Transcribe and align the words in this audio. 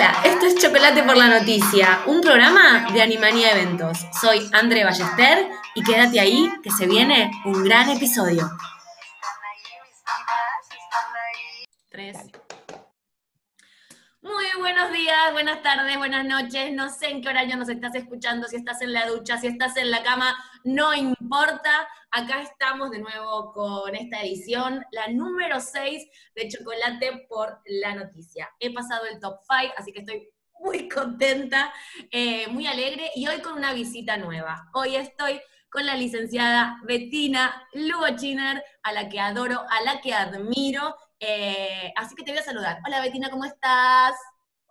Hola, 0.00 0.22
esto 0.24 0.46
es 0.46 0.54
Chocolate 0.54 1.02
por 1.02 1.14
la 1.14 1.28
Noticia, 1.28 2.00
un 2.06 2.22
programa 2.22 2.86
de 2.90 3.02
Animanía 3.02 3.52
Eventos. 3.52 3.98
Soy 4.18 4.48
André 4.50 4.82
Ballester 4.82 5.46
y 5.74 5.82
quédate 5.82 6.18
ahí 6.18 6.50
que 6.62 6.70
se 6.70 6.86
viene 6.86 7.30
un 7.44 7.62
gran 7.62 7.90
episodio. 7.90 8.50
Tres. 11.90 12.16
Buenos 14.60 14.92
días, 14.92 15.32
buenas 15.32 15.62
tardes, 15.62 15.96
buenas 15.96 16.24
noches. 16.26 16.72
No 16.72 16.90
sé 16.90 17.08
en 17.08 17.22
qué 17.22 17.30
horario 17.30 17.56
nos 17.56 17.70
estás 17.70 17.94
escuchando, 17.94 18.46
si 18.46 18.56
estás 18.56 18.82
en 18.82 18.92
la 18.92 19.06
ducha, 19.06 19.38
si 19.38 19.46
estás 19.46 19.76
en 19.78 19.90
la 19.90 20.02
cama, 20.02 20.36
no 20.64 20.92
importa. 20.94 21.88
Acá 22.10 22.42
estamos 22.42 22.90
de 22.90 22.98
nuevo 22.98 23.52
con 23.52 23.94
esta 23.94 24.20
edición, 24.20 24.84
la 24.92 25.08
número 25.08 25.60
6 25.60 26.06
de 26.34 26.48
Chocolate 26.48 27.26
por 27.28 27.60
la 27.64 27.94
Noticia. 27.94 28.50
He 28.58 28.72
pasado 28.72 29.06
el 29.06 29.18
top 29.18 29.38
5, 29.48 29.74
así 29.78 29.92
que 29.92 30.00
estoy 30.00 30.28
muy 30.58 30.88
contenta, 30.88 31.72
eh, 32.10 32.46
muy 32.48 32.66
alegre 32.66 33.10
y 33.14 33.26
hoy 33.28 33.40
con 33.40 33.54
una 33.54 33.72
visita 33.72 34.18
nueva. 34.18 34.68
Hoy 34.74 34.96
estoy 34.96 35.40
con 35.70 35.86
la 35.86 35.94
licenciada 35.94 36.78
Bettina 36.84 37.66
Lugo 37.72 38.14
Chiner, 38.16 38.62
a 38.82 38.92
la 38.92 39.08
que 39.08 39.20
adoro, 39.20 39.64
a 39.70 39.82
la 39.84 40.02
que 40.02 40.12
admiro. 40.12 40.96
Eh, 41.18 41.92
así 41.96 42.14
que 42.14 42.24
te 42.24 42.32
voy 42.32 42.40
a 42.40 42.44
saludar. 42.44 42.80
Hola 42.86 43.00
Bettina, 43.00 43.30
¿cómo 43.30 43.44
estás? 43.44 44.14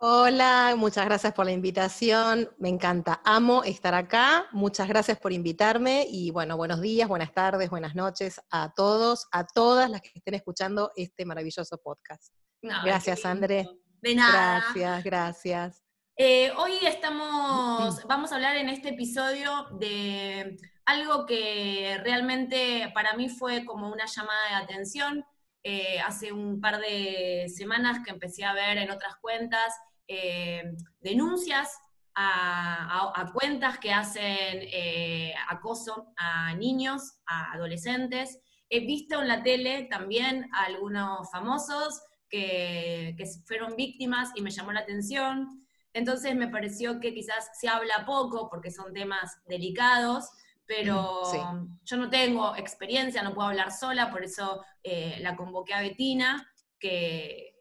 Hola, 0.02 0.76
muchas 0.78 1.04
gracias 1.04 1.34
por 1.34 1.44
la 1.44 1.52
invitación. 1.52 2.48
Me 2.56 2.70
encanta, 2.70 3.20
amo 3.22 3.64
estar 3.64 3.94
acá. 3.94 4.46
Muchas 4.50 4.88
gracias 4.88 5.18
por 5.18 5.30
invitarme 5.30 6.06
y 6.08 6.30
bueno, 6.30 6.56
buenos 6.56 6.80
días, 6.80 7.06
buenas 7.06 7.34
tardes, 7.34 7.68
buenas 7.68 7.94
noches 7.94 8.40
a 8.50 8.72
todos, 8.72 9.28
a 9.30 9.46
todas 9.46 9.90
las 9.90 10.00
que 10.00 10.12
estén 10.14 10.32
escuchando 10.32 10.90
este 10.96 11.26
maravilloso 11.26 11.76
podcast. 11.76 12.32
gracias, 12.62 13.26
André. 13.26 13.68
De 14.00 14.14
nada. 14.14 14.60
Gracias, 14.60 15.04
gracias. 15.04 15.84
Eh, 16.16 16.50
hoy 16.56 16.78
estamos, 16.80 18.02
vamos 18.06 18.32
a 18.32 18.36
hablar 18.36 18.56
en 18.56 18.70
este 18.70 18.88
episodio 18.88 19.66
de 19.78 20.56
algo 20.86 21.26
que 21.26 22.00
realmente 22.02 22.90
para 22.94 23.12
mí 23.18 23.28
fue 23.28 23.66
como 23.66 23.92
una 23.92 24.06
llamada 24.06 24.48
de 24.48 24.54
atención. 24.64 25.26
Eh, 25.62 26.00
hace 26.00 26.32
un 26.32 26.58
par 26.58 26.80
de 26.80 27.52
semanas 27.54 27.98
que 28.02 28.12
empecé 28.12 28.44
a 28.44 28.54
ver 28.54 28.78
en 28.78 28.90
otras 28.90 29.16
cuentas 29.20 29.74
eh, 30.12 30.64
denuncias 30.98 31.78
a, 32.16 33.30
cuentas 33.32 33.78
que 33.78 33.92
hacen 33.92 34.24
eh, 34.24 35.32
acoso 35.48 36.12
a 36.16 36.52
niños, 36.54 37.20
a 37.26 37.52
adolescentes. 37.52 38.40
He 38.68 38.80
visto 38.80 39.22
en 39.22 39.28
la 39.28 39.44
tele 39.44 39.86
también 39.88 40.50
a 40.52 40.64
algunos 40.64 41.30
famosos 41.30 42.02
que, 42.28 43.16
fueron 43.46 43.76
víctimas 43.76 44.30
y 44.34 44.42
me 44.42 44.50
llamó 44.50 44.72
la 44.72 44.80
atención. 44.80 45.46
Entonces 45.92 46.34
me 46.34 46.48
pareció 46.48 46.98
que 46.98 47.14
quizás 47.14 47.48
se 47.60 47.68
habla 47.68 48.04
poco 48.04 48.48
porque 48.50 48.72
son 48.72 48.92
temas 48.92 49.38
delicados, 49.46 50.28
pero 50.66 51.22
mm, 51.22 51.78
yo 51.84 51.96
no 51.96 52.10
tengo 52.10 52.56
experiencia, 52.56 53.22
no 53.22 53.32
puedo 53.32 53.48
hablar 53.48 53.70
sola, 53.70 54.10
por 54.10 54.24
eso 54.24 54.64
eh, 54.82 55.18
la 55.20 55.36
convoqué 55.36 55.72
a 55.74 55.82
Betina, 55.82 56.52
que 56.80 57.54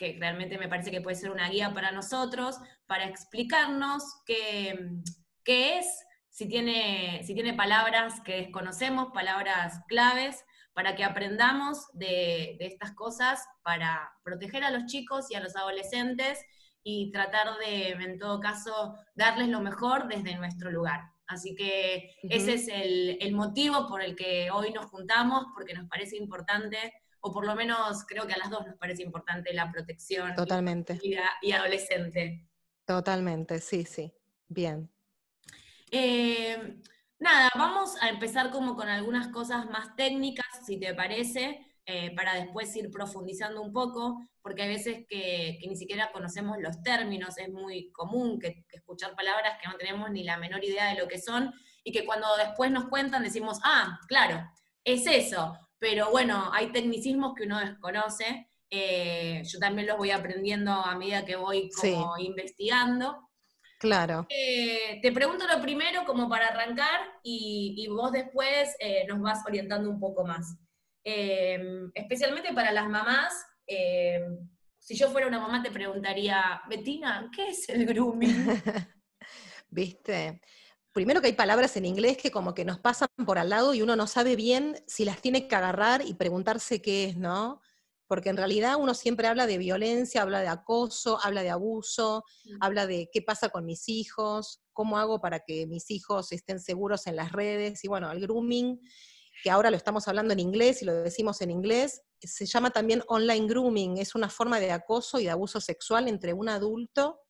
que 0.00 0.16
realmente 0.18 0.56
me 0.56 0.66
parece 0.66 0.90
que 0.90 1.02
puede 1.02 1.14
ser 1.14 1.30
una 1.30 1.50
guía 1.50 1.74
para 1.74 1.92
nosotros, 1.92 2.58
para 2.86 3.04
explicarnos 3.04 4.02
qué, 4.24 4.96
es, 5.44 5.86
si 6.30 6.48
tiene, 6.48 7.22
si 7.22 7.34
tiene 7.34 7.52
palabras 7.52 8.22
que 8.24 8.36
desconocemos, 8.36 9.12
palabras 9.12 9.82
claves, 9.88 10.42
para 10.72 10.96
que 10.96 11.04
aprendamos 11.04 11.86
de, 11.92 12.56
estas 12.60 12.92
cosas, 12.92 13.46
para 13.62 14.10
proteger 14.24 14.64
a 14.64 14.70
los 14.70 14.86
chicos 14.86 15.30
y 15.30 15.34
a 15.34 15.40
los 15.40 15.54
adolescentes 15.54 16.38
y 16.82 17.12
tratar 17.12 17.58
de, 17.58 17.90
en 17.90 18.18
todo 18.18 18.40
caso, 18.40 18.94
darles 19.14 19.48
lo 19.48 19.60
mejor 19.60 20.08
desde 20.08 20.34
nuestro 20.36 20.70
lugar. 20.70 21.02
Así 21.26 21.54
que 21.54 22.14
ese 22.22 22.54
es 22.54 22.68
el, 22.68 23.18
el, 23.20 23.34
motivo 23.34 23.86
por 23.86 24.02
el 24.02 24.16
que 24.16 24.50
hoy 24.50 24.72
nos 24.72 24.86
juntamos, 24.86 25.44
porque 25.54 25.74
nos 25.74 25.86
parece 25.88 26.16
importante 26.16 26.90
o 27.20 27.32
por 27.32 27.46
lo 27.46 27.54
menos 27.54 28.04
creo 28.06 28.26
que 28.26 28.32
a 28.34 28.38
las 28.38 28.50
dos 28.50 28.66
nos 28.66 28.76
parece 28.76 29.02
importante 29.02 29.52
la 29.52 29.70
protección 29.70 30.34
Totalmente. 30.34 30.98
Y, 31.02 31.52
adolescente. 31.52 32.46
Totalmente, 32.84 33.60
sí, 33.60 33.84
sí. 33.84 34.12
Bien. 34.48 34.90
Eh, 35.90 36.80
nada, 37.18 37.50
vamos 37.54 37.94
a 38.00 38.08
empezar 38.08 38.50
como 38.50 38.74
con 38.74 38.88
algunas 38.88 39.28
cosas 39.28 39.66
más 39.66 39.94
técnicas, 39.96 40.46
si 40.64 40.78
te 40.78 40.94
parece, 40.94 41.70
eh, 41.86 42.14
para 42.14 42.34
después 42.34 42.74
ir 42.76 42.90
profundizando 42.90 43.60
un 43.62 43.72
poco, 43.72 44.20
porque 44.42 44.62
hay 44.62 44.68
veces 44.68 45.06
que, 45.08 45.58
ni 45.66 45.76
siquiera 45.76 46.12
conocemos 46.12 46.56
los 46.60 46.82
términos, 46.82 47.36
es 47.38 47.48
muy 47.48 47.90
común 47.90 48.38
que, 48.38 48.64
escuchar 48.72 49.14
palabras 49.14 49.58
que 49.60 49.68
no 49.68 49.76
tenemos 49.76 50.10
ni 50.10 50.22
la 50.22 50.36
menor 50.36 50.64
idea 50.64 50.90
de 50.90 51.00
lo 51.00 51.08
que 51.08 51.20
son, 51.20 51.52
y 51.82 51.92
que 51.92 52.04
cuando 52.04 52.28
después 52.36 52.70
nos 52.70 52.88
cuentan 52.88 53.22
decimos, 53.22 53.58
ah, 53.64 53.98
claro, 54.06 54.48
es 54.84 55.06
eso, 55.06 55.58
pero 55.80 56.10
bueno, 56.10 56.50
hay 56.52 56.70
tecnicismos 56.70 57.34
que 57.34 57.44
uno 57.44 57.58
desconoce. 57.58 58.48
Eh, 58.68 59.42
yo 59.44 59.58
también 59.58 59.88
los 59.88 59.96
voy 59.96 60.10
aprendiendo 60.10 60.70
a 60.70 60.94
medida 60.96 61.24
que 61.24 61.36
voy 61.36 61.70
como 61.70 62.18
investigando. 62.18 63.30
Claro. 63.78 64.26
Eh, 64.28 65.00
te 65.00 65.10
pregunto 65.10 65.46
lo 65.48 65.60
primero 65.62 66.04
como 66.04 66.28
para 66.28 66.48
arrancar 66.48 67.00
y, 67.22 67.88
vos 67.88 68.12
después 68.12 68.76
eh, 68.78 69.06
nos 69.08 69.22
vas 69.22 69.42
orientando 69.46 69.88
un 69.88 69.98
poco 69.98 70.24
más. 70.24 70.54
especialmente 71.02 72.52
para 72.52 72.72
las 72.72 72.88
mamás, 72.88 73.32
si 74.78 74.96
yo 74.96 75.08
fuera 75.10 75.28
una 75.28 75.40
mamá 75.40 75.62
te 75.62 75.70
preguntaría, 75.70 76.60
Betina, 76.68 77.30
¿qué 77.34 77.48
es 77.48 77.70
el 77.70 77.86
grooming? 77.86 78.46
¿Viste? 79.70 80.42
Primero 80.92 81.20
que 81.20 81.28
hay 81.28 81.32
palabras 81.34 81.76
en 81.76 81.86
inglés 81.86 82.16
que 82.16 82.30
como 82.30 82.54
que 82.54 82.64
nos 82.64 82.78
pasan 82.80 83.08
por 83.24 83.38
al 83.38 83.50
lado 83.50 83.74
y 83.74 83.82
uno 83.82 83.96
no 83.96 84.06
sabe 84.06 84.36
bien 84.36 84.82
si 84.86 85.04
las 85.04 85.20
tiene 85.20 85.46
que 85.46 85.54
agarrar 85.54 86.02
y 86.04 86.14
preguntarse 86.14 86.82
qué 86.82 87.04
es, 87.04 87.16
¿no? 87.16 87.60
Porque 88.08 88.28
en 88.28 88.36
realidad 88.36 88.74
uno 88.76 88.94
siempre 88.94 89.28
habla 89.28 89.46
de 89.46 89.58
violencia, 89.58 90.22
habla 90.22 90.40
de 90.40 90.48
acoso, 90.48 91.18
habla 91.22 91.42
de 91.42 91.50
abuso, 91.50 92.24
mm. 92.44 92.56
habla 92.60 92.86
de 92.88 93.08
qué 93.12 93.22
pasa 93.22 93.50
con 93.50 93.64
mis 93.64 93.88
hijos, 93.88 94.60
cómo 94.72 94.98
hago 94.98 95.20
para 95.20 95.40
que 95.40 95.66
mis 95.66 95.90
hijos 95.92 96.32
estén 96.32 96.58
seguros 96.58 97.06
en 97.06 97.14
las 97.14 97.30
redes. 97.30 97.84
Y 97.84 97.88
bueno, 97.88 98.10
el 98.10 98.20
grooming, 98.20 98.80
que 99.44 99.50
ahora 99.50 99.70
lo 99.70 99.76
estamos 99.76 100.08
hablando 100.08 100.32
en 100.32 100.40
inglés 100.40 100.82
y 100.82 100.86
lo 100.86 100.94
decimos 100.94 101.40
en 101.40 101.52
inglés, 101.52 102.02
se 102.20 102.46
llama 102.46 102.70
también 102.70 103.02
online 103.06 103.46
grooming, 103.46 103.98
es 103.98 104.16
una 104.16 104.28
forma 104.28 104.58
de 104.58 104.72
acoso 104.72 105.20
y 105.20 105.24
de 105.24 105.30
abuso 105.30 105.60
sexual 105.60 106.08
entre 106.08 106.32
un 106.32 106.48
adulto 106.48 107.20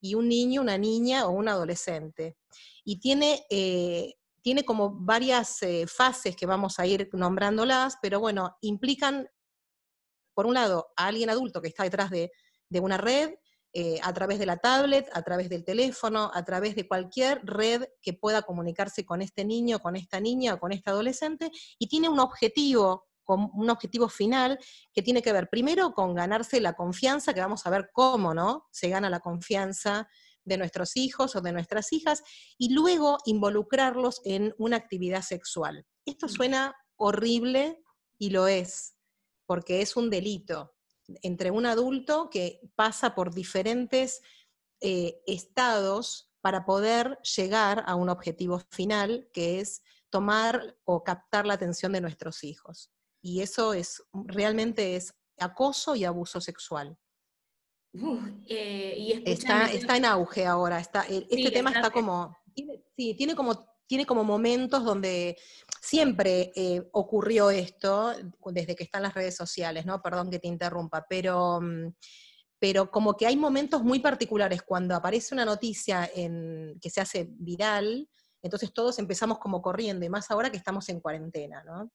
y 0.00 0.14
un 0.14 0.28
niño, 0.28 0.60
una 0.60 0.78
niña 0.78 1.26
o 1.26 1.30
un 1.30 1.48
adolescente. 1.48 2.36
Y 2.84 3.00
tiene, 3.00 3.46
eh, 3.50 4.14
tiene 4.42 4.64
como 4.64 4.90
varias 4.90 5.62
eh, 5.62 5.86
fases 5.86 6.36
que 6.36 6.46
vamos 6.46 6.78
a 6.78 6.86
ir 6.86 7.08
nombrándolas, 7.12 7.96
pero 8.00 8.20
bueno, 8.20 8.56
implican, 8.60 9.28
por 10.34 10.46
un 10.46 10.54
lado, 10.54 10.88
a 10.96 11.06
alguien 11.06 11.30
adulto 11.30 11.60
que 11.60 11.68
está 11.68 11.84
detrás 11.84 12.10
de, 12.10 12.30
una 12.80 12.98
red, 12.98 13.34
eh, 13.72 13.98
a 14.02 14.12
través 14.12 14.38
de 14.38 14.46
la 14.46 14.58
tablet, 14.58 15.08
a 15.12 15.22
través 15.22 15.48
del 15.48 15.64
teléfono, 15.64 16.30
a 16.32 16.44
través 16.44 16.76
de 16.76 16.86
cualquier 16.86 17.40
red 17.44 17.84
que 18.00 18.14
pueda 18.14 18.42
comunicarse 18.42 19.04
con 19.04 19.22
este 19.22 19.44
niño, 19.44 19.80
con 19.80 19.96
esta 19.96 20.20
niña 20.20 20.54
o 20.54 20.58
con 20.58 20.72
este 20.72 20.90
adolescente, 20.90 21.50
y 21.78 21.88
tiene 21.88 22.08
un 22.08 22.20
objetivo 22.20 23.06
con 23.26 23.50
un 23.52 23.68
objetivo 23.68 24.08
final 24.08 24.58
que 24.94 25.02
tiene 25.02 25.20
que 25.20 25.32
ver 25.32 25.50
primero 25.50 25.92
con 25.92 26.14
ganarse 26.14 26.60
la 26.60 26.74
confianza, 26.74 27.34
que 27.34 27.40
vamos 27.40 27.66
a 27.66 27.70
ver 27.70 27.90
cómo, 27.92 28.32
¿no? 28.32 28.66
Se 28.70 28.88
gana 28.88 29.10
la 29.10 29.20
confianza 29.20 30.08
de 30.44 30.56
nuestros 30.56 30.96
hijos 30.96 31.34
o 31.34 31.40
de 31.40 31.52
nuestras 31.52 31.92
hijas, 31.92 32.22
y 32.56 32.72
luego 32.72 33.18
involucrarlos 33.26 34.22
en 34.24 34.54
una 34.58 34.76
actividad 34.76 35.22
sexual. 35.22 35.84
Esto 36.06 36.28
suena 36.28 36.74
horrible 36.94 37.82
y 38.16 38.30
lo 38.30 38.46
es, 38.46 38.94
porque 39.44 39.82
es 39.82 39.96
un 39.96 40.08
delito 40.08 40.72
entre 41.22 41.50
un 41.50 41.66
adulto 41.66 42.30
que 42.30 42.60
pasa 42.76 43.14
por 43.14 43.34
diferentes 43.34 44.22
eh, 44.80 45.20
estados 45.26 46.30
para 46.40 46.64
poder 46.64 47.18
llegar 47.36 47.82
a 47.86 47.96
un 47.96 48.08
objetivo 48.08 48.60
final, 48.70 49.28
que 49.32 49.58
es 49.60 49.82
tomar 50.10 50.76
o 50.84 51.02
captar 51.02 51.44
la 51.44 51.54
atención 51.54 51.92
de 51.92 52.00
nuestros 52.00 52.44
hijos 52.44 52.92
y 53.22 53.40
eso 53.42 53.72
es 53.74 54.02
realmente 54.12 54.96
es 54.96 55.14
acoso 55.38 55.94
y 55.94 56.04
abuso 56.04 56.40
sexual. 56.40 56.96
Eh, 58.48 59.22
está, 59.24 59.70
está 59.72 59.96
en 59.96 60.04
auge 60.04 60.44
ahora, 60.44 60.78
está, 60.80 61.06
e, 61.08 61.26
este 61.30 61.50
tema 61.50 61.70
está 61.70 61.90
como, 61.90 62.36
sí, 62.54 63.14
tiene 63.14 63.34
como, 63.34 63.66
tiene 63.86 64.04
como 64.04 64.24
momentos 64.24 64.84
donde 64.84 65.36
siempre 65.80 66.52
eh, 66.54 66.82
ocurrió 66.92 67.50
esto, 67.50 68.14
desde 68.46 68.74
que 68.76 68.84
están 68.84 69.02
las 69.02 69.14
redes 69.14 69.36
sociales, 69.36 69.86
¿no? 69.86 70.02
Perdón 70.02 70.30
que 70.30 70.38
te 70.38 70.48
interrumpa, 70.48 71.06
pero, 71.08 71.60
mm, 71.60 71.94
pero 72.58 72.90
como 72.90 73.16
que 73.16 73.26
hay 73.26 73.36
momentos 73.36 73.82
muy 73.82 74.00
particulares 74.00 74.62
cuando 74.62 74.94
aparece 74.94 75.34
una 75.34 75.44
noticia 75.44 76.10
en, 76.14 76.78
que 76.80 76.90
se 76.90 77.00
hace 77.00 77.28
viral, 77.30 78.08
entonces 78.42 78.72
todos 78.72 78.98
empezamos 78.98 79.38
como 79.38 79.62
corriendo, 79.62 80.04
y 80.04 80.08
más 80.08 80.30
ahora 80.30 80.50
que 80.50 80.56
estamos 80.58 80.88
en 80.88 81.00
cuarentena, 81.00 81.62
¿no? 81.64 81.90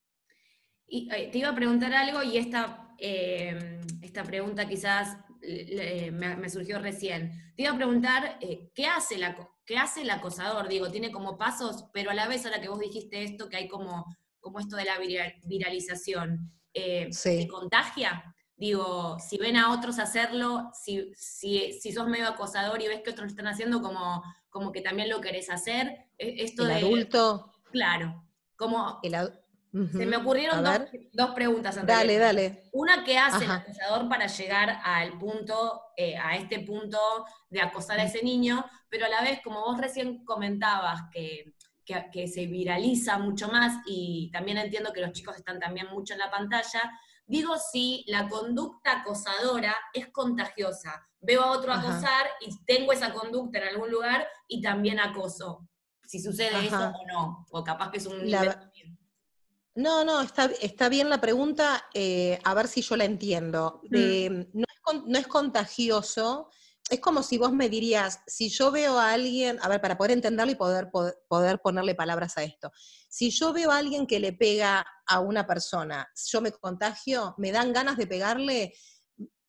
Y, 0.94 1.10
eh, 1.10 1.30
te 1.32 1.38
iba 1.38 1.50
a 1.50 1.56
preguntar 1.56 1.94
algo 1.94 2.22
y 2.22 2.38
esta, 2.38 2.94
eh, 2.98 3.80
esta 4.02 4.24
pregunta 4.24 4.68
quizás 4.68 5.18
me, 5.42 6.50
surgió 6.50 6.80
recién. 6.80 7.54
Te 7.56 7.64
iba 7.64 7.72
a 7.72 7.78
preguntar, 7.78 8.38
eh, 8.42 8.70
¿qué, 8.76 8.86
hace 8.86 9.18
la, 9.18 9.36
¿qué 9.66 9.78
hace 9.78 10.02
el 10.02 10.10
acosador? 10.10 10.68
Digo, 10.68 10.92
tiene 10.92 11.12
como 11.12 11.38
pasos, 11.38 11.86
pero 11.94 12.12
a 12.12 12.14
la 12.14 12.28
vez, 12.28 12.46
ahora 12.46 12.62
que 12.62 12.70
vos 12.70 12.80
dijiste 12.80 13.24
esto, 13.24 13.50
que 13.50 13.58
hay 13.58 13.68
como, 13.68 14.06
como 14.40 14.60
esto 14.60 14.76
de 14.76 14.86
la 14.86 14.98
viralización, 15.46 16.52
eh, 16.74 17.08
¿se 17.12 17.48
contagia? 17.48 18.36
Digo, 18.56 19.18
si 19.20 19.38
ven 19.38 19.58
a 19.58 19.72
otros 19.72 19.98
hacerlo, 19.98 20.70
si, 20.74 21.12
si, 21.16 21.74
si, 21.74 21.92
sos 21.92 22.08
medio 22.08 22.28
acosador 22.28 22.80
y 22.82 22.88
ves 22.88 23.02
que 23.02 23.10
otros 23.10 23.26
lo 23.26 23.32
están 23.32 23.48
haciendo, 23.48 23.82
como, 23.82 24.22
como 24.50 24.72
que 24.72 24.82
también 24.82 25.10
lo 25.10 25.20
querés 25.20 25.50
hacer. 25.50 26.10
E, 26.18 26.44
esto 26.44 26.66
el 26.66 26.72
adulto. 26.72 27.52
Claro. 27.72 28.24
Como. 28.56 29.00
Se 29.72 30.06
me 30.06 30.18
ocurrieron 30.18 30.64
dos, 31.14 31.32
preguntas. 31.32 31.86
dale, 31.86 32.18
dale. 32.18 32.64
Una, 32.74 33.04
¿qué 33.06 33.18
hace 33.18 33.46
el 33.46 33.52
acosador 33.52 34.10
para 34.10 34.28
llegar 34.28 34.82
al 34.84 35.18
punto, 35.18 35.82
eh, 35.96 36.18
a 36.18 36.36
este 36.36 36.60
punto 36.60 36.98
de 37.50 37.62
acosar 37.62 38.00
a 38.00 38.04
ese 38.04 38.22
niño? 38.22 38.66
Pero 38.90 39.06
a 39.06 39.10
la 39.10 39.22
vez, 39.22 39.40
como 39.42 39.62
vos 39.62 39.80
recién 39.80 40.26
comentabas, 40.26 41.04
que, 41.14 41.56
que, 41.86 42.10
que 42.12 42.28
se 42.28 42.48
viraliza 42.48 43.18
mucho 43.18 43.48
más 43.48 43.82
y 43.86 44.30
también 44.34 44.58
entiendo 44.58 44.92
que 44.92 45.02
los 45.02 45.14
chicos 45.14 45.38
están 45.38 45.60
también 45.60 45.88
mucho 45.88 46.14
en 46.14 46.20
la 46.20 46.30
pantalla, 46.30 46.92
Digo 47.32 47.56
si 47.58 48.04
la 48.08 48.28
conducta 48.28 49.00
acosadora 49.00 49.74
es 49.94 50.10
contagiosa. 50.10 51.02
Veo 51.22 51.42
a 51.42 51.52
otro 51.52 51.72
acosar 51.72 52.28
y 52.42 52.54
tengo 52.66 52.92
esa 52.92 53.14
conducta 53.14 53.60
en 53.60 53.70
algún 53.70 53.90
lugar 53.90 54.28
y 54.50 54.62
también 54.62 55.00
acoso. 55.00 55.66
Si 56.06 56.20
sucede 56.20 56.68
eso 56.68 56.90
o 56.90 57.08
no. 57.08 57.46
O 57.52 57.64
capaz 57.64 57.90
que 57.90 58.00
es 58.00 58.06
un... 58.06 58.30
No, 59.76 60.04
no, 60.04 60.22
está, 60.22 60.52
está, 60.62 60.90
bien 60.90 61.10
la 61.10 61.22
pregunta, 61.22 61.86
eh, 61.94 62.40
a 62.44 62.54
ver 62.54 62.68
si 62.68 62.82
yo 62.82 62.98
la 62.98 63.06
entiendo. 63.06 63.82
Mm. 63.90 63.90
no, 64.54 64.66
es, 64.66 65.04
no, 65.06 65.18
es, 65.18 65.28
contagioso, 65.28 66.50
es 66.90 67.00
como 67.00 67.24
si 67.24 67.38
vos 67.38 67.54
me 67.54 67.70
dirías, 67.70 68.20
si 68.28 68.50
yo 68.50 68.70
veo 68.70 69.00
a 69.00 69.14
alguien, 69.14 69.60
a 69.62 69.70
ver, 69.70 69.80
para 69.80 69.98
poder 69.98 70.12
entenderlo 70.12 70.52
y 70.52 70.56
poder, 70.56 70.90
poder, 70.92 71.60
ponerle 71.62 71.96
palabras 71.96 72.38
a 72.38 72.44
esto, 72.44 72.72
si 73.08 73.30
yo 73.30 73.54
veo 73.54 73.72
a 73.72 73.78
alguien 73.78 74.08
que 74.08 74.20
le 74.20 74.34
pega 74.34 74.86
a 75.08 75.20
una 75.22 75.48
persona, 75.48 76.12
yo 76.28 76.42
me 76.42 76.52
contagio, 76.52 77.34
me 77.38 77.54
dan 77.54 77.72
ganas 77.72 77.96
de 77.96 78.08
pegarle, 78.08 78.74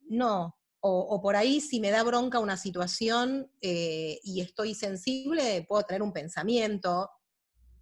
no. 0.08 0.56
O, 0.84 1.22
por 1.22 1.36
ahí, 1.36 1.60
si 1.60 1.78
me 1.78 1.92
da 1.92 2.02
bronca 2.02 2.40
una 2.40 2.56
situación 2.56 3.48
eh, 3.60 4.18
y 4.24 4.40
estoy 4.40 4.74
sensible, 4.74 5.64
puedo 5.68 5.84
tener 5.84 6.02
un 6.02 6.12
pensamiento 6.12 7.08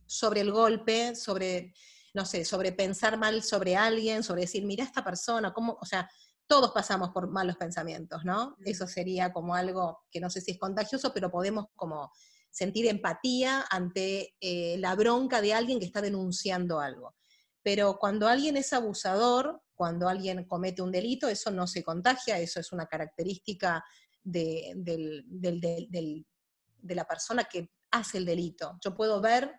sobre 0.05 0.43
el 0.43 0.53
golpe, 0.53 1.17
sobre, 1.17 1.73
no 2.15 2.25
sé, 2.25 2.45
sobre 2.45 2.73
pensar 2.73 3.19
mal 3.19 3.43
sobre 3.43 3.77
alguien, 3.77 4.23
sobre 4.23 4.43
decir, 4.43 4.65
mira 4.65 4.85
esta 4.85 5.05
persona, 5.05 5.53
cómo, 5.53 5.77
o 5.81 5.87
sea, 5.87 6.09
todos 6.47 6.73
pasamos 6.73 7.11
por 7.11 7.31
malos 7.31 7.57
pensamientos, 7.57 8.25
¿no? 8.25 8.57
Eso 8.65 8.87
sería 8.89 9.33
como 9.33 9.55
algo 9.55 10.01
que 10.11 10.21
no 10.21 10.31
sé 10.31 10.41
si 10.41 10.53
es 10.53 10.59
contagioso, 10.59 11.13
pero 11.15 11.31
podemos 11.31 11.67
como 11.77 12.11
sentir 12.51 12.87
empatía 12.87 13.65
ante 13.71 14.35
eh, 14.41 14.77
la 14.79 14.97
bronca 14.97 15.41
de 15.41 15.55
alguien 15.55 15.79
que 15.79 15.87
está 15.87 16.03
denunciando 16.03 16.81
algo. 16.81 17.15
Pero 17.63 17.99
cuando 17.99 18.27
alguien 18.27 18.57
es 18.57 18.73
abusador, 18.73 19.63
cuando 19.75 20.09
alguien 20.09 20.45
comete 20.47 20.83
un 20.83 20.91
delito, 20.91 21.29
eso 21.29 21.53
no 21.53 21.69
se 21.69 21.85
contagia, 21.85 22.41
eso 22.41 22.59
es 22.59 22.73
una 22.73 22.87
característica 22.87 23.85
de, 24.25 24.73
de 24.77 26.95
la 26.95 27.05
persona 27.05 27.45
que 27.45 27.71
hace 27.93 28.19
el 28.19 28.25
delito. 28.25 28.77
Yo 28.83 28.97
puedo 28.97 29.21
ver 29.21 29.53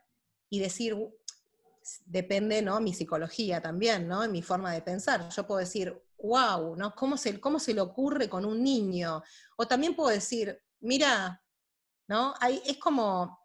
y 0.50 0.60
decir, 0.60 0.98
depende, 2.06 2.62
¿no? 2.62 2.80
Mi 2.80 2.94
psicología 2.94 3.62
también, 3.62 4.08
¿no? 4.08 4.28
Mi 4.28 4.42
forma 4.42 4.72
de 4.74 4.82
pensar. 4.82 5.30
Yo 5.30 5.48
puedo 5.48 5.60
decir, 5.60 6.02
wow, 6.18 6.76
¿no? 6.76 6.94
¿Cómo 6.96 7.18
se, 7.18 7.40
¿Cómo 7.40 7.60
se 7.60 7.74
le 7.74 7.82
ocurre 7.82 8.30
con 8.30 8.46
un 8.46 8.64
niño? 8.64 9.24
O 9.58 9.68
también 9.68 9.96
puedo 9.96 10.10
decir, 10.10 10.62
mira, 10.80 11.44
¿no? 12.08 12.34
Es 12.66 12.78
como, 12.78 13.40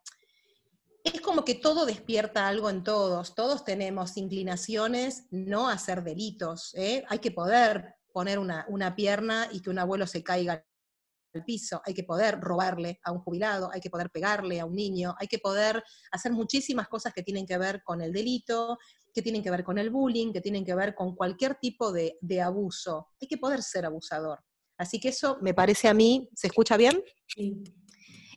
es 1.05 1.21
como 1.21 1.45
que 1.45 1.55
todo 1.55 1.87
despierta 1.87 2.49
algo 2.49 2.69
en 2.69 2.83
todos, 2.83 3.35
todos 3.35 3.65
tenemos 3.65 4.17
inclinaciones 4.17 5.27
no 5.31 5.69
a 5.69 5.75
hacer 5.75 6.03
delitos, 6.03 6.75
¿eh? 6.75 7.05
hay 7.09 7.21
que 7.21 7.31
poder 7.31 7.95
poner 8.13 8.39
una, 8.39 8.65
una, 8.69 8.97
pierna 8.97 9.49
y 9.53 9.61
que 9.61 9.71
un 9.71 9.79
abuelo 9.79 10.07
se 10.07 10.25
caiga 10.25 10.65
piso, 11.45 11.81
hay 11.85 11.95
que 11.95 12.05
poder 12.05 12.41
robarle 12.41 13.01
a 13.05 13.13
un 13.13 13.21
jubilado, 13.21 13.71
hay 13.73 13.81
que 13.81 13.91
poder 13.91 14.11
pegarle 14.11 14.61
a 14.61 14.67
un 14.67 14.75
niño, 14.75 15.15
hay 15.19 15.29
que 15.29 15.39
poder 15.39 15.83
hacer 16.11 16.33
muchísimas 16.33 16.89
cosas 16.89 17.13
que 17.13 17.23
tienen 17.23 17.47
que 17.47 17.59
ver 17.59 17.83
con 17.85 18.01
el 18.01 18.13
delito, 18.13 18.79
que 19.13 19.23
tienen 19.23 19.43
que 19.43 19.51
ver 19.51 19.65
con 19.65 19.79
el 19.79 19.91
bullying, 19.91 20.33
que 20.33 20.43
tienen 20.43 20.65
que 20.65 20.75
ver 20.75 20.95
con 20.95 21.17
cualquier 21.17 21.55
tipo 21.55 21.91
de, 21.93 22.19
abuso. 22.43 23.09
Hay 23.21 23.29
que 23.29 23.39
poder 23.39 23.63
ser 23.63 23.87
abusador. 23.87 24.41
Así 24.77 25.01
que 25.01 25.09
eso 25.09 25.39
me 25.41 25.55
parece 25.55 25.89
a 25.89 25.95
mí, 25.95 26.29
¿se 26.35 26.49
escucha 26.49 26.77
bien? 26.77 27.03
Sí. 27.27 27.65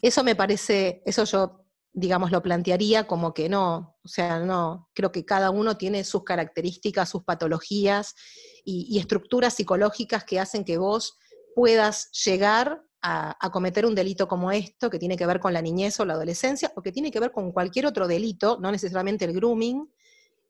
Eso 0.01 0.23
me 0.23 0.35
parece, 0.35 1.01
eso 1.05 1.25
yo, 1.25 1.65
digamos, 1.91 2.31
lo 2.31 2.41
plantearía 2.41 3.07
como 3.07 3.33
que 3.33 3.49
no, 3.49 3.97
o 4.03 4.07
sea, 4.07 4.39
no, 4.39 4.89
creo 4.93 5.11
que 5.11 5.25
cada 5.25 5.49
uno 5.49 5.77
tiene 5.77 6.05
sus 6.05 6.23
características, 6.23 7.09
sus 7.09 7.23
patologías 7.23 8.15
y, 8.63 8.97
estructuras 8.99 9.55
psicológicas 9.55 10.23
que 10.23 10.39
hacen 10.39 10.63
que 10.63 10.77
vos 10.77 11.17
puedas 11.55 12.09
llegar 12.23 12.81
a, 13.01 13.35
a, 13.39 13.51
cometer 13.51 13.85
un 13.85 13.95
delito 13.95 14.27
como 14.27 14.51
esto, 14.51 14.89
que 14.89 14.99
tiene 14.99 15.15
que 15.17 15.25
ver 15.25 15.39
con 15.39 15.53
la 15.53 15.61
niñez 15.61 15.99
o 15.99 16.05
la 16.05 16.13
adolescencia, 16.13 16.71
o 16.75 16.81
que 16.81 16.91
tiene 16.91 17.11
que 17.11 17.19
ver 17.19 17.31
con 17.31 17.51
cualquier 17.51 17.85
otro 17.85 18.07
delito, 18.07 18.57
no 18.59 18.71
necesariamente 18.71 19.25
el 19.25 19.33
grooming, 19.33 19.87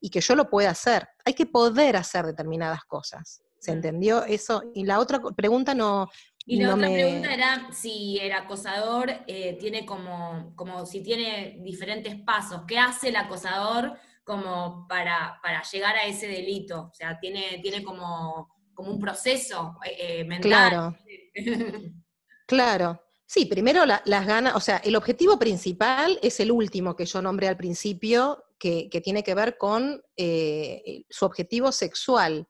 y 0.00 0.10
que 0.10 0.20
yo 0.20 0.34
lo 0.34 0.48
pueda 0.48 0.70
hacer. 0.70 1.08
Hay 1.24 1.34
que 1.34 1.46
poder 1.46 1.96
hacer 1.96 2.24
determinadas 2.24 2.84
cosas. 2.84 3.42
¿Se 3.58 3.72
entendió 3.72 4.24
eso? 4.24 4.62
Y 4.74 4.84
la 4.84 4.98
otra 4.98 5.20
pregunta 5.36 5.74
no... 5.74 6.08
Y 6.46 6.62
la 6.62 6.74
otra 6.74 6.88
pregunta 6.88 7.32
era 7.32 7.70
si 7.70 8.18
el 8.18 8.32
acosador 8.32 9.10
eh, 9.26 9.56
tiene 9.60 9.84
como, 9.84 10.54
como 10.56 10.86
si 10.86 11.02
tiene 11.02 11.58
diferentes 11.60 12.16
pasos. 12.22 12.62
¿Qué 12.66 12.78
hace 12.78 13.10
el 13.10 13.16
acosador 13.16 13.98
como 14.24 14.88
para, 14.88 15.38
para 15.42 15.62
llegar 15.62 15.96
a 15.96 16.06
ese 16.06 16.26
delito? 16.26 16.88
O 16.90 16.94
sea, 16.94 17.20
tiene, 17.20 17.60
tiene 17.62 17.84
como, 17.84 18.48
como 18.72 18.90
un 18.90 18.98
proceso 18.98 19.76
eh, 19.84 20.20
eh, 20.20 20.24
mental. 20.24 20.50
Claro. 20.50 20.96
claro. 22.50 23.00
Sí, 23.26 23.46
primero 23.46 23.86
las 23.86 24.26
ganas, 24.26 24.56
o 24.56 24.60
sea, 24.60 24.78
el 24.78 24.96
objetivo 24.96 25.38
principal 25.38 26.18
es 26.20 26.40
el 26.40 26.50
último 26.50 26.96
que 26.96 27.06
yo 27.06 27.22
nombré 27.22 27.46
al 27.46 27.56
principio, 27.56 28.42
que, 28.58 28.90
tiene 29.04 29.22
que 29.22 29.36
ver 29.36 29.56
con 29.56 30.02
eh, 30.16 31.04
su 31.08 31.26
objetivo 31.26 31.70
sexual. 31.70 32.48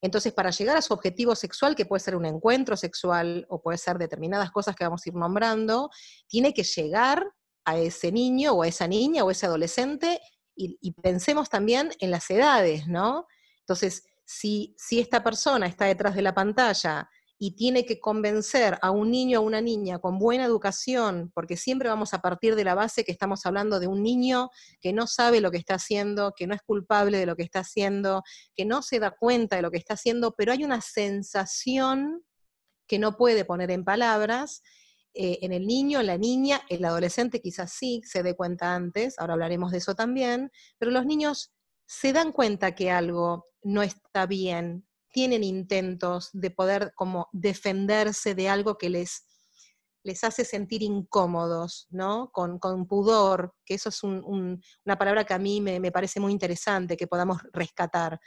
Entonces, 0.00 0.32
para 0.32 0.50
llegar 0.50 0.76
a 0.76 0.82
su 0.82 0.94
objetivo 0.94 1.34
sexual, 1.34 1.74
que 1.74 1.84
puede 1.84 1.98
ser 1.98 2.14
un 2.14 2.26
encuentro 2.26 2.76
sexual 2.76 3.44
o 3.48 3.60
puede 3.60 3.76
ser 3.76 3.98
determinadas 3.98 4.52
cosas 4.52 4.76
que 4.76 4.84
vamos 4.84 5.02
a 5.04 5.08
ir 5.08 5.16
nombrando, 5.16 5.90
tiene 6.28 6.54
que 6.54 6.62
llegar 6.62 7.26
a 7.64 7.76
ese 7.76 8.12
niño 8.12 8.52
o 8.52 8.62
a 8.62 8.68
esa 8.68 8.86
niña 8.86 9.24
o 9.24 9.32
ese 9.32 9.46
adolescente 9.46 10.20
y, 10.54 10.92
pensemos 11.02 11.50
también 11.50 11.90
en 11.98 12.12
las 12.12 12.30
edades, 12.30 12.86
¿no? 12.86 13.26
Entonces, 13.62 14.04
si 14.24 14.76
esta 14.92 15.24
persona 15.24 15.66
está 15.66 15.86
detrás 15.86 16.14
de 16.14 16.22
la 16.22 16.34
pantalla 16.34 17.10
y 17.42 17.52
tiene 17.52 17.86
que 17.86 17.98
convencer 17.98 18.78
a 18.82 18.90
un 18.90 19.10
niño 19.10 19.40
o 19.40 19.42
una 19.42 19.62
niña 19.62 19.98
con 19.98 20.18
buena 20.18 20.44
educación, 20.44 21.32
porque 21.34 21.56
siempre 21.56 21.88
vamos 21.88 22.12
a 22.12 22.20
partir 22.20 22.54
de 22.54 22.64
la 22.64 22.74
base 22.74 23.02
que 23.02 23.12
estamos 23.12 23.46
hablando 23.46 23.80
de 23.80 23.86
un 23.86 24.02
niño 24.02 24.50
que 24.78 24.92
no 24.92 25.06
sabe 25.06 25.40
lo 25.40 25.50
que 25.50 25.56
está 25.56 25.76
haciendo, 25.76 26.34
que 26.36 26.46
no 26.46 26.54
es 26.54 26.60
culpable 26.60 27.16
de 27.16 27.24
lo 27.24 27.36
que 27.36 27.42
está 27.42 27.60
haciendo, 27.60 28.22
que 28.54 28.66
no 28.66 28.82
se 28.82 28.98
da 28.98 29.12
cuenta 29.12 29.56
de 29.56 29.62
lo 29.62 29.70
que 29.70 29.78
está 29.78 29.94
haciendo, 29.94 30.34
pero 30.36 30.52
hay 30.52 30.64
una 30.64 30.82
sensación 30.82 32.22
que 32.86 32.98
no 32.98 33.16
puede 33.16 33.46
poner 33.46 33.70
en 33.70 33.86
palabras 33.86 34.62
eh, 35.14 35.38
en 35.40 35.54
el 35.54 35.66
niño, 35.66 36.00
en 36.00 36.08
la 36.08 36.18
niña, 36.18 36.60
el 36.68 36.84
adolescente 36.84 37.40
quizás 37.40 37.72
sí 37.72 38.02
se 38.04 38.22
dé 38.22 38.36
cuenta 38.36 38.74
antes, 38.74 39.18
ahora 39.18 39.32
hablaremos 39.32 39.72
de 39.72 39.78
eso 39.78 39.94
también, 39.94 40.52
pero 40.76 40.90
los 40.90 41.06
niños 41.06 41.54
se 41.86 42.12
dan 42.12 42.32
cuenta 42.32 42.74
que 42.74 42.90
algo 42.90 43.46
no 43.62 43.82
está 43.82 44.26
bien, 44.26 44.86
tienen 45.10 45.44
intentos 45.44 46.30
de 46.32 46.50
poder 46.50 46.92
como 46.94 47.28
defenderse 47.32 48.34
de 48.34 48.48
algo 48.48 48.78
que 48.78 48.90
les, 48.90 49.26
les 50.02 50.24
hace 50.24 50.44
sentir 50.44 50.82
incómodos, 50.82 51.86
¿no? 51.90 52.30
Con, 52.32 52.58
pudor, 52.86 53.54
que 53.64 53.74
eso 53.74 53.88
es 53.88 54.02
una 54.02 54.98
palabra 54.98 55.24
que 55.24 55.34
a 55.34 55.38
mí 55.38 55.60
me, 55.60 55.92
parece 55.92 56.20
muy 56.20 56.32
interesante, 56.32 56.96
que 56.96 57.06
podamos 57.06 57.42
rescatar. 57.52 58.20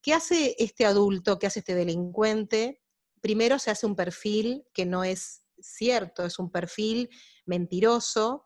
¿Qué 0.00 0.14
hace 0.14 0.54
este 0.58 0.86
adulto, 0.86 1.38
qué 1.38 1.46
hace 1.46 1.60
este 1.60 1.74
delincuente? 1.74 2.80
Primero 3.20 3.58
se 3.58 3.70
hace 3.70 3.86
un 3.86 3.96
perfil 3.96 4.64
que 4.72 4.86
no 4.86 5.02
es 5.02 5.42
cierto, 5.58 6.24
es 6.24 6.38
un 6.38 6.50
perfil 6.50 7.08
mentiroso, 7.46 8.44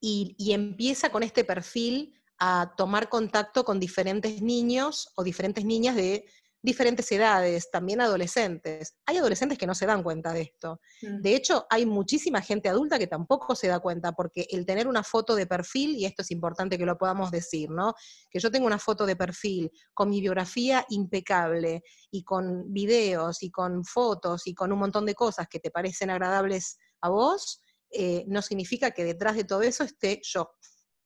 y, 0.00 0.36
y 0.38 0.52
empieza 0.52 1.10
con 1.10 1.24
este 1.24 1.44
perfil 1.44 2.14
a 2.38 2.72
tomar 2.76 3.08
contacto 3.08 3.64
con 3.64 3.80
diferentes 3.80 4.40
niños 4.40 5.12
o 5.16 5.24
diferentes 5.24 5.64
niñas 5.64 5.96
de 5.96 6.24
diferentes 6.68 7.10
edades, 7.10 7.70
también 7.70 8.02
adolescentes. 8.02 8.94
Hay 9.06 9.16
adolescentes 9.16 9.56
que 9.56 9.66
no 9.66 9.74
se 9.74 9.86
dan 9.86 10.02
cuenta 10.02 10.34
de 10.34 10.42
esto. 10.42 10.80
Mm. 11.00 11.22
De 11.22 11.34
hecho, 11.34 11.66
hay 11.70 11.86
muchísima 11.86 12.42
gente 12.42 12.68
adulta 12.68 12.98
que 12.98 13.06
tampoco 13.06 13.56
se 13.56 13.68
da 13.68 13.80
cuenta, 13.80 14.12
porque 14.12 14.46
el 14.50 14.66
tener 14.66 14.86
una 14.86 15.02
foto 15.02 15.34
de 15.34 15.46
perfil, 15.46 15.96
y 15.96 16.04
esto 16.04 16.20
es 16.20 16.30
importante 16.30 16.76
que 16.76 16.84
lo 16.84 16.98
podamos 16.98 17.30
decir, 17.30 17.70
¿no? 17.70 17.94
Que 18.30 18.38
yo 18.38 18.50
tengo 18.50 18.66
una 18.66 18.78
foto 18.78 19.06
de 19.06 19.16
perfil 19.16 19.70
con 19.94 20.10
mi 20.10 20.20
biografía 20.20 20.84
impecable 20.90 21.82
y 22.10 22.22
con 22.22 22.70
videos 22.70 23.42
y 23.42 23.50
con 23.50 23.82
fotos 23.82 24.46
y 24.46 24.54
con 24.54 24.70
un 24.70 24.78
montón 24.78 25.06
de 25.06 25.14
cosas 25.14 25.48
que 25.48 25.60
te 25.60 25.70
parecen 25.70 26.10
agradables 26.10 26.76
a 27.00 27.08
vos, 27.08 27.62
eh, 27.90 28.24
no 28.28 28.42
significa 28.42 28.90
que 28.90 29.04
detrás 29.04 29.36
de 29.36 29.44
todo 29.44 29.62
eso 29.62 29.84
esté 29.84 30.20
yo. 30.22 30.50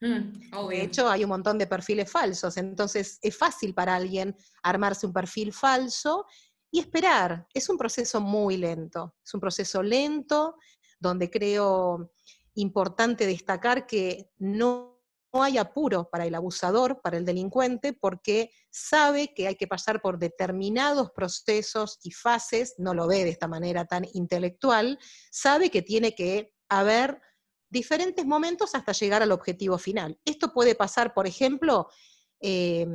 Mm. 0.03 0.69
De 0.69 0.83
hecho, 0.83 1.09
hay 1.09 1.23
un 1.23 1.31
montón 1.31 1.59
de 1.59 1.67
perfiles 1.67 2.11
falsos, 2.11 2.57
entonces 2.57 3.19
es 3.23 3.37
fácil 3.37 3.73
para 3.73 3.95
alguien 3.95 4.37
armarse 4.63 5.07
un 5.07 5.13
perfil 5.13 5.53
falso 5.53 6.27
y 6.71 6.81
esperar. 6.81 7.47
Es 7.55 7.69
un 7.69 7.79
proceso 7.79 8.21
muy 8.21 8.57
lento, 8.57 9.15
es 9.25 9.33
un 9.33 9.41
proceso 9.41 9.83
lento 9.83 10.57
donde 10.99 11.31
creo 11.31 12.13
importante 12.55 13.27
destacar 13.27 13.87
que 13.87 14.31
no 14.39 14.93
no 15.33 15.43
hay 15.43 15.57
apuro 15.59 16.09
para 16.11 16.27
el 16.27 16.35
abusador, 16.35 17.01
para 17.01 17.17
el 17.17 17.25
delincuente, 17.25 17.93
porque 17.93 18.51
sabe 18.71 19.33
que 19.35 19.49
hay 19.49 19.57
que 19.57 19.67
pasar 19.67 20.03
por 20.03 20.19
determinados 20.19 21.11
procesos 21.11 21.99
y 22.03 22.11
fases, 22.11 22.75
no 22.79 22.93
lo 22.93 23.07
ve 23.07 23.25
de 23.25 23.31
esta 23.31 23.49
manera 23.49 23.87
tan 23.87 24.07
intelectual, 24.13 24.99
sabe 25.31 25.71
que 25.71 25.83
tiene 25.83 26.15
que 26.15 26.53
haber 26.69 27.21
diferentes 27.73 28.27
momentos 28.27 28.75
hasta 28.75 28.93
llegar 28.93 29.23
al 29.23 29.33
objetivo 29.33 29.79
final. 29.79 30.21
Esto 30.27 30.53
puede 30.53 30.75
pasar, 30.75 31.15
por 31.15 31.27
ejemplo, 31.27 31.89
eh, 32.41 32.87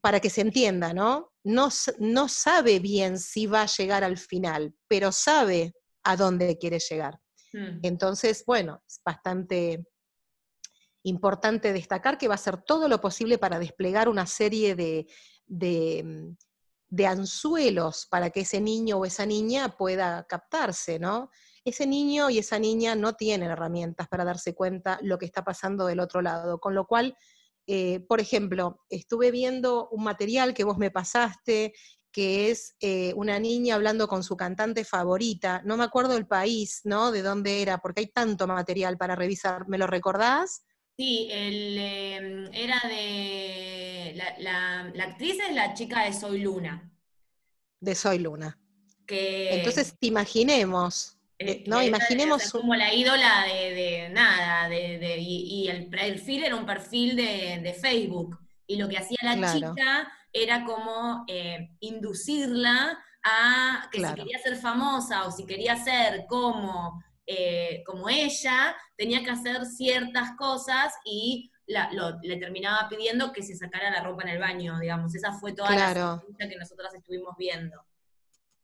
para 0.00 0.18
que 0.18 0.28
se 0.28 0.40
entienda, 0.40 0.92
¿no? 0.92 1.32
¿no? 1.44 1.68
No 2.00 2.28
sabe 2.28 2.80
bien 2.80 3.18
si 3.18 3.46
va 3.46 3.62
a 3.62 3.66
llegar 3.66 4.02
al 4.02 4.18
final, 4.18 4.74
pero 4.88 5.12
sabe 5.12 5.74
a 6.02 6.16
dónde 6.16 6.58
quiere 6.58 6.80
llegar. 6.80 7.20
Mm. 7.52 7.78
Entonces, 7.82 8.42
bueno, 8.44 8.82
es 8.88 9.00
bastante 9.04 9.86
importante 11.04 11.72
destacar 11.72 12.18
que 12.18 12.26
va 12.26 12.34
a 12.34 12.42
hacer 12.42 12.60
todo 12.62 12.88
lo 12.88 13.00
posible 13.00 13.38
para 13.38 13.60
desplegar 13.60 14.08
una 14.08 14.26
serie 14.26 14.74
de, 14.74 15.06
de, 15.46 16.02
mm, 16.04 16.36
de 16.88 17.06
anzuelos 17.06 18.06
para 18.10 18.30
que 18.30 18.40
ese 18.40 18.60
niño 18.60 18.98
o 18.98 19.04
esa 19.04 19.26
niña 19.26 19.76
pueda 19.76 20.26
captarse, 20.28 20.98
¿no? 20.98 21.30
Ese 21.64 21.86
niño 21.86 22.28
y 22.30 22.38
esa 22.38 22.58
niña 22.58 22.94
no 22.96 23.14
tienen 23.14 23.50
herramientas 23.50 24.08
para 24.08 24.24
darse 24.24 24.54
cuenta 24.54 24.98
lo 25.02 25.18
que 25.18 25.26
está 25.26 25.44
pasando 25.44 25.86
del 25.86 26.00
otro 26.00 26.20
lado, 26.22 26.58
con 26.58 26.74
lo 26.74 26.86
cual, 26.86 27.16
eh, 27.66 28.00
por 28.00 28.20
ejemplo, 28.20 28.80
estuve 28.88 29.30
viendo 29.30 29.88
un 29.90 30.02
material 30.04 30.54
que 30.54 30.64
vos 30.64 30.76
me 30.78 30.90
pasaste, 30.90 31.72
que 32.10 32.50
es 32.50 32.74
eh, 32.80 33.12
una 33.16 33.38
niña 33.38 33.76
hablando 33.76 34.06
con 34.08 34.22
su 34.22 34.36
cantante 34.36 34.84
favorita, 34.84 35.62
no 35.64 35.76
me 35.76 35.84
acuerdo 35.84 36.16
el 36.16 36.26
país, 36.26 36.80
¿no? 36.84 37.10
De 37.12 37.22
dónde 37.22 37.62
era, 37.62 37.78
porque 37.78 38.00
hay 38.00 38.08
tanto 38.08 38.46
material 38.46 38.98
para 38.98 39.14
revisar, 39.14 39.66
¿me 39.68 39.78
lo 39.78 39.86
recordás? 39.86 40.64
Sí, 40.98 41.28
el, 41.32 41.76
eh, 41.78 42.50
era 42.52 42.78
de. 42.86 44.12
La, 44.14 44.38
la- 44.38 44.90
la 44.94 45.04
actriz 45.04 45.38
es 45.48 45.54
la 45.54 45.72
chica 45.72 46.04
de 46.04 46.12
Soy 46.12 46.40
Luna. 46.40 46.92
De 47.80 47.94
Soy 47.94 48.18
Luna. 48.18 48.58
Que, 49.06 49.54
Entonces, 49.54 49.96
imaginemos, 50.00 51.18
eh, 51.48 51.50
eh, 51.52 51.64
¿no? 51.66 51.82
Imaginemos 51.82 52.50
como 52.50 52.74
la 52.74 52.92
ídola 52.94 53.44
de, 53.46 53.70
de 53.74 54.08
nada, 54.10 54.68
de, 54.68 54.98
de- 54.98 55.18
y, 55.18 55.64
y 55.64 55.68
el 55.68 55.86
perfil 55.88 56.44
era 56.44 56.56
un 56.56 56.66
perfil 56.66 57.16
de, 57.16 57.76
Facebook. 57.80 58.38
Y 58.66 58.76
lo 58.76 58.88
que 58.88 58.98
hacía 58.98 59.18
la 59.22 59.34
Claro. 59.36 59.74
chica 59.74 60.12
era 60.32 60.64
como 60.64 61.24
eh, 61.28 61.70
inducirla 61.80 62.98
a 63.22 63.88
que 63.90 63.98
Claro. 63.98 64.16
si 64.16 64.22
quería 64.22 64.38
ser 64.38 64.56
famosa 64.56 65.24
o 65.26 65.30
si 65.30 65.44
quería 65.46 65.76
ser 65.76 66.24
como, 66.28 67.02
eh, 67.26 67.82
como 67.86 68.08
ella, 68.08 68.74
tenía 68.96 69.22
que 69.22 69.30
hacer 69.30 69.64
ciertas 69.66 70.32
cosas 70.36 70.92
y 71.04 71.50
la- 71.66 71.90
lo- 71.92 72.18
le 72.22 72.36
terminaba 72.38 72.88
pidiendo 72.88 73.32
que 73.32 73.42
se 73.42 73.56
sacara 73.56 73.90
la 73.90 74.02
ropa 74.02 74.22
en 74.22 74.30
el 74.30 74.38
baño, 74.40 74.78
digamos. 74.80 75.14
Esa 75.14 75.32
fue 75.32 75.52
toda 75.52 75.68
Claro. 75.70 76.22
la 76.38 76.48
que 76.48 76.56
nosotras 76.56 76.92
estuvimos 76.94 77.36
viendo. 77.38 77.84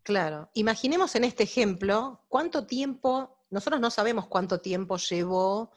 Claro. 0.03 0.51
Imaginemos 0.55 1.15
en 1.17 1.25
este 1.25 1.43
ejemplo 1.43 2.25
cuánto 2.29 2.67
tiempo, 2.67 3.45
nosotros 3.51 3.81
no 3.81 3.91
sabemos 3.91 4.27
cuánto 4.27 4.61
tiempo 4.61 4.97
llevó 4.97 5.71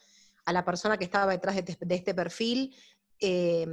a 0.46 0.54
la 0.54 0.64
persona 0.64 0.98
que 0.98 1.04
estaba 1.06 1.32
detrás 1.32 1.56
de, 1.56 1.64
este- 1.68 1.96
este 1.96 2.14
perfil 2.14 2.76
eh, 3.20 3.68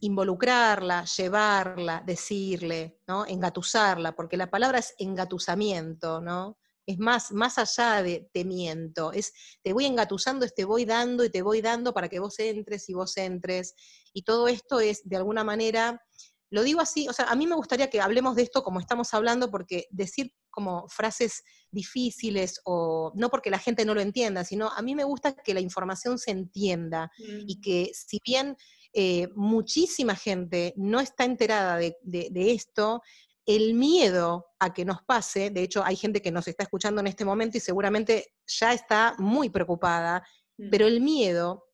involucrarla, 0.00 1.04
llevarla, 1.04 2.02
decirle, 2.04 2.98
¿no? 3.06 3.26
Engatusarla, 3.26 4.12
porque 4.16 4.36
la 4.36 4.50
palabra 4.50 4.78
es 4.78 4.94
engatusamiento, 4.98 6.20
¿no? 6.20 6.58
Es 6.86 6.98
más, 6.98 7.30
más 7.32 7.58
allá 7.58 8.02
de 8.02 8.28
te 8.32 8.44
miento, 8.44 9.12
es 9.12 9.32
te 9.62 9.72
voy 9.72 9.84
engatusando, 9.86 10.46
te 10.48 10.64
voy 10.64 10.84
dando 10.84 11.24
y 11.24 11.30
te 11.30 11.42
voy 11.42 11.60
dando 11.60 11.92
para 11.94 12.08
que 12.08 12.18
vos 12.18 12.38
entres 12.38 12.88
y 12.88 12.94
vos 12.94 13.16
entres. 13.16 13.74
Y 14.12 14.22
todo 14.22 14.48
esto 14.48 14.80
es, 14.80 15.08
de 15.08 15.16
alguna 15.16 15.44
manera, 15.44 16.02
lo 16.50 16.62
digo 16.62 16.80
así, 16.80 17.08
o 17.08 17.12
sea, 17.12 17.26
a 17.26 17.34
mí 17.36 17.46
me 17.46 17.54
gustaría 17.54 17.88
que 17.90 18.00
hablemos 18.00 18.34
de 18.36 18.42
esto 18.42 18.62
como 18.62 18.80
estamos 18.80 19.14
hablando, 19.14 19.50
porque 19.50 19.86
decir 19.90 20.32
como 20.50 20.88
frases 20.88 21.42
difíciles 21.70 22.60
o 22.64 23.12
no 23.14 23.28
porque 23.30 23.50
la 23.50 23.58
gente 23.58 23.84
no 23.84 23.94
lo 23.94 24.00
entienda, 24.00 24.44
sino 24.44 24.68
a 24.68 24.82
mí 24.82 24.94
me 24.94 25.04
gusta 25.04 25.34
que 25.34 25.54
la 25.54 25.60
información 25.60 26.18
se 26.18 26.32
entienda 26.32 27.10
y 27.46 27.60
que 27.60 27.90
si 27.94 28.18
bien 28.24 28.56
eh, 28.92 29.28
muchísima 29.36 30.16
gente 30.16 30.74
no 30.76 30.98
está 31.00 31.24
enterada 31.24 31.76
de, 31.76 31.96
de- 32.02 32.28
de 32.30 32.52
esto, 32.52 33.00
el 33.46 33.74
miedo 33.74 34.46
a 34.58 34.74
que 34.74 34.84
nos 34.84 35.02
pase, 35.02 35.50
de 35.50 35.62
hecho 35.62 35.82
hay 35.84 35.96
gente 35.96 36.20
que 36.20 36.30
nos 36.32 36.46
está 36.48 36.64
escuchando 36.64 37.00
en 37.00 37.06
este 37.06 37.24
momento 37.24 37.56
y 37.56 37.60
seguramente 37.60 38.34
ya 38.46 38.72
está 38.72 39.14
muy 39.18 39.50
preocupada, 39.50 40.22
Mm. 40.58 40.68
pero 40.70 40.86
el 40.86 41.00
miedo 41.00 41.64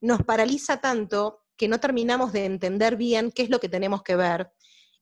nos 0.00 0.22
paraliza 0.22 0.80
tanto 0.80 1.42
que 1.60 1.68
no 1.68 1.78
terminamos 1.78 2.32
de 2.32 2.46
entender 2.46 2.96
bien 2.96 3.30
qué 3.30 3.42
es 3.42 3.50
lo 3.50 3.60
que 3.60 3.68
tenemos 3.68 4.02
que 4.02 4.16
ver 4.16 4.50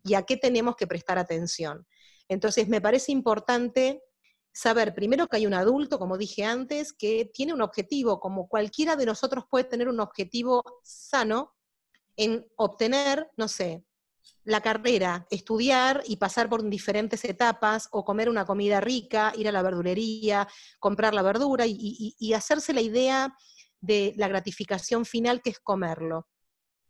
y 0.02 0.14
a 0.14 0.24
qué 0.24 0.36
tenemos 0.36 0.74
que 0.74 0.88
prestar 0.88 1.16
atención. 1.16 1.86
Entonces, 2.28 2.66
me 2.66 2.80
parece 2.80 3.12
importante 3.12 4.02
saber 4.52 4.92
primero 4.92 5.28
que 5.28 5.36
hay 5.36 5.46
un 5.46 5.54
adulto, 5.54 6.00
como 6.00 6.18
dije 6.18 6.42
antes, 6.44 6.92
que 6.92 7.30
tiene 7.32 7.52
un 7.54 7.62
objetivo, 7.62 8.18
como 8.18 8.48
cualquiera 8.48 8.96
de 8.96 9.06
nosotros 9.06 9.44
puede 9.48 9.66
tener 9.66 9.88
un 9.88 10.00
objetivo 10.00 10.64
sano 10.82 11.54
en 12.16 12.44
obtener, 12.56 13.30
no 13.36 13.46
sé, 13.46 13.84
la 14.42 14.60
carrera, 14.60 15.28
estudiar 15.30 16.02
y 16.08 16.16
pasar 16.16 16.48
por 16.48 16.68
diferentes 16.68 17.24
etapas, 17.24 17.88
o 17.92 18.04
comer 18.04 18.28
una 18.28 18.44
comida 18.44 18.80
rica, 18.80 19.32
ir 19.36 19.46
a 19.46 19.52
la 19.52 19.62
verdulería, 19.62 20.48
comprar 20.80 21.14
la 21.14 21.22
verdura 21.22 21.66
y, 21.68 22.16
y- 22.18 22.32
hacerse 22.32 22.72
la 22.72 22.80
idea 22.80 23.32
de 23.80 24.12
la 24.16 24.26
gratificación 24.26 25.04
final 25.06 25.40
que 25.40 25.50
es 25.50 25.60
comerlo. 25.60 26.26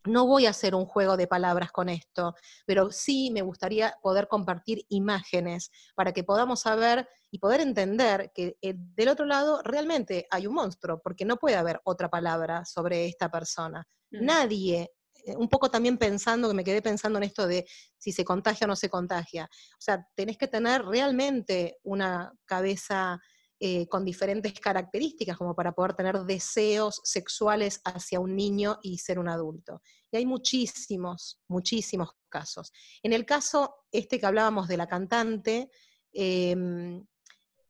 No 0.09 0.27
voy 0.27 0.47
a 0.47 0.51
hacer 0.51 0.75
un 0.75 0.87
juego 0.87 1.17
de 1.17 1.27
palabras 1.27 1.71
con 1.71 1.89
esto, 1.89 2.35
pero 2.67 2.91
sí 2.91 3.31
me 3.31 3.43
gustaría 3.43 3.95
poder 4.03 4.27
compartir 4.27 4.85
imágenes 4.89 5.71
para 5.95 6.13
que 6.13 6.25
podamos 6.25 6.61
saber 6.61 7.09
y 7.31 7.39
poder 7.39 7.61
entender 7.61 8.33
que 8.35 8.57
eh, 8.63 8.75
del 8.77 9.09
otro 9.09 9.27
lado 9.27 9.61
realmente 9.63 10.27
hay 10.31 10.47
un 10.47 10.55
monstruo, 10.55 11.01
porque 11.03 11.25
no 11.25 11.37
puede 11.37 11.57
haber 11.57 11.81
otra 11.85 12.09
palabra 12.09 12.65
sobre 12.65 13.07
esta 13.07 13.31
persona. 13.31 13.87
Mm. 14.11 14.25
Nadie, 14.25 14.91
eh, 15.25 15.37
un 15.37 15.49
poco 15.49 15.71
también 15.71 15.99
pensando, 15.99 16.49
que 16.49 16.55
me 16.55 16.65
quedé 16.65 16.81
pensando 16.81 17.19
en 17.19 17.25
esto 17.25 17.47
de 17.47 17.67
si 17.99 18.13
se 18.13 18.25
contagia 18.25 18.65
o 18.65 18.69
no 18.69 18.77
se 18.77 18.89
contagia. 18.89 19.45
O 19.53 19.81
sea, 19.81 20.07
tenés 20.15 20.39
que 20.39 20.49
tener 20.49 20.85
realmente 20.85 21.77
una 21.83 22.33
cabeza 22.47 23.21
eh, 23.61 23.89
con 23.89 24.05
diferentes 24.05 24.53
características 24.61 25.37
como 25.37 25.53
para 25.53 25.73
poder 25.73 25.95
tener 25.95 26.21
deseos 26.21 27.01
sexuales 27.03 27.81
hacia 27.85 28.21
un 28.21 28.37
niño 28.37 28.79
y 28.83 28.99
ser 28.99 29.19
un 29.19 29.29
adulto. 29.29 29.83
Y 30.13 30.17
hay 30.17 30.27
muchísimos, 30.27 31.41
muchísimos 31.49 32.11
casos. 32.29 32.73
En 33.03 33.13
el 33.13 33.27
caso 33.27 33.75
este 33.91 34.21
que 34.21 34.27
hablábamos 34.27 34.69
de 34.69 34.77
la 34.77 34.87
cantante, 34.87 35.71
em, 36.13 37.05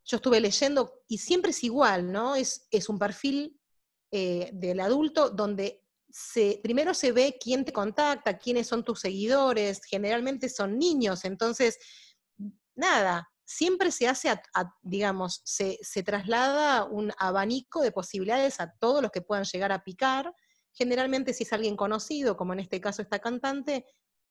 yo 0.05 0.17
estuve 0.17 0.41
leyendo 0.41 1.03
y 1.09 1.17
siempre 1.17 1.53
es 1.53 1.65
igual, 1.65 2.13
¿no? 2.13 2.35
Es, 2.35 2.67
es 2.71 2.91
un 2.91 2.99
perfil 2.99 3.59
eh, 4.11 4.51
del 4.53 4.81
adulto 4.81 5.31
donde 5.31 5.83
primero 6.63 6.93
se 6.93 7.13
ve 7.13 7.39
quién 7.41 7.65
te 7.65 7.73
contacta, 7.73 8.39
quiénes 8.39 8.67
son 8.67 8.85
tus 8.85 9.01
seguidores, 9.01 9.81
generalmente 9.85 10.49
son 10.49 10.79
niños, 10.79 11.25
entonces, 11.25 11.79
nada, 12.75 13.31
siempre 13.49 13.91
se 13.91 14.07
hace, 14.07 14.29
a- 14.29 14.43
a- 14.55 14.75
digamos, 14.83 15.41
se, 15.45 15.79
se 15.81 16.03
traslada 16.03 16.85
un 16.85 17.11
abanico 17.19 17.81
de 17.81 17.93
posibilidades 17.93 18.61
a 18.61 18.75
todos 18.79 19.01
los 19.01 19.11
que 19.11 19.23
puedan 19.23 19.45
llegar 19.45 19.73
a 19.73 19.83
picar. 19.83 20.35
Generalmente 20.75 21.33
si 21.33 21.45
es 21.45 21.53
alguien 21.55 21.75
conocido, 21.75 22.37
como 22.37 22.53
en 22.53 22.61
este 22.61 22.79
caso 22.79 23.01
esta 23.01 23.19
cantante, 23.21 23.87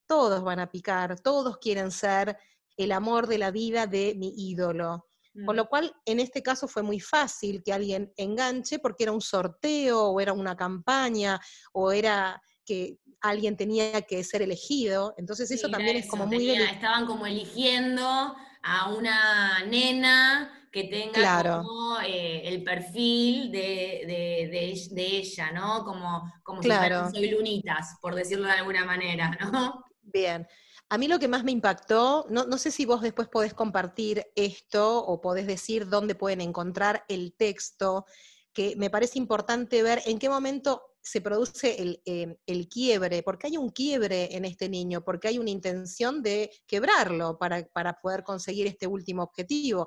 todos 0.06 0.42
van 0.44 0.60
a 0.60 0.70
picar, 0.70 1.20
todos 1.20 1.58
quieren 1.58 1.90
ser 1.90 2.38
el 2.76 2.92
amor 2.92 3.26
de 3.26 3.38
la 3.38 3.50
vida 3.50 3.88
de 3.88 4.14
mi 4.16 4.32
ídolo. 4.36 5.04
Con 5.44 5.54
Mm. 5.54 5.58
lo 5.58 5.68
cual, 5.68 5.92
en 6.04 6.20
este 6.20 6.42
caso 6.42 6.68
fue 6.68 6.82
muy 6.82 7.00
fácil 7.00 7.62
que 7.64 7.72
alguien 7.72 8.12
enganche 8.16 8.78
porque 8.78 9.02
era 9.02 9.12
un 9.12 9.20
sorteo 9.20 10.06
o 10.10 10.20
era 10.20 10.32
una 10.32 10.56
campaña 10.56 11.40
o 11.72 11.90
era 11.92 12.40
que 12.64 12.98
alguien 13.20 13.56
tenía 13.56 14.00
que 14.02 14.22
ser 14.22 14.42
elegido, 14.42 15.12
entonces 15.16 15.50
eso 15.50 15.68
también 15.70 15.96
es 15.96 16.08
como 16.08 16.26
muy... 16.26 16.50
estaban 16.50 17.04
como 17.06 17.26
eligiendo 17.26 18.36
a 18.62 18.90
una 18.90 19.64
nena 19.64 20.58
que 20.70 20.84
tenga 20.84 21.62
como 21.62 21.98
eh, 22.00 22.42
el 22.44 22.62
perfil 22.62 23.50
de, 23.50 24.48
ella, 24.96 25.52
¿no? 25.52 25.84
Como, 25.84 26.30
como 26.42 26.60
claro. 26.60 27.08
si 27.10 27.16
soy 27.16 27.30
lunitas, 27.30 27.96
por 28.00 28.14
decirlo 28.14 28.46
de 28.46 28.52
alguna 28.52 28.84
manera, 28.84 29.30
¿no? 29.52 29.84
Bien. 30.02 30.46
A 30.90 30.96
mí 30.96 31.06
lo 31.06 31.18
que 31.18 31.28
más 31.28 31.44
me 31.44 31.52
impactó, 31.52 32.26
no, 32.30 32.46
no, 32.46 32.56
sé 32.56 32.70
si 32.70 32.86
vos 32.86 33.02
después 33.02 33.28
podés 33.28 33.52
compartir 33.52 34.26
esto 34.34 35.04
o 35.04 35.20
podés 35.20 35.46
decir 35.46 35.88
dónde 35.88 36.14
pueden 36.14 36.40
encontrar 36.40 37.04
el 37.08 37.34
texto, 37.36 38.06
que 38.54 38.74
me 38.76 38.88
parece 38.88 39.18
importante 39.18 39.82
ver 39.82 40.00
en 40.06 40.18
qué 40.18 40.30
momento 40.30 40.87
se 41.08 41.20
produce 41.20 41.80
el, 41.80 42.02
eh, 42.04 42.36
el, 42.46 42.68
quiebre, 42.68 43.22
porque 43.22 43.46
hay 43.46 43.56
un 43.56 43.70
quiebre 43.70 44.36
en 44.36 44.44
este 44.44 44.68
niño, 44.68 45.02
porque 45.02 45.28
hay 45.28 45.38
una 45.38 45.50
intención 45.50 46.22
de 46.22 46.50
quebrarlo 46.66 47.38
para, 47.38 47.64
para 47.68 47.94
poder 47.94 48.22
conseguir 48.22 48.66
este 48.66 48.86
último 48.86 49.22
objetivo 49.22 49.86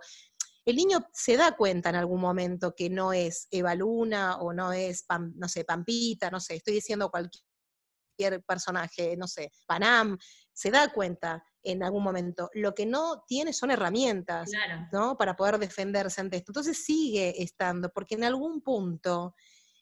el 0.65 0.75
niño 0.75 0.99
se 1.11 1.37
da 1.37 1.55
cuenta 1.55 1.89
en 1.89 1.95
algún 1.95 2.21
momento 2.21 2.75
que 2.75 2.89
no 2.89 3.13
es 3.13 3.47
Eva 3.49 3.73
Luna 3.73 4.37
o 4.37 4.53
no 4.53 4.71
es, 4.73 5.05
no 5.35 5.47
sé, 5.47 5.65
Pampita, 5.65 6.29
no 6.29 6.39
sé, 6.39 6.55
estoy 6.55 6.75
diciendo 6.75 7.09
cualquier 7.09 8.43
personaje, 8.45 9.17
no 9.17 9.27
sé, 9.27 9.51
Panam, 9.65 10.17
se 10.53 10.69
da 10.69 10.91
cuenta 10.93 11.43
en 11.63 11.81
algún 11.83 12.03
momento. 12.03 12.49
Lo 12.53 12.75
que 12.75 12.85
no 12.85 13.23
tiene 13.27 13.53
son 13.53 13.71
herramientas, 13.71 14.51
¿no? 14.91 15.17
Para 15.17 15.35
poder 15.35 15.57
defenderse 15.57 16.21
ante 16.21 16.37
esto. 16.37 16.51
Entonces 16.51 16.83
sigue 16.83 17.41
estando, 17.41 17.89
porque 17.89 18.15
en 18.15 18.23
algún 18.23 18.61
punto 18.61 19.35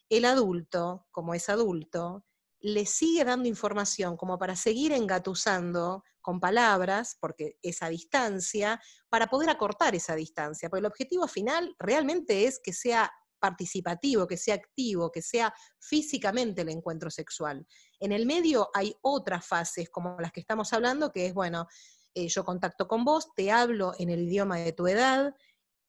el 0.09 0.25
adulto, 0.25 1.07
como 1.11 1.33
es 1.33 1.49
adulto, 1.49 2.25
le 2.61 2.85
sigue 2.85 3.23
dando 3.23 3.47
información 3.47 4.17
como 4.17 4.37
para 4.37 4.55
seguir 4.55 4.91
engatusando 4.91 6.03
con 6.21 6.39
palabras, 6.39 7.17
porque 7.19 7.57
esa 7.61 7.87
distancia, 7.87 8.81
para 9.09 9.27
poder 9.27 9.49
acortar 9.49 9.95
esa 9.95 10.15
distancia, 10.15 10.69
porque 10.69 10.81
el 10.81 10.85
objetivo 10.85 11.27
final 11.27 11.73
realmente 11.79 12.45
es 12.45 12.59
que 12.61 12.73
sea 12.73 13.11
participativo, 13.39 14.27
que 14.27 14.35
sea 14.35 14.55
activo, 14.55 15.11
que 15.11 15.21
sea 15.21 15.53
físicamente 15.79 16.61
el 16.61 16.69
encuentro 16.69 17.09
sexual. 17.09 17.65
En 17.99 18.11
el 18.11 18.25
medio 18.25 18.69
hay 18.73 18.93
otras 19.01 19.45
fases 19.47 19.89
como 19.89 20.17
las 20.19 20.33
que 20.33 20.41
estamos 20.41 20.73
hablando, 20.73 21.11
que 21.11 21.27
es, 21.27 21.33
bueno, 21.33 21.67
eh, 22.13 22.27
yo 22.27 22.43
contacto 22.43 22.87
con 22.87 23.05
vos, 23.05 23.33
te 23.35 23.51
hablo 23.51 23.93
en 23.97 24.09
el 24.09 24.23
idioma 24.23 24.57
de 24.57 24.73
tu 24.73 24.87
edad, 24.87 25.33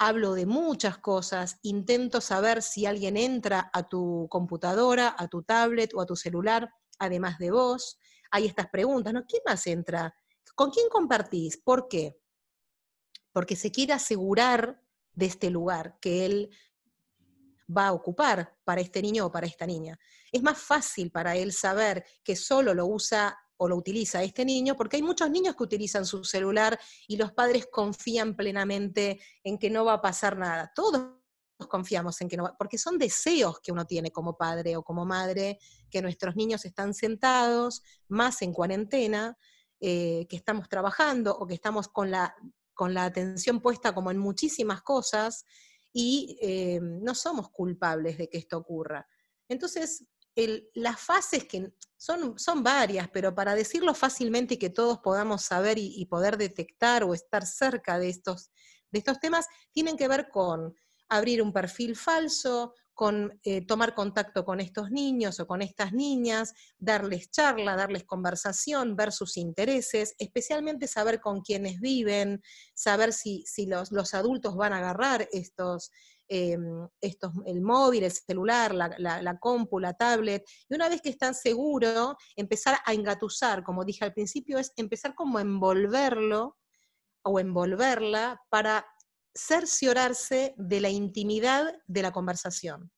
hablo 0.01 0.33
de 0.33 0.47
muchas 0.47 0.97
cosas, 0.97 1.59
intento 1.61 2.23
saber 2.23 2.63
si 2.63 2.87
alguien 2.87 3.19
entra 3.19 3.71
a 3.71 3.87
tu 3.87 4.27
computadora, 4.31 5.15
a 5.17 5.29
tu 5.29 5.43
tablet 5.43 5.93
o 5.93 6.01
a 6.01 6.07
tu 6.07 6.17
celular, 6.17 6.73
además 6.99 7.39
de 7.39 7.51
vos. 7.51 7.99
Hay 8.31 8.47
estas 8.47 8.71
preguntas, 8.71 9.13
¿no? 9.13 9.27
¿Quién 9.27 9.43
más 9.45 9.67
entra? 9.67 10.15
¿Con 10.55 10.71
quién 10.71 10.89
compartís? 10.89 11.59
¿Por 11.59 11.87
qué? 11.87 12.19
Porque 13.31 13.57
se 13.57 13.71
quiere 13.71 13.93
asegurar 13.93 14.83
de 15.13 15.27
este 15.27 15.51
lugar 15.51 15.99
que 16.01 16.25
él 16.25 16.51
va 17.69 17.89
a 17.89 17.93
ocupar 17.93 18.57
para 18.65 18.81
este 18.81 19.03
niño 19.03 19.27
o 19.27 19.31
para 19.31 19.47
esta 19.47 19.67
niña. 19.67 19.99
Es 20.33 20.43
más 20.43 20.57
fácil 20.57 21.11
para 21.11 21.37
él 21.37 21.53
saber 21.53 22.07
que 22.25 22.37
solo 22.37 22.73
lo 22.73 22.87
usa 22.87 23.39
o 23.63 23.69
lo 23.69 23.77
utiliza 23.77 24.23
este 24.23 24.43
niño, 24.43 24.75
porque 24.75 24.97
hay 24.97 25.03
muchos 25.03 25.31
niños 25.31 25.55
que 25.55 25.65
utilizan 25.65 26.07
su 26.07 26.25
celular 26.25 26.81
y 27.07 27.19
los 27.19 27.33
padres 27.33 27.67
confían 27.71 28.35
plenamente 28.35 29.21
en 29.45 29.59
que 29.59 29.69
no 29.69 29.85
va 29.85 29.95
a 29.95 30.01
pasar 30.01 30.39
nada. 30.39 30.73
Todos 30.75 31.11
confiamos 31.69 32.19
en 32.23 32.29
que 32.31 32.39
no 32.39 32.45
va, 32.45 32.57
porque 32.57 32.79
son 32.79 32.97
deseos 32.97 33.61
que 33.61 33.71
uno 33.71 33.85
tiene 33.85 34.11
como 34.11 34.39
padre 34.39 34.79
o 34.79 34.83
como 34.83 35.05
madre, 35.05 35.59
que 35.91 36.01
nuestros 36.01 36.37
niños 36.37 36.65
están 36.65 36.95
sentados, 36.95 37.83
más 38.09 38.41
en 38.41 38.55
cuarentena, 38.55 39.37
eh, 39.79 40.27
que 40.31 40.37
estamos 40.37 40.67
trabajando 40.67 41.37
o 41.37 41.47
que 41.47 41.53
estamos 41.53 41.89
con 41.89 42.11
la, 42.11 42.35
con 42.73 42.95
la 42.95 43.05
atención 43.05 43.61
puesta 43.61 43.95
como 43.95 44.11
en 44.11 44.17
muchísimas 44.17 44.81
cosas 44.81 45.45
y 45.93 46.39
eh, 46.41 46.81
no 46.81 47.15
somos 47.15 47.51
culpables 47.51 48.17
de 48.17 48.31
que 48.31 48.39
esto 48.39 48.57
ocurra. 48.57 49.07
Entonces, 49.51 50.07
las 50.75 51.01
fases 51.01 51.45
que 51.45 51.73
son, 51.97 52.39
son 52.39 52.63
varias, 52.63 53.09
pero 53.13 53.35
para 53.35 53.55
decirlo 53.55 53.95
fácilmente 53.95 54.55
y 54.55 54.59
que 54.59 54.71
todos 54.71 54.99
podamos 54.99 55.43
saber 55.43 55.77
y, 55.79 56.05
poder 56.07 56.39
detectar 56.39 57.05
o 57.05 57.15
estar 57.15 57.45
cerca 57.47 57.99
de 57.99 58.09
estos, 58.09 58.51
de 58.91 58.99
estos 58.99 59.21
temas, 59.21 59.47
tienen 59.73 59.97
que 59.97 60.09
ver 60.09 60.29
con 60.31 60.75
abrir 61.09 61.43
un 61.43 61.53
perfil 61.53 61.97
falso, 61.97 62.75
con 62.95 63.41
eh, 63.45 63.65
tomar 63.67 63.95
contacto 63.95 64.45
con 64.45 64.61
estos 64.61 64.91
niños 64.91 65.41
o 65.41 65.47
con 65.47 65.63
estas 65.63 65.93
niñas, 65.93 66.53
darles 66.79 67.31
charla, 67.31 67.75
darles 67.75 68.05
conversación, 68.05 68.95
ver 68.95 69.11
sus 69.11 69.37
intereses, 69.39 70.15
especialmente 70.19 70.87
saber 70.87 71.21
con 71.21 71.41
quiénes 71.41 71.81
viven, 71.81 72.43
saber 72.75 73.13
si, 73.13 73.43
si 73.47 73.67
los, 73.67 73.91
los, 73.91 74.13
adultos 74.13 74.55
van 74.55 74.75
a 74.75 74.79
agarrar 74.79 75.29
estos, 75.33 75.91
Em, 76.33 76.89
estos, 77.01 77.33
el 77.45 77.61
móvil, 77.61 78.05
el 78.05 78.13
celular, 78.13 78.73
la, 78.73 79.21
la, 79.21 79.39
compu, 79.41 79.81
la 79.81 79.95
tablet, 79.95 80.45
y 80.69 80.75
una 80.77 80.89
vez 80.89 81.03
que 81.03 81.09
están 81.09 81.35
seguros, 81.35 82.15
empezar 82.37 82.79
a 82.87 82.95
engatusar, 82.95 83.65
como 83.65 83.85
dije 83.85 84.05
al 84.05 84.13
principio, 84.13 84.57
es 84.59 84.73
empezar 84.77 85.17
como 85.17 85.39
a 85.39 85.41
envolverlo 85.41 86.57
o 87.25 87.41
envolverla 87.41 88.41
para 88.49 88.87
cerciorarse 89.35 90.55
de 90.57 90.81
la 90.81 90.89
intimidad 90.89 91.75
de 91.89 92.03
la 92.03 92.13
conversación. 92.13 92.93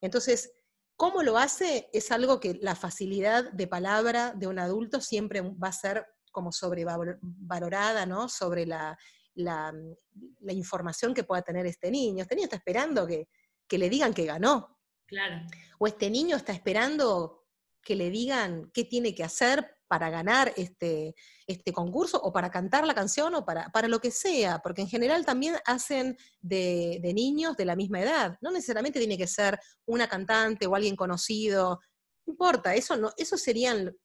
Entonces, 0.00 0.50
¿cómo 0.96 1.22
lo 1.22 1.36
hace? 1.36 1.90
Es 1.92 2.10
algo 2.10 2.40
que 2.40 2.54
la 2.62 2.74
facilidad 2.74 3.52
de 3.52 3.66
palabra 3.66 4.32
de 4.34 4.46
un 4.46 4.58
adulto 4.58 5.02
siempre 5.02 5.42
va 5.42 5.68
a 5.68 5.72
ser 5.72 6.06
como 6.32 6.52
sobrevalorada, 6.52 8.06
¿no? 8.06 8.30
Sobre 8.30 8.64
la, 8.64 8.96
la, 9.38 9.72
información 10.50 11.14
que 11.14 11.24
pueda 11.24 11.42
tener 11.42 11.66
este 11.66 11.90
niño. 11.90 12.22
Este 12.22 12.34
niño 12.34 12.46
está 12.46 12.56
esperando 12.56 13.06
que, 13.06 13.28
le 13.70 13.88
digan 13.88 14.14
que 14.14 14.24
ganó. 14.24 14.78
Claro. 15.06 15.46
O 15.78 15.86
este 15.86 16.10
niño 16.10 16.36
está 16.36 16.52
esperando 16.52 17.46
que 17.82 17.96
le 17.96 18.10
digan 18.10 18.70
qué 18.72 18.84
tiene 18.84 19.14
que 19.14 19.24
hacer 19.24 19.76
para 19.86 20.10
ganar 20.10 20.52
este, 20.56 21.14
este 21.46 21.72
concurso 21.72 22.20
o 22.20 22.30
para 22.30 22.50
cantar 22.50 22.86
la 22.86 22.94
canción 22.94 23.34
o 23.34 23.44
para, 23.46 23.70
para, 23.70 23.88
lo 23.88 24.00
que 24.00 24.10
sea, 24.10 24.58
porque 24.58 24.82
en 24.82 24.88
general 24.88 25.24
también 25.24 25.56
hacen 25.64 26.18
de, 26.40 26.98
de, 27.02 27.14
niños 27.14 27.56
de 27.56 27.64
la 27.64 27.74
misma 27.74 28.02
edad. 28.02 28.36
No 28.42 28.50
necesariamente 28.50 28.98
tiene 28.98 29.16
que 29.16 29.26
ser 29.26 29.58
una 29.86 30.06
cantante 30.06 30.66
o 30.66 30.74
alguien 30.74 30.94
conocido, 30.94 31.80
no 32.26 32.32
importa, 32.32 32.74
eso 32.74 32.96
no, 32.98 33.10
eso 33.16 33.38
serían, 33.38 33.96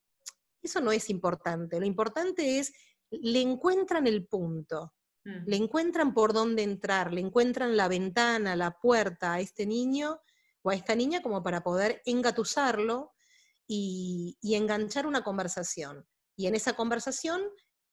eso 0.61 0.79
no 0.79 0.93
es 0.93 1.09
importante. 1.09 1.77
Lo 1.81 1.85
importante 1.85 2.59
es, 2.59 2.71
le 3.09 3.41
encuentran 3.41 4.07
el 4.07 4.25
punto. 4.25 4.93
Mm. 5.25 5.43
Le 5.45 5.55
encuentran 5.55 6.13
por 6.13 6.33
dónde 6.33 6.63
entrar, 6.63 7.13
le 7.13 7.21
encuentran 7.21 7.77
la 7.77 7.87
ventana, 7.87 8.55
la 8.55 8.79
puerta 8.79 9.33
a 9.33 9.39
este 9.39 9.65
niño 9.65 10.21
o 10.61 10.69
a 10.69 10.75
esta 10.75 10.95
niña 10.95 11.21
como 11.21 11.43
para 11.43 11.63
poder 11.63 12.01
engatusarlo 12.05 13.13
y, 13.67 14.37
enganchar 14.41 15.07
una 15.07 15.23
conversación. 15.23 16.05
Y 16.35 16.47
en 16.47 16.55
esa 16.55 16.73
conversación 16.73 17.41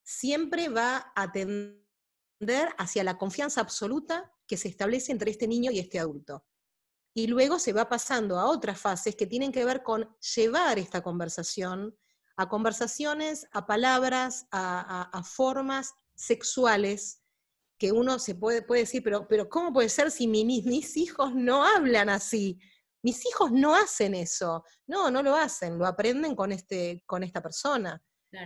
siempre 0.02 0.68
va 0.68 1.12
a 1.14 1.30
tender 1.30 2.74
hacia 2.78 3.04
la 3.04 3.18
confianza 3.18 3.60
absoluta 3.60 4.32
que 4.46 4.56
se 4.56 4.68
establece 4.68 5.12
entre 5.12 5.30
este 5.30 5.46
niño 5.46 5.70
y 5.70 5.78
este 5.78 5.98
adulto. 5.98 6.44
Y 7.14 7.26
luego 7.26 7.58
se 7.58 7.72
va 7.72 7.88
pasando 7.88 8.38
a 8.38 8.46
otras 8.46 8.80
fases 8.80 9.16
que 9.16 9.26
tienen 9.26 9.52
que 9.52 9.64
ver 9.64 9.82
con 9.82 10.16
llevar 10.34 10.78
esta 10.78 11.02
conversación 11.02 11.96
a 12.36 12.48
conversaciones, 12.48 13.46
a 13.52 13.66
palabras, 13.66 14.46
a 14.50 15.22
formas 15.24 15.92
sexuales 16.14 17.19
que 17.80 17.90
uno 17.92 18.18
se 18.18 18.34
puede, 18.34 18.60
puede 18.60 18.82
decir, 18.82 19.02
pero, 19.02 19.26
pero 19.26 19.48
¿cómo 19.48 19.72
puede 19.72 19.88
ser 19.88 20.10
si 20.10 20.28
mis 20.28 20.96
hijos 20.98 21.34
no 21.34 21.64
hablan 21.64 22.10
así? 22.10 22.58
Mis 23.02 23.24
hijos 23.24 23.50
no 23.50 23.74
hacen 23.74 24.14
eso. 24.14 24.62
No, 24.86 25.10
no 25.10 25.22
lo 25.22 25.34
hacen, 25.34 25.78
lo 25.78 25.86
aprenden 25.86 26.36
con, 26.36 26.52
este, 26.52 27.02
con 27.06 27.24
esta 27.24 27.40
persona. 27.42 28.00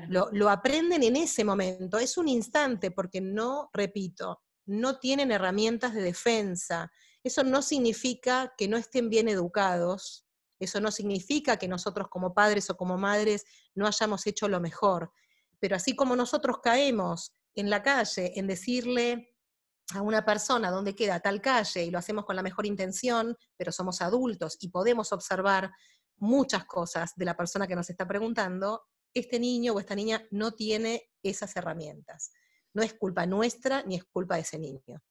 Lo, 0.09 0.29
lo 0.31 0.49
aprenden 0.49 1.03
en 1.03 1.17
ese 1.17 1.45
momento. 1.45 1.99
Es 1.99 2.17
un 2.17 2.29
instante 2.29 2.93
porque 2.93 3.21
no, 3.21 3.71
repito, 3.73 4.41
no 4.67 5.01
tienen 5.01 5.33
herramientas 5.33 5.95
de 5.95 6.03
defensa. 6.03 6.93
Eso 7.25 7.43
no 7.43 7.61
significa 7.61 8.55
que 8.57 8.69
no 8.69 8.77
estén 8.77 9.11
bien 9.11 9.29
educados, 9.29 10.25
eso 10.61 10.81
no 10.81 10.93
significa 10.93 11.57
que 11.57 11.67
nosotros 11.67 12.07
como 12.09 12.33
padres 12.33 12.71
o 12.71 12.77
como 12.77 12.97
madres 12.97 13.45
no 13.75 13.89
hayamos 13.89 14.29
hecho 14.29 14.47
lo 14.47 14.61
mejor. 14.61 15.11
Pero 15.59 15.75
así 15.75 15.97
como 15.97 16.15
nosotros 16.15 16.59
caemos 16.63 17.35
en 17.55 17.71
la 17.71 17.83
calle 17.83 18.33
en 18.39 18.47
decirle 18.47 19.35
a 19.93 20.03
una 20.03 20.25
persona 20.25 20.71
dónde 20.71 20.95
queda 20.95 21.21
tal 21.21 21.41
calle 21.41 21.85
y 21.85 21.91
lo 21.91 21.99
hacemos 21.99 22.25
con 22.25 22.37
la 22.37 22.43
mejor 22.43 22.67
intención, 22.67 23.37
pero 23.57 23.71
somos 23.71 24.01
adultos 24.01 24.57
y 24.61 24.69
podemos 24.69 25.13
observar 25.13 25.71
muchas 26.17 26.65
cosas 26.65 27.13
de 27.17 27.25
la 27.25 27.37
persona 27.37 27.67
que 27.67 27.77
nos 27.77 27.91
está 27.91 28.07
preguntando, 28.07 28.83
este 29.13 29.39
niño 29.39 29.75
o 29.75 29.81
esta 29.81 29.95
niña 29.95 30.27
no 30.31 30.53
tiene 30.53 31.11
esas 31.23 31.55
herramientas. 31.57 32.33
No 32.73 32.83
es 32.83 32.95
culpa 32.95 33.27
nuestra 33.27 33.83
ni 33.83 33.97
es 33.97 34.05
culpa 34.05 34.37
de 34.37 34.41
ese 34.41 34.59
niño. 34.59 35.03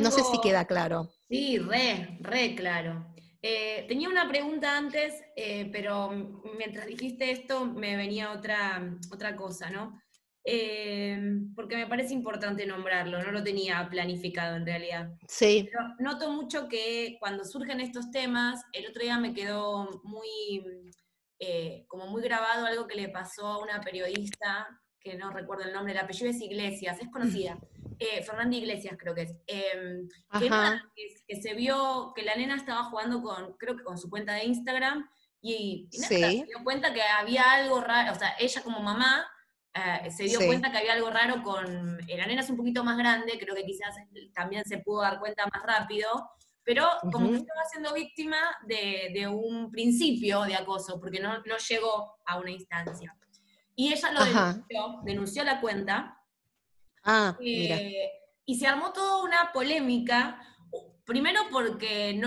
No 0.00 0.10
sé 0.10 0.22
si 0.24 0.40
queda 0.40 0.66
claro. 0.66 1.10
Sí, 1.28 1.58
re, 1.58 2.18
re 2.20 2.54
claro. 2.54 3.14
Eh, 3.40 3.86
tenía 3.88 4.08
una 4.08 4.28
pregunta 4.28 4.76
antes, 4.76 5.14
eh, 5.34 5.68
pero 5.72 6.10
mientras 6.56 6.86
dijiste 6.86 7.30
esto 7.30 7.64
me 7.64 7.96
venía 7.96 8.32
otra, 8.32 8.96
otra 9.10 9.34
cosa, 9.34 9.68
¿no? 9.70 10.00
Eh, 10.44 11.20
porque 11.54 11.76
me 11.76 11.86
parece 11.86 12.14
importante 12.14 12.66
nombrarlo, 12.66 13.22
no 13.22 13.30
lo 13.30 13.44
tenía 13.44 13.88
planificado 13.88 14.56
en 14.56 14.66
realidad. 14.66 15.10
Sí. 15.28 15.68
Pero 15.70 15.94
noto 15.98 16.32
mucho 16.32 16.68
que 16.68 17.16
cuando 17.20 17.44
surgen 17.44 17.80
estos 17.80 18.10
temas, 18.10 18.60
el 18.72 18.88
otro 18.88 19.02
día 19.02 19.18
me 19.18 19.34
quedó 19.34 20.00
muy, 20.02 20.64
como 21.86 22.06
muy 22.06 22.22
grabado 22.22 22.66
algo 22.66 22.86
que 22.86 22.96
le 22.96 23.08
pasó 23.08 23.46
a 23.46 23.62
una 23.62 23.80
periodista, 23.80 24.68
que 25.02 25.16
no 25.16 25.30
recuerdo 25.30 25.64
el 25.64 25.72
nombre, 25.72 25.92
el 25.92 25.98
apellido 25.98 26.30
es 26.30 26.40
Iglesias, 26.40 26.98
es 27.00 27.10
conocida. 27.10 27.58
Eh, 27.98 28.20
Fernanda 28.24 28.56
Iglesias 28.56 28.96
creo 28.98 29.14
que 29.14 29.22
es, 29.22 29.36
em, 29.46 30.08
que, 31.28 31.40
se 31.40 31.54
vio 31.54 32.12
que 32.16 32.22
la 32.22 32.34
nena 32.34 32.56
estaba 32.56 32.84
jugando 32.84 33.22
con, 33.22 33.52
creo 33.58 33.76
que 33.76 33.84
con 33.84 33.96
su 33.96 34.10
cuenta 34.10 34.32
de 34.32 34.44
Instagram, 34.46 35.08
y, 35.40 35.88
se 35.92 36.16
dio 36.16 36.64
cuenta 36.64 36.92
que 36.92 37.02
había 37.02 37.52
algo 37.52 37.80
raro, 37.80 38.10
o 38.10 38.14
sea, 38.16 38.34
ella 38.40 38.60
como 38.62 38.80
mamá 38.80 39.24
eh, 39.74 40.10
se 40.10 40.24
dio 40.24 40.38
cuenta 40.46 40.70
que 40.70 40.78
había 40.78 40.92
algo 40.94 41.10
raro 41.10 41.42
con, 41.42 41.98
eh, 42.08 42.16
la 42.16 42.26
nena 42.26 42.42
es 42.42 42.50
un 42.50 42.56
poquito 42.56 42.84
más 42.84 42.96
grande, 42.96 43.38
creo 43.38 43.54
que 43.54 43.64
quizás 43.64 43.94
también 44.34 44.64
se 44.64 44.78
pudo 44.78 45.02
dar 45.02 45.18
cuenta 45.18 45.46
más 45.46 45.62
rápido, 45.62 46.08
pero 46.64 46.86
como 47.10 47.30
que 47.30 47.36
estaba 47.36 47.64
siendo 47.70 47.92
víctima 47.92 48.38
de, 48.66 49.26
un 49.28 49.70
principio 49.70 50.42
de 50.42 50.54
acoso, 50.54 51.00
porque 51.00 51.20
no, 51.20 51.38
no 51.38 51.56
llegó 51.56 52.16
a 52.24 52.38
una 52.38 52.50
instancia. 52.50 53.16
Y 53.74 53.92
ella 53.92 54.12
lo 54.12 54.24
denunció, 54.24 55.00
denunció 55.04 55.44
la 55.44 55.60
cuenta, 55.60 56.22
Ah, 57.04 57.36
mira. 57.38 57.76
Eh, 57.76 58.10
y 58.44 58.56
se 58.56 58.66
armó 58.66 58.92
toda 58.92 59.22
una 59.22 59.52
polémica, 59.52 60.40
primero 61.04 61.40
porque 61.50 62.20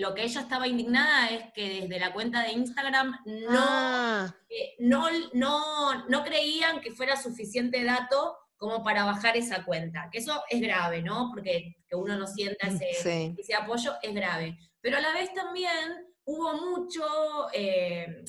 lo 0.00 0.14
que 0.14 0.24
ella 0.24 0.40
estaba 0.40 0.68
indignada 0.68 1.28
es 1.30 1.52
que 1.54 1.80
desde 1.80 2.00
la 2.00 2.12
cuenta 2.12 2.42
de 2.42 2.52
Instagram 2.52 3.18
ah. 3.50 4.34
eh, 4.48 4.76
no, 4.80 5.08
no, 5.32 6.06
no, 6.08 6.24
creían 6.24 6.80
que 6.80 6.92
fuera 6.92 7.16
suficiente 7.16 7.84
dato 7.84 8.36
como 8.56 8.82
para 8.82 9.04
bajar 9.04 9.36
esa 9.36 9.64
cuenta, 9.64 10.08
que 10.10 10.18
eso 10.18 10.42
es 10.50 10.60
grave, 10.60 11.00
¿no? 11.00 11.30
Porque 11.32 11.76
que 11.88 11.96
uno 11.96 12.16
no 12.16 12.26
sienta 12.26 12.68
mm, 12.68 12.76
ese, 12.82 13.34
ese 13.38 13.54
apoyo 13.54 13.94
es 14.02 14.14
grave. 14.14 14.58
Pero 14.80 14.98
a 14.98 15.00
la 15.00 15.12
vez 15.12 15.32
también 15.32 16.08
hubo 16.24 16.54
mucho, 16.54 17.04
eh, 17.52 18.24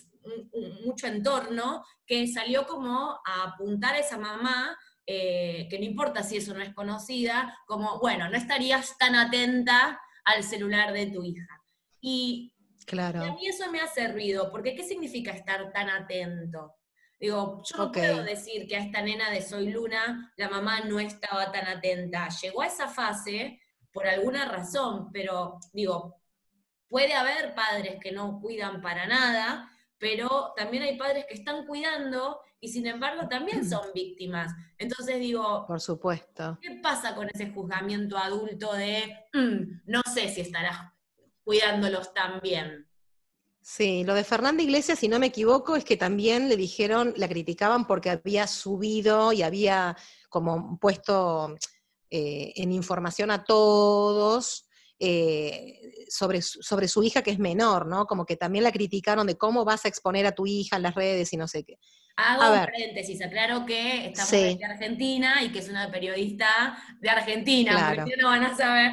mucho 0.85 1.07
entorno 1.07 1.83
que 2.05 2.27
salió 2.27 2.65
como 2.65 3.19
a 3.25 3.43
apuntar 3.43 3.95
a 3.95 3.99
esa 3.99 4.17
mamá 4.17 4.77
eh, 5.11 5.65
que 5.71 5.79
no 5.79 5.85
importa 5.85 6.21
si 6.21 6.37
eso 6.37 6.53
no 6.53 6.61
es 6.61 6.71
conocida, 6.71 7.57
como, 7.65 7.97
bueno, 7.97 8.29
no 8.29 8.37
estarías 8.37 8.95
tan 8.99 9.15
atenta 9.15 9.99
al 10.23 10.43
celular 10.43 10.93
de 10.93 11.07
tu 11.07 11.23
hija. 11.23 11.47
Y, 11.99 12.53
claro. 12.85 13.23
a 13.23 13.33
mí 13.33 13.47
eso 13.47 13.71
me 13.71 13.81
ha 13.81 13.87
servido, 13.87 14.51
porque 14.51 14.75
¿qué 14.75 14.83
significa 14.83 15.31
estar 15.31 15.71
tan 15.71 15.89
atento? 15.89 16.75
Digo, 17.19 17.63
yo 17.65 17.85
no 17.85 17.91
puedo 17.91 18.21
decir 18.21 18.67
que 18.67 18.75
a 18.75 18.81
esta 18.81 19.01
nena 19.01 19.31
de 19.31 19.41
Soy 19.41 19.71
Luna 19.71 20.31
la 20.37 20.47
mamá 20.47 20.81
no 20.81 20.99
estaba 20.99 21.51
tan 21.51 21.67
atenta. 21.67 22.29
Llegó 22.43 22.61
a 22.61 22.67
esa 22.67 22.87
fase 22.87 23.59
por 23.91 24.05
alguna 24.05 24.45
razón, 24.45 25.09
pero 25.11 25.57
digo, 25.73 26.21
puede 26.87 27.15
haber 27.15 27.55
padres 27.55 27.97
que 27.99 28.11
no 28.11 28.39
cuidan 28.39 28.79
para 28.79 29.07
nada, 29.07 29.71
pero 29.97 30.53
también 30.55 30.83
hay 30.83 30.97
padres 30.99 31.25
que 31.25 31.33
están 31.33 31.65
cuidando 31.65 32.39
y 32.61 32.67
sin 32.67 32.87
embargo 32.87 33.27
también 33.27 33.67
son 33.67 33.81
víctimas. 33.95 34.53
Entonces 34.77 35.19
digo, 35.19 35.65
por 35.67 35.79
supuesto. 35.79 36.57
¿Qué 36.61 36.79
pasa 36.81 37.15
con 37.15 37.27
ese 37.33 37.51
juzgamiento 37.51 38.17
adulto 38.17 38.73
de 38.73 39.25
mm, 39.33 39.81
no 39.85 40.01
sé 40.13 40.29
si 40.29 40.41
estarás 40.41 40.77
cuidándolos 41.43 42.13
tan 42.13 42.39
bien? 42.41 42.87
Sí, 43.61 44.03
lo 44.03 44.13
de 44.13 44.23
Fernanda 44.23 44.63
Iglesias, 44.63 44.99
si 44.99 45.07
no 45.07 45.19
me 45.19 45.27
equivoco, 45.27 45.75
es 45.75 45.83
que 45.83 45.97
también 45.97 46.47
le 46.47 46.55
dijeron, 46.55 47.13
la 47.17 47.27
criticaban 47.27 47.85
porque 47.85 48.09
había 48.09 48.47
subido 48.47 49.33
y 49.33 49.43
había 49.43 49.97
como 50.29 50.79
puesto 50.79 51.55
eh, 52.09 52.53
en 52.55 52.71
información 52.71 53.29
a 53.31 53.43
todos 53.43 54.69
eh, 54.97 56.07
sobre, 56.09 56.41
sobre 56.41 56.87
su 56.87 57.03
hija 57.03 57.21
que 57.21 57.31
es 57.31 57.39
menor, 57.39 57.85
¿no? 57.85 58.05
Como 58.05 58.25
que 58.25 58.37
también 58.37 58.63
la 58.63 58.71
criticaron 58.71 59.27
de 59.27 59.37
cómo 59.37 59.63
vas 59.65 59.85
a 59.85 59.87
exponer 59.87 60.25
a 60.25 60.33
tu 60.33 60.47
hija 60.47 60.77
en 60.77 60.83
las 60.83 60.95
redes 60.95 61.31
y 61.33 61.37
no 61.37 61.47
sé 61.47 61.63
qué. 61.63 61.77
Hago 62.21 62.53
un 62.53 62.59
paréntesis, 62.59 63.21
aclaro 63.21 63.65
que 63.65 64.07
estamos 64.07 64.33
en 64.33 64.63
Argentina 64.65 65.41
y 65.41 65.51
que 65.51 65.59
es 65.59 65.69
una 65.69 65.89
periodista 65.89 66.77
de 66.99 67.09
Argentina, 67.09 67.93
porque 67.95 68.17
no 68.17 68.27
van 68.27 68.43
a 68.43 68.57
saber. 68.57 68.91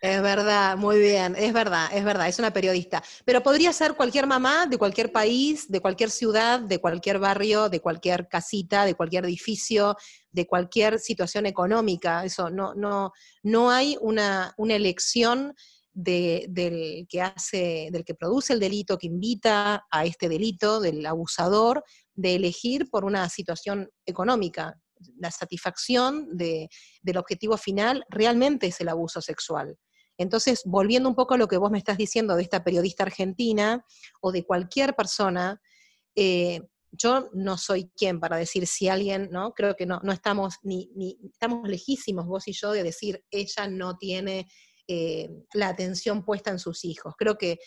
Es 0.00 0.22
verdad, 0.22 0.76
muy 0.76 0.98
bien, 0.98 1.34
es 1.36 1.52
verdad, 1.52 1.88
es 1.92 2.04
verdad, 2.04 2.28
es 2.28 2.38
una 2.38 2.52
periodista. 2.52 3.02
Pero 3.24 3.42
podría 3.42 3.72
ser 3.72 3.94
cualquier 3.94 4.26
mamá 4.26 4.66
de 4.66 4.78
cualquier 4.78 5.12
país, 5.12 5.70
de 5.70 5.80
cualquier 5.80 6.10
ciudad, 6.10 6.60
de 6.60 6.78
cualquier 6.78 7.18
barrio, 7.18 7.68
de 7.68 7.80
cualquier 7.80 8.28
casita, 8.28 8.84
de 8.84 8.94
cualquier 8.94 9.24
edificio, 9.24 9.96
de 10.30 10.46
cualquier 10.46 10.98
situación 10.98 11.44
económica. 11.46 12.24
Eso 12.24 12.50
no, 12.50 12.74
no, 12.74 13.12
no 13.42 13.70
hay 13.70 13.98
una, 14.00 14.54
una 14.56 14.74
elección 14.74 15.54
del 15.96 17.06
que 17.08 17.22
hace, 17.22 17.88
del 17.90 18.04
que 18.04 18.14
produce 18.14 18.52
el 18.52 18.60
delito, 18.60 18.98
que 18.98 19.06
invita 19.06 19.86
a 19.90 20.04
este 20.04 20.28
delito, 20.28 20.78
del 20.78 21.04
abusador, 21.06 21.82
de 22.16 22.34
elegir 22.34 22.90
por 22.90 23.04
una 23.04 23.28
situación 23.28 23.88
económica. 24.04 24.74
La 25.18 25.30
satisfacción 25.30 26.36
del 26.36 27.16
objetivo 27.16 27.56
final 27.56 28.04
realmente 28.08 28.66
es 28.66 28.80
el 28.80 28.88
abuso 28.88 29.20
sexual. 29.20 29.78
Entonces, 30.18 30.62
volviendo 30.64 31.08
un 31.08 31.14
poco 31.14 31.34
a 31.34 31.36
lo 31.36 31.46
que 31.46 31.58
vos 31.58 31.70
me 31.70 31.78
estás 31.78 31.98
diciendo 31.98 32.34
de 32.34 32.42
esta 32.42 32.64
periodista 32.64 33.04
argentina 33.04 33.84
o 34.22 34.32
de 34.32 34.44
cualquier 34.44 34.96
persona, 34.96 35.60
eh, 36.14 36.62
yo 36.90 37.28
no 37.34 37.58
soy 37.58 37.90
quien 37.94 38.20
para 38.20 38.38
decir 38.38 38.66
si 38.66 38.88
alguien, 38.88 39.28
¿no? 39.30 39.52
Creo 39.52 39.76
que 39.76 39.84
no, 39.84 40.00
no 40.02 40.12
estamos 40.12 40.54
ni, 40.62 40.90
ni, 40.94 41.18
estamos 41.30 41.68
lejísimos 41.68 42.26
vos 42.26 42.48
y 42.48 42.52
yo 42.52 42.72
de 42.72 42.82
decir 42.82 43.22
ella 43.30 43.68
no 43.68 43.98
tiene 43.98 44.48
eh, 44.88 45.28
la 45.52 45.68
atención 45.68 46.24
puesta 46.24 46.50
en 46.50 46.58
sus 46.58 46.84
hijos. 46.84 47.14
Creo 47.18 47.36
que 47.36 47.58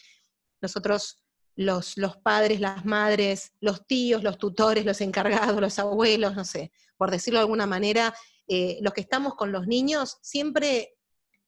nosotros 0.62 1.22
los, 1.60 1.98
padres, 2.24 2.62
las 2.62 2.86
madres, 2.86 3.52
los 3.60 3.86
tíos, 3.86 4.24
los 4.24 4.38
tutores, 4.38 4.86
los 4.86 5.02
encargados, 5.02 5.60
los 5.60 5.78
abuelos, 5.78 6.34
no 6.34 6.46
sé, 6.46 6.72
por 6.96 7.12
decirlo 7.12 7.40
de 7.40 7.44
alguna 7.44 7.68
manera, 7.68 8.16
eh, 8.48 8.78
los 8.82 8.94
que 8.94 9.02
estamos 9.02 9.36
con 9.36 9.52
los 9.52 9.68
niños, 9.68 10.20
siempre 10.22 10.96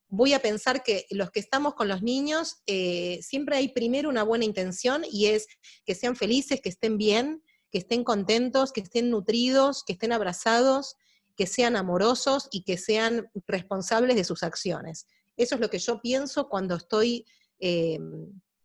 voy 0.09 0.33
a 0.33 0.41
pensar 0.41 0.83
que 0.83 1.05
los 1.11 1.31
que 1.31 1.39
estamos 1.39 1.75
con 1.75 1.87
los 1.87 2.01
niños, 2.01 2.57
eh, 2.67 3.19
siempre 3.21 3.55
hay 3.55 3.69
primero 3.69 4.09
una 4.09 4.23
buena 4.23 4.43
intención 4.43 5.03
y 5.09 5.27
es 5.27 5.47
que 5.85 5.95
sean 5.95 6.17
felices, 6.17 6.59
que 6.59 6.67
estén 6.67 6.97
bien, 6.97 7.41
que 7.71 7.77
estén 7.77 8.03
contentos, 8.03 8.73
que 8.73 8.81
estén 8.81 9.09
nutridos, 9.11 9.85
que 9.85 9.93
estén 9.93 10.11
abrazados, 10.11 10.97
que 11.37 11.47
sean 11.47 11.77
amorosos 11.77 12.49
y 12.51 12.63
que 12.63 12.77
sean 12.77 13.31
responsables 13.47 14.17
de 14.17 14.25
sus 14.25 14.43
acciones. 14.43 15.07
Eso 15.37 15.55
es 15.55 15.61
lo 15.61 15.69
que 15.69 15.79
yo 15.79 16.01
pienso 16.01 16.49
cuando 16.49 16.75
estoy 16.75 17.25
eh, 17.61 17.97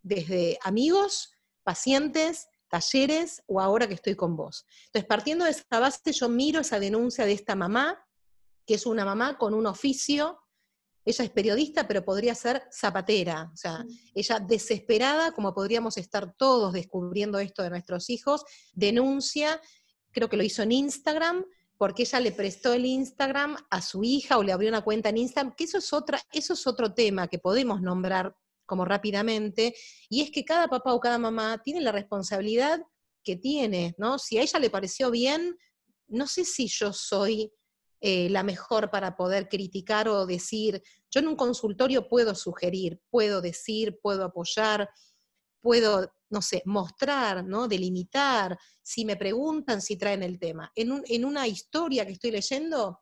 desde 0.02 0.58
amigos 0.64 1.35
pacientes, 1.66 2.46
talleres 2.68 3.42
o 3.48 3.60
ahora 3.60 3.88
que 3.88 3.94
estoy 3.94 4.14
con 4.14 4.36
vos. 4.36 4.64
Entonces, 4.86 5.08
partiendo 5.08 5.44
de 5.44 5.50
esa 5.50 5.80
base, 5.80 6.12
yo 6.12 6.28
miro 6.28 6.60
esa 6.60 6.78
denuncia 6.78 7.26
de 7.26 7.32
esta 7.32 7.56
mamá, 7.56 7.98
que 8.64 8.74
es 8.74 8.86
una 8.86 9.04
mamá 9.04 9.36
con 9.36 9.52
un 9.52 9.66
oficio, 9.66 10.38
ella 11.04 11.24
es 11.24 11.30
periodista, 11.30 11.88
pero 11.88 12.04
podría 12.04 12.34
ser 12.36 12.62
zapatera, 12.72 13.50
o 13.52 13.56
sea, 13.56 13.84
ella 14.14 14.38
desesperada, 14.40 15.32
como 15.32 15.54
podríamos 15.54 15.96
estar 15.98 16.34
todos 16.36 16.72
descubriendo 16.72 17.40
esto 17.40 17.64
de 17.64 17.70
nuestros 17.70 18.10
hijos, 18.10 18.44
denuncia, 18.72 19.60
creo 20.12 20.28
que 20.28 20.36
lo 20.36 20.44
hizo 20.44 20.62
en 20.62 20.72
Instagram, 20.72 21.44
porque 21.78 22.02
ella 22.02 22.20
le 22.20 22.32
prestó 22.32 22.74
el 22.74 22.86
Instagram 22.86 23.56
a 23.70 23.82
su 23.82 24.04
hija 24.04 24.38
o 24.38 24.42
le 24.42 24.52
abrió 24.52 24.68
una 24.68 24.82
cuenta 24.82 25.08
en 25.08 25.18
Instagram, 25.18 25.54
que 25.56 25.64
eso 25.64 25.78
es, 25.78 25.92
otra, 25.92 26.20
eso 26.32 26.54
es 26.54 26.66
otro 26.66 26.94
tema 26.94 27.26
que 27.28 27.38
podemos 27.38 27.82
nombrar 27.82 28.34
como 28.66 28.84
rápidamente, 28.84 29.74
y 30.08 30.22
es 30.22 30.30
que 30.30 30.44
cada 30.44 30.68
papá 30.68 30.92
o 30.92 31.00
cada 31.00 31.18
mamá 31.18 31.62
tiene 31.62 31.80
la 31.80 31.92
responsabilidad 31.92 32.80
que 33.22 33.36
tiene, 33.36 33.94
¿no? 33.98 34.18
Si 34.18 34.38
a 34.38 34.42
ella 34.42 34.58
le 34.58 34.70
pareció 34.70 35.10
bien, 35.10 35.56
no 36.08 36.26
sé 36.26 36.44
si 36.44 36.68
yo 36.68 36.92
soy 36.92 37.52
eh, 38.00 38.28
la 38.30 38.42
mejor 38.42 38.90
para 38.90 39.16
poder 39.16 39.48
criticar 39.48 40.08
o 40.08 40.26
decir, 40.26 40.82
yo 41.10 41.20
en 41.20 41.28
un 41.28 41.36
consultorio 41.36 42.08
puedo 42.08 42.34
sugerir, 42.34 43.00
puedo 43.10 43.40
decir, 43.40 43.98
puedo 44.02 44.24
apoyar, 44.24 44.88
puedo, 45.60 46.12
no 46.30 46.42
sé, 46.42 46.62
mostrar, 46.66 47.44
¿no? 47.44 47.66
Delimitar, 47.68 48.58
si 48.82 49.04
me 49.04 49.16
preguntan 49.16 49.80
si 49.80 49.96
traen 49.96 50.22
el 50.22 50.38
tema. 50.38 50.70
En, 50.74 51.02
en 51.06 51.24
una 51.24 51.48
historia 51.48 52.06
que 52.06 52.12
estoy 52.12 52.30
leyendo, 52.30 52.98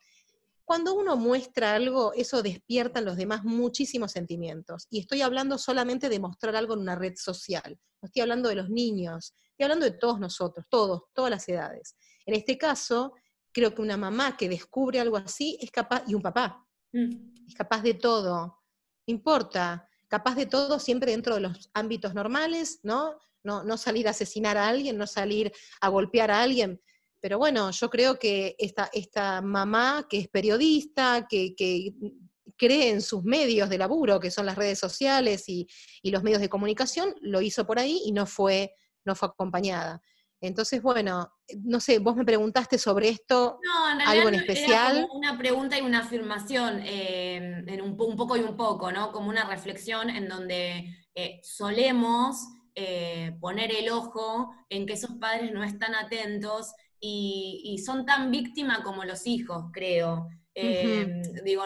cuando 0.65 0.95
uno 0.95 1.17
muestra 1.17 1.75
algo, 1.75 2.13
eso 2.15 2.43
despierta 2.43 2.99
en 2.99 3.05
los 3.05 3.17
demás 3.17 3.45
muchísimos 3.45 4.13
sentimientos. 4.13 4.87
Y 4.91 5.01
estoy 5.01 5.21
hablando 5.23 5.59
solamente 5.59 6.09
de 6.09 6.19
mostrar 6.19 6.57
algo 6.57 6.75
en 6.75 6.81
una 6.81 6.97
red 6.97 7.15
social. 7.17 7.79
No 8.01 8.07
estoy 8.07 8.23
hablando 8.23 8.49
de 8.49 8.55
los 8.57 8.71
niños, 8.71 9.35
estoy 9.51 9.65
hablando 9.65 9.85
de 9.85 9.93
todos 9.93 10.19
nosotros, 10.19 10.65
todos, 10.71 11.03
todas 11.13 11.31
las 11.31 11.49
edades. 11.49 11.97
En 12.25 12.35
este 12.35 12.57
caso, 12.57 13.13
creo 13.53 13.75
que 13.75 13.83
una 13.83 13.97
mamá 13.97 14.37
que 14.37 14.49
descubre 14.49 15.01
algo 15.01 15.17
así 15.17 15.59
es 15.61 15.71
capaz, 15.71 16.03
y 16.07 16.15
un 16.15 16.23
papá, 16.23 16.67
mm. 16.93 17.47
es 17.47 17.55
capaz 17.55 17.83
de 17.83 17.95
todo. 17.95 18.63
No 19.07 19.15
importa, 19.15 19.89
capaz 20.09 20.35
de 20.35 20.47
todo 20.47 20.79
siempre 20.79 21.13
dentro 21.13 21.35
de 21.35 21.43
los 21.43 21.71
ámbitos 21.75 22.15
normales, 22.15 22.81
¿no? 22.83 23.17
No, 23.43 23.63
no 23.63 23.77
salir 23.77 24.09
a 24.09 24.13
asesinar 24.13 24.57
a 24.57 24.69
alguien, 24.69 24.97
no 24.97 25.07
salir 25.07 25.53
a 25.83 25.89
golpear 25.89 26.31
a 26.31 26.43
alguien. 26.43 26.81
Pero 27.25 27.39
bueno, 27.39 27.71
yo 27.71 27.89
creo 27.89 28.19
que 28.19 28.55
esta, 28.59 28.91
esta 28.93 29.41
mamá 29.41 30.07
que 30.11 30.19
es 30.19 30.29
periodista, 30.29 31.27
que, 31.27 31.55
cree 32.59 32.91
en 32.91 33.01
sus 33.01 33.25
medios 33.25 33.71
de 33.71 33.79
laburo, 33.79 34.21
que 34.21 34.31
son 34.31 34.45
las 34.45 34.57
redes 34.57 34.79
sociales 34.79 35.49
y, 35.49 35.67
y, 36.03 36.11
los 36.11 36.23
medios 36.23 36.43
de 36.43 36.51
comunicación, 36.51 37.15
lo 37.23 37.41
hizo 37.41 37.67
por 37.67 37.79
ahí 37.79 38.03
y 38.05 38.13
no 38.13 38.27
fue, 38.27 38.75
no 39.07 39.15
fue 39.15 39.29
acompañada. 39.29 40.03
Entonces, 40.39 40.83
bueno, 40.83 41.33
no 41.63 41.81
sé, 41.81 41.99
vos 41.99 42.15
me 42.15 42.27
preguntaste 42.27 42.77
sobre 42.77 43.09
esto, 43.09 43.59
no, 43.65 43.93
en 43.93 44.03
algo 44.03 44.29
en 44.29 44.35
especial. 44.35 44.99
Era 44.99 45.07
como 45.07 45.19
una 45.19 45.39
pregunta 45.39 45.79
y 45.79 45.81
una 45.81 46.01
afirmación, 46.01 46.83
eh, 46.85 47.65
en 47.67 47.81
un, 47.81 47.97
poco 47.97 48.37
y 48.37 48.41
un 48.41 48.55
poco, 48.55 48.93
¿no? 48.93 49.13
Como 49.13 49.31
una 49.31 49.49
reflexión 49.49 50.11
en 50.11 50.29
donde 50.29 50.95
eh, 51.15 51.41
solemos 51.43 52.37
eh, 52.75 53.35
poner 53.41 53.75
el 53.75 53.89
ojo 53.89 54.53
en 54.69 54.85
que 54.85 54.93
esos 54.93 55.13
padres 55.13 55.53
no 55.53 55.65
están 55.65 55.95
atentos 55.95 56.75
y, 57.07 57.79
son 57.85 58.07
tan 58.07 58.31
víctimas 58.31 58.81
como 58.81 59.05
los 59.05 59.27
hijos, 59.27 59.67
creo. 59.73 60.29
Digo, 61.45 61.65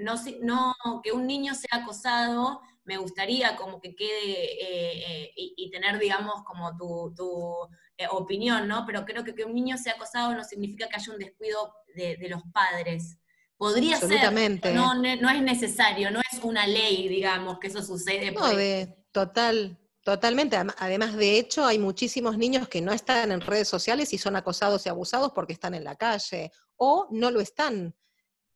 no, 0.00 0.14
no, 0.42 1.00
que 1.02 1.12
un 1.12 1.26
niño 1.26 1.54
sea 1.54 1.82
acosado 1.82 2.60
me 2.84 2.98
gustaría 2.98 3.56
como 3.56 3.80
que 3.80 3.94
quede 3.94 5.32
y, 5.36 5.70
tener, 5.70 5.98
digamos, 5.98 6.42
como 6.44 6.76
tu, 6.76 7.68
eh, 7.96 8.06
opinión, 8.10 8.68
¿no? 8.68 8.84
Pero 8.86 9.04
creo 9.04 9.24
que 9.24 9.34
que 9.34 9.44
un 9.44 9.54
niño 9.54 9.78
sea 9.78 9.94
acosado 9.94 10.34
no 10.34 10.44
significa 10.44 10.88
que 10.88 10.96
haya 10.96 11.12
un 11.12 11.18
descuido 11.18 11.74
de, 11.94 12.18
los 12.28 12.42
padres. 12.52 13.18
Podría 13.56 13.96
ser, 13.98 14.32
no, 14.74 14.94
no 14.94 15.30
es 15.30 15.42
necesario, 15.42 16.10
no 16.10 16.20
es 16.20 16.42
una 16.42 16.66
ley, 16.66 17.08
digamos, 17.08 17.58
que 17.58 17.68
eso 17.68 17.82
sucede. 17.82 18.32
No, 18.32 18.54
de, 18.54 18.94
total, 19.12 19.78
Totalmente. 20.04 20.56
Además, 20.78 21.16
de 21.16 21.38
hecho, 21.38 21.64
hay 21.64 21.78
muchísimos 21.78 22.36
niños 22.36 22.68
que 22.68 22.82
no 22.82 22.92
están 22.92 23.32
en 23.32 23.40
redes 23.40 23.68
sociales 23.68 24.12
y 24.12 24.18
son 24.18 24.36
acosados 24.36 24.84
y 24.84 24.90
abusados 24.90 25.32
porque 25.34 25.54
están 25.54 25.74
en 25.74 25.82
la 25.82 25.96
calle 25.96 26.52
o 26.76 27.08
no 27.10 27.30
lo 27.30 27.40
están. 27.40 27.96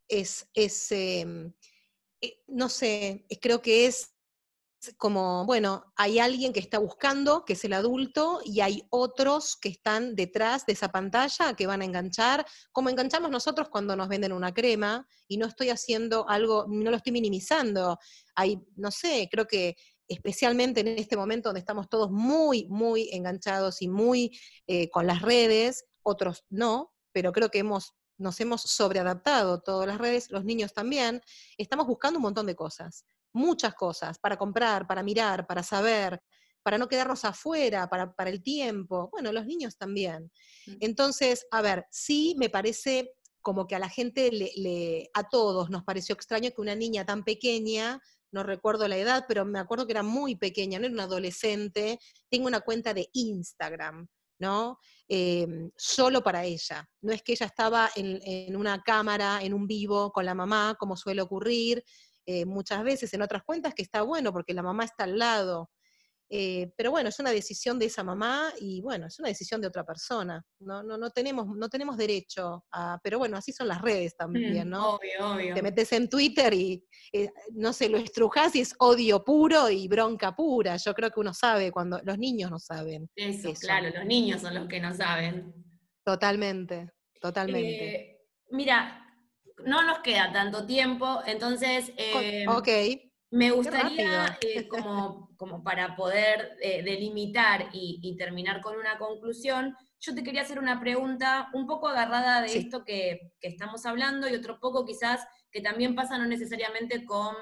Es, 0.07 0.47
es 0.53 0.93
em, 0.93 1.55
eh, 2.21 2.43
no 2.49 2.69
sé, 2.69 3.27
creo 3.41 3.63
que 3.63 3.87
es 3.87 4.15
como, 4.99 5.45
bueno, 5.47 5.93
hay 5.97 6.19
alguien 6.19 6.53
que 6.53 6.61
está 6.61 6.79
buscando, 6.79 7.45
que 7.45 7.55
es 7.55 7.65
el 7.65 7.73
adulto, 7.73 8.41
y 8.45 8.61
hay 8.61 8.87
otros 8.91 9.57
que 9.57 9.71
están 9.71 10.15
detrás 10.15 10.67
de 10.67 10.75
esa 10.75 10.91
pantalla 10.93 11.55
que 11.55 11.67
van 11.67 11.81
a 11.83 11.85
enganchar, 11.85 12.47
como 12.73 12.91
enganchamos 12.91 13.31
nosotros 13.31 13.71
cuando 13.71 13.97
nos 13.97 14.09
venden 14.09 14.33
una 14.33 14.55
crema, 14.55 15.09
y 15.27 15.39
no 15.39 15.47
estoy 15.47 15.71
haciendo 15.71 16.29
algo, 16.29 16.67
no 16.69 16.91
lo 16.91 16.97
estoy 16.97 17.13
minimizando. 17.13 17.99
Hay, 18.35 18.61
no 18.77 18.91
sé, 18.91 19.29
creo 19.31 19.47
que 19.47 19.77
especialmente 20.09 20.81
en 20.81 20.89
este 20.89 21.17
momento 21.17 21.51
donde 21.51 21.61
estamos 21.61 21.89
todos 21.89 22.11
muy, 22.11 22.67
muy 22.69 23.11
enganchados 23.13 23.83
y 23.83 23.89
muy 23.89 24.39
eh, 24.67 24.89
con 24.91 25.07
las 25.07 25.23
redes, 25.23 25.85
otros 26.03 26.45
no, 26.49 26.93
pero 27.13 27.33
creo 27.33 27.51
que 27.51 27.59
hemos 27.59 27.95
nos 28.21 28.41
hemos 28.41 28.63
sobreadaptado 28.63 29.61
todas 29.61 29.87
las 29.87 29.99
redes, 29.99 30.29
los 30.33 30.45
niños 30.45 30.73
también, 30.73 31.23
estamos 31.57 31.87
buscando 31.87 32.19
un 32.19 32.25
montón 32.25 32.47
de 32.47 32.57
cosas 32.57 33.05
muchas 33.33 33.75
cosas 33.75 34.19
para 34.19 34.37
comprar, 34.37 34.87
para 34.87 35.03
mirar, 35.03 35.47
para 35.47 35.63
saber, 35.63 36.21
para 36.63 36.79
no 36.79 36.89
quedarnos 36.89 37.25
afuera, 37.25 37.89
para, 37.89 38.31
el 38.31 38.43
tiempo. 38.43 39.09
Bueno, 39.11 39.33
los 39.33 39.47
niños 39.47 39.77
también. 39.77 40.31
Mm. 40.67 40.77
Entonces, 40.81 41.47
a 41.51 41.63
ver, 41.63 41.87
sí 41.91 42.35
me 42.39 42.51
parece 42.51 43.13
como 43.41 43.67
que 43.67 43.77
a 43.77 43.79
la 43.79 43.89
gente, 43.89 44.31
le, 44.31 45.09
a 45.15 45.29
todos 45.29 45.71
nos 45.71 45.85
pareció 45.85 46.15
extraño 46.15 46.51
que 46.51 46.61
una 46.61 46.75
niña 46.75 47.07
tan 47.07 47.25
pequeña, 47.25 48.01
no 48.33 48.43
recuerdo 48.43 48.87
la 48.89 48.97
edad, 48.97 49.25
pero 49.29 49.45
me 49.45 49.59
acuerdo 49.59 49.87
que 49.87 49.93
era 49.93 50.03
muy 50.03 50.37
pequeña, 50.37 50.79
no 50.79 50.87
era 50.87 50.95
una 50.95 51.05
adolescente, 51.05 51.99
tengo 52.31 52.47
una 52.47 52.61
cuenta 52.61 52.95
de 52.95 53.09
Instagram. 53.13 54.07
¿no? 54.41 54.79
Em, 55.09 55.71
solo 55.77 56.23
para 56.23 56.45
ella. 56.45 56.89
No 57.03 57.13
es 57.13 57.23
que 57.23 57.33
ella 57.33 57.47
estaba 57.47 57.91
en, 57.97 58.55
una 58.57 58.81
cámara, 58.83 59.41
en 59.43 59.53
un 59.53 59.67
vivo 59.67 60.13
con 60.13 60.25
la 60.25 60.35
mamá, 60.35 60.77
como 60.79 60.97
suele 60.97 61.23
ocurrir, 61.23 61.83
eh, 62.27 62.45
muchas 62.45 62.85
veces 62.85 63.13
en 63.15 63.23
otras 63.23 63.43
cuentas 63.43 63.75
que 63.75 63.83
está 63.83 64.03
bueno 64.03 64.33
porque 64.33 64.55
la 64.55 64.63
mamá 64.63 64.85
está 64.85 65.05
al 65.05 65.19
lado. 65.19 65.71
Eh, 66.31 66.71
pero 66.77 66.91
bueno, 66.91 67.09
es 67.09 67.19
una 67.19 67.31
decisión 67.31 67.79
de 67.79 67.87
esa 67.87 68.05
mamá 68.05 68.53
y 68.61 68.83
bueno, 68.83 69.07
es 69.07 69.19
una 69.19 69.29
decisión 69.29 69.61
de 69.61 69.69
otra 69.69 69.85
persona. 69.85 70.45
No, 70.61 70.83
no, 70.83 70.99
no, 70.99 71.11
tenemos, 71.11 71.47
no 71.57 71.69
tenemos 71.69 71.97
derecho 71.97 72.65
a. 72.73 72.99
Pero 73.03 73.19
bueno, 73.19 73.37
así 73.37 73.53
son 73.53 73.69
las 73.69 73.81
redes 73.81 74.17
también, 74.17 74.69
mm, 74.69 74.71
¿no? 74.71 74.95
Obvio, 74.97 75.35
obvio. 75.35 75.55
Te 75.55 75.63
metes 75.63 75.93
en 75.93 76.09
Twitter 76.09 76.53
y 76.53 76.85
eh, 77.13 77.31
no 77.55 77.73
sé, 77.73 77.89
lo 77.89 77.99
estrujas 77.99 78.55
y 78.57 78.61
es 78.61 78.75
odio 78.79 79.25
puro 79.25 79.71
y 79.71 79.89
bronca 79.89 80.35
pura. 80.35 80.77
Yo 80.77 80.95
creo 80.95 81.11
que 81.11 81.21
uno 81.21 81.33
sabe 81.33 81.73
cuando. 81.73 82.01
Los 82.05 82.19
niños 82.19 82.51
no 82.51 82.59
saben. 82.59 83.09
Eso, 83.17 83.53
claro, 83.55 83.89
los 83.95 84.05
niños 84.05 84.43
son 84.43 84.55
los 84.55 84.69
que 84.69 84.81
no 84.81 84.95
saben. 84.95 85.55
Totalmente, 86.05 86.91
totalmente. 87.21 88.21
mira, 88.51 89.05
no 89.65 89.83
nos 89.83 90.01
queda 90.01 90.33
tanto 90.33 90.67
tiempo, 90.67 91.21
entonces 91.27 91.93
eh, 91.97 92.47
me 93.31 93.51
gustaría, 93.51 94.39
eh, 94.41 94.69
como, 94.69 95.28
como, 95.39 95.63
para 95.63 95.97
poder 95.97 96.59
eh, 96.61 96.83
delimitar 96.83 97.71
y, 97.73 98.15
terminar 98.19 98.61
con 98.61 98.77
una 98.77 98.99
conclusión, 98.99 99.75
yo 100.01 100.15
te 100.15 100.23
quería 100.23 100.43
hacer 100.43 100.59
una 100.59 100.79
pregunta 100.79 101.49
un 101.55 101.67
poco 101.67 101.89
agarrada 101.89 102.43
de 102.43 102.59
esto 102.59 102.85
que, 102.85 103.33
estamos 103.41 103.87
hablando 103.87 104.29
y 104.29 104.35
otro 104.35 104.61
poco 104.61 104.85
quizás 104.85 105.27
que 105.51 105.63
también 105.63 105.95
pasa 105.95 106.19
no 106.19 106.27
necesariamente 106.27 107.07
con, 107.07 107.35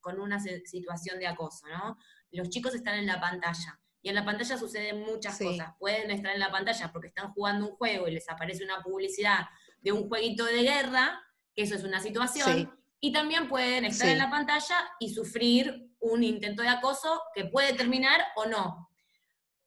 con 0.00 0.20
una 0.20 0.38
situación 0.40 1.18
de 1.18 1.28
acoso, 1.28 1.66
¿no? 1.68 1.96
Los 2.32 2.50
chicos 2.50 2.74
están 2.74 2.98
en 2.98 3.06
la 3.06 3.20
pantalla. 3.20 3.80
Y 4.02 4.08
en 4.08 4.14
la 4.14 4.24
pantalla 4.24 4.56
suceden 4.56 5.00
muchas 5.00 5.38
cosas. 5.38 5.74
Pueden 5.78 6.10
estar 6.10 6.32
en 6.32 6.38
la 6.38 6.52
pantalla 6.52 6.92
porque 6.92 7.08
están 7.08 7.32
jugando 7.32 7.66
un 7.68 7.76
juego 7.76 8.06
y 8.06 8.12
les 8.12 8.28
aparece 8.28 8.62
una 8.62 8.82
publicidad 8.82 9.46
de 9.80 9.92
un 9.92 10.08
jueguito 10.08 10.44
de 10.44 10.62
guerra, 10.62 11.20
que 11.54 11.62
eso 11.62 11.74
es 11.74 11.82
una 11.82 12.00
situación, 12.00 12.72
y 13.06 13.12
también 13.12 13.48
pueden 13.48 13.84
estar 13.84 14.08
en 14.08 14.18
la 14.18 14.28
pantalla 14.28 14.74
y 14.98 15.14
sufrir 15.14 15.92
un 16.00 16.24
intento 16.24 16.62
de 16.62 16.68
acoso 16.70 17.22
que 17.32 17.44
puede 17.44 17.72
terminar 17.74 18.20
o 18.34 18.46
no. 18.46 18.90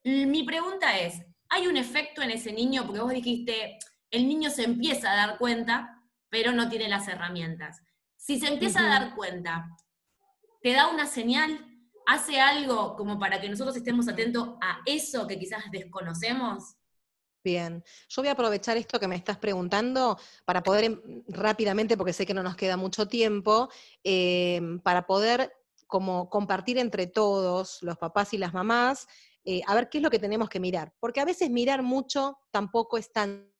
Mi 0.03 0.43
pregunta 0.43 0.99
es, 0.99 1.21
¿hay 1.47 1.67
un 1.67 1.77
efecto 1.77 2.21
en 2.21 2.31
ese 2.31 2.51
niño? 2.51 2.85
Porque 2.85 2.99
vos 2.99 3.13
dijiste, 3.13 3.79
el 4.11 4.27
niño 4.27 4.49
se 4.49 4.65
empieza 4.65 5.13
a 5.13 5.15
dar 5.15 5.37
cuenta, 5.37 6.03
pero 6.27 6.51
no 6.51 6.67
tiene 6.67 6.89
las 6.89 7.07
herramientas. 7.07 7.81
Si 8.17 8.41
se 8.41 8.49
empieza 8.49 8.81
a 8.81 8.89
dar 8.89 9.15
cuenta, 9.15 9.69
¿te 10.61 10.73
da 10.73 10.89
una 10.89 11.05
señal? 11.05 11.65
¿Hace 12.07 12.41
algo 12.41 12.97
como 12.97 13.19
para 13.19 13.39
que 13.39 13.47
nosotros 13.47 13.77
estemos 13.77 14.09
atentos 14.09 14.57
a 14.59 14.81
eso 14.85 15.27
que 15.27 15.39
quizás 15.39 15.63
desconocemos? 15.71 16.75
Bien, 17.49 17.83
yo 18.09 18.21
voy 18.21 18.29
a 18.29 18.33
aprovechar 18.33 18.77
esto 18.77 18.99
que 18.99 19.07
me 19.07 19.15
estás 19.15 19.39
preguntando 19.39 20.19
para 20.45 20.61
poder 20.61 20.83
em, 20.83 21.23
rápidamente, 21.29 21.97
porque 21.97 22.13
sé 22.13 22.23
que 22.23 22.35
no 22.35 22.43
nos 22.43 22.55
queda 22.55 22.77
mucho 22.77 23.07
tiempo, 23.07 23.69
em, 24.03 24.79
para 24.81 25.07
poder 25.07 25.51
como 25.87 26.29
compartir 26.29 26.77
entre 26.77 27.07
todos, 27.07 27.79
los 27.81 27.97
papás 27.97 28.35
y 28.35 28.37
las 28.37 28.53
mamás, 28.53 29.07
eh, 29.43 29.61
a 29.65 29.73
ver 29.73 29.89
qué 29.89 29.97
es 29.97 30.03
lo 30.03 30.11
que 30.11 30.19
tenemos 30.19 30.47
que 30.47 30.59
mirar. 30.59 30.93
Porque 30.99 31.21
a 31.21 31.25
veces 31.25 31.49
mirar 31.49 31.81
mucho 31.81 32.37
tampoco 32.51 32.99
es 32.99 33.11
tan 33.11 33.51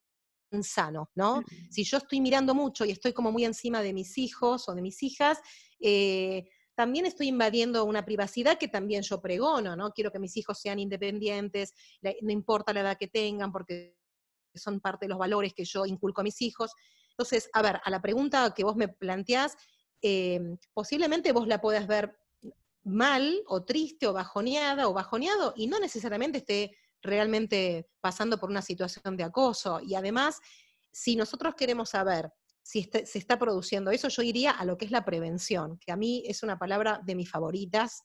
sano, 0.62 1.10
¿no? 1.16 1.42
Si 1.72 1.84
yo 1.84 1.98
estoy 1.98 2.22
mirando 2.22 2.54
mucho 2.54 2.86
y 2.86 2.92
estoy 2.92 3.14
como 3.14 3.32
muy 3.32 3.44
encima 3.44 3.82
de 3.82 3.94
mis 3.94 4.20
hijos 4.20 4.70
o 4.70 4.76
de 4.76 4.84
mis 4.84 5.02
hijas, 5.02 5.40
eh, 5.80 6.48
también 6.80 7.06
estoy 7.06 7.28
invadiendo 7.28 7.84
una 7.84 8.06
privacidad 8.06 8.58
que 8.58 8.70
también 8.70 9.02
yo 9.02 9.20
pregono, 9.20 9.76
¿no? 9.76 9.92
Quiero 9.92 10.14
que 10.14 10.18
mis 10.18 10.38
hijos 10.38 10.62
sean 10.62 10.80
independientes, 10.80 11.74
no 12.22 12.32
importa 12.32 12.72
la 12.72 12.80
edad 12.80 12.98
que 12.98 13.10
tengan, 13.10 13.52
porque 13.52 13.98
son 14.56 14.80
parte 14.80 15.06
de 15.06 15.10
los 15.10 15.18
valores 15.18 15.54
que 15.54 15.66
yo 15.66 15.86
inculco 15.86 16.22
a 16.22 16.24
mis 16.24 16.42
hijos. 16.42 16.72
Entonces, 17.10 17.50
a 17.52 17.62
ver, 17.62 17.82
a 17.84 17.90
la 17.90 18.02
pregunta 18.02 18.54
que 18.56 18.64
vos 18.64 18.78
me 18.78 18.88
planteás, 18.88 19.58
em, 20.02 20.58
posiblemente 20.74 21.34
vos 21.34 21.50
la 21.50 21.60
puedas 21.60 21.86
ver 21.86 22.18
mal 22.86 23.44
o 23.48 23.66
triste 23.66 24.08
o 24.08 24.14
bajoneada 24.14 24.88
o 24.88 24.94
bajoneado 24.94 25.52
y 25.58 25.68
no 25.68 25.80
necesariamente 25.80 26.38
esté 26.38 26.78
realmente 27.02 27.90
pasando 28.00 28.38
por 28.38 28.50
una 28.50 28.62
situación 28.62 29.18
de 29.18 29.26
acoso. 29.26 29.82
Y 29.82 29.96
además, 29.96 30.40
si 30.94 31.18
nosotros 31.18 31.56
queremos 31.56 31.90
saber 31.90 32.32
si 32.70 32.84
se 32.84 33.18
está 33.18 33.40
produciendo 33.40 33.90
eso, 33.90 34.10
yo 34.10 34.22
iría 34.22 34.52
a 34.52 34.64
lo 34.64 34.78
que 34.78 34.86
es 34.86 34.92
la 34.92 35.04
prevención, 35.04 35.80
que 35.80 35.92
a 35.92 35.96
mí 35.96 36.22
es 36.28 36.44
una 36.44 36.60
palabra 36.60 37.02
de 37.04 37.16
mis 37.16 37.28
favoritas, 37.28 38.04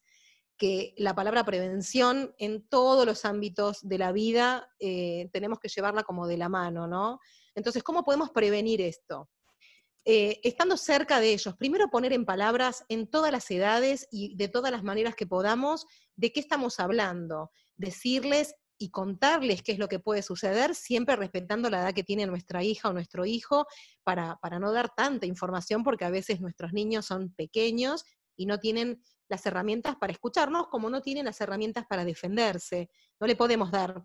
que 0.56 0.94
la 0.96 1.14
palabra 1.14 1.44
prevención 1.44 2.34
en 2.38 2.66
todos 2.66 3.04
los 3.04 3.26
ámbitos 3.26 3.86
de 3.86 3.98
la 3.98 4.10
vida 4.10 4.66
eh, 4.78 5.28
tenemos 5.34 5.58
que 5.58 5.68
llevarla 5.68 6.02
como 6.02 6.26
de 6.26 6.38
la 6.38 6.48
mano, 6.48 6.86
¿no? 6.86 7.20
Entonces, 7.54 7.82
¿cómo 7.82 8.04
podemos 8.04 8.30
prevenir 8.30 8.80
esto? 8.80 9.28
Eh, 10.06 10.40
estando 10.42 10.78
cerca 10.78 11.20
de 11.20 11.34
ellos, 11.34 11.54
primero 11.58 11.90
poner 11.90 12.14
en 12.14 12.24
palabras 12.24 12.86
en 12.88 13.06
todas 13.06 13.32
las 13.32 13.50
edades 13.50 14.08
y 14.10 14.34
de 14.34 14.48
todas 14.48 14.72
las 14.72 14.82
maneras 14.82 15.14
que 15.14 15.26
podamos 15.26 15.84
de 16.16 16.32
qué 16.32 16.40
estamos 16.40 16.80
hablando, 16.80 17.50
decirles 17.76 18.54
y 18.78 18.90
contarles 18.90 19.62
qué 19.62 19.72
es 19.72 19.78
lo 19.78 19.88
que 19.88 19.98
puede 19.98 20.22
suceder, 20.22 20.74
siempre 20.74 21.16
respetando 21.16 21.70
la 21.70 21.80
edad 21.80 21.94
que 21.94 22.02
tiene 22.02 22.26
nuestra 22.26 22.62
hija 22.62 22.88
o 22.88 22.92
nuestro 22.92 23.24
hijo, 23.24 23.66
para, 24.02 24.36
para 24.36 24.58
no 24.58 24.72
dar 24.72 24.92
tanta 24.94 25.26
información, 25.26 25.84
porque 25.84 26.04
a 26.04 26.10
veces 26.10 26.40
nuestros 26.40 26.72
niños 26.72 27.06
son 27.06 27.32
pequeños 27.34 28.04
y 28.36 28.46
no 28.46 28.58
tienen 28.58 29.02
las 29.28 29.46
herramientas 29.46 29.96
para 29.96 30.12
escucharnos, 30.12 30.68
como 30.68 30.90
no 30.90 31.00
tienen 31.00 31.24
las 31.24 31.40
herramientas 31.40 31.86
para 31.88 32.04
defenderse. 32.04 32.90
No 33.20 33.26
le 33.26 33.36
podemos 33.36 33.70
dar 33.70 34.04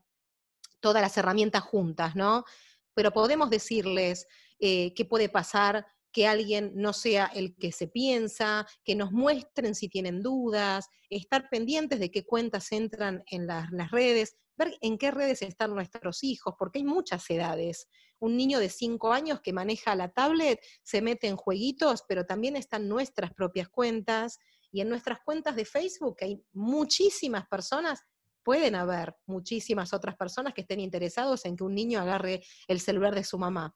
todas 0.79 1.01
las 1.01 1.17
herramientas 1.17 1.63
juntas, 1.63 2.15
¿no? 2.15 2.45
Pero 2.93 3.11
podemos 3.11 3.49
decirles 3.49 4.27
eh, 4.59 4.93
qué 4.93 5.05
puede 5.05 5.29
pasar 5.29 5.85
que 6.11 6.27
alguien 6.27 6.71
no 6.75 6.93
sea 6.93 7.27
el 7.27 7.55
que 7.55 7.71
se 7.71 7.87
piensa, 7.87 8.65
que 8.83 8.95
nos 8.95 9.11
muestren 9.11 9.75
si 9.75 9.89
tienen 9.89 10.23
dudas, 10.23 10.89
estar 11.09 11.49
pendientes 11.49 11.99
de 11.99 12.11
qué 12.11 12.25
cuentas 12.25 12.71
entran 12.71 13.23
en 13.29 13.47
las, 13.47 13.69
redes, 13.91 14.35
ver 14.59 14.77
en 14.81 14.99
qué 14.99 15.09
redes 15.09 15.41
están 15.41 15.73
nuestros 15.73 16.23
hijos, 16.23 16.53
porque 16.59 16.77
hay 16.77 16.85
muchas 16.85 17.27
edades. 17.31 17.87
Un 18.19 18.37
niño 18.37 18.59
de 18.59 18.69
5 18.69 19.11
años 19.11 19.41
que 19.41 19.53
maneja 19.53 19.95
la 19.95 20.09
tablet 20.09 20.59
se 20.83 21.01
mete 21.01 21.27
en 21.27 21.37
jueguitos, 21.37 22.03
pero 22.07 22.25
también 22.25 22.55
están 22.55 22.87
nuestras 22.87 23.33
propias 23.33 23.69
cuentas 23.69 24.37
y 24.71 24.81
en 24.81 24.89
nuestras 24.89 25.19
cuentas 25.25 25.55
de 25.55 25.65
Facebook 25.65 26.17
hay 26.21 26.43
muchísimas 26.53 27.47
personas 27.47 28.03
pueden 28.43 28.73
haber 28.73 29.15
muchísimas 29.27 29.93
otras 29.93 30.15
personas 30.15 30.53
que 30.53 30.61
estén 30.61 30.79
interesados 30.79 31.45
en 31.45 31.55
que 31.55 31.63
un 31.63 31.75
niño 31.75 31.99
agarre 31.99 32.41
el 32.67 32.79
celular 32.79 33.13
de 33.13 33.23
su 33.23 33.37
mamá. 33.37 33.75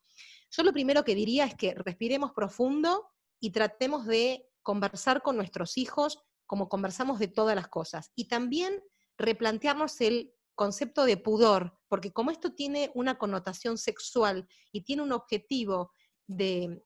Yo 0.49 0.63
lo 0.63 0.73
primero 0.73 1.03
que 1.03 1.13
diría 1.13 1.45
es 1.45 1.53
que 1.53 1.75
respiremos 1.75 2.31
profundo 2.31 3.07
y 3.39 3.51
tratemos 3.51 4.07
de 4.07 4.47
conversar 4.63 5.21
con 5.21 5.35
nuestros 5.35 5.77
hijos 5.77 6.17
como 6.45 6.69
conversamos 6.69 7.19
de 7.19 7.27
todas 7.27 7.55
las 7.55 7.67
cosas. 7.67 8.11
Y 8.15 8.27
también 8.27 8.81
replantearnos 9.17 9.99
el 10.01 10.33
concepto 10.55 11.05
de 11.05 11.17
pudor, 11.17 11.77
porque 11.87 12.11
como 12.11 12.31
esto 12.31 12.53
tiene 12.53 12.91
una 12.93 13.17
connotación 13.17 13.77
sexual 13.77 14.47
y 14.71 14.81
tiene 14.81 15.01
un 15.01 15.11
objetivo 15.11 15.91
de, 16.27 16.81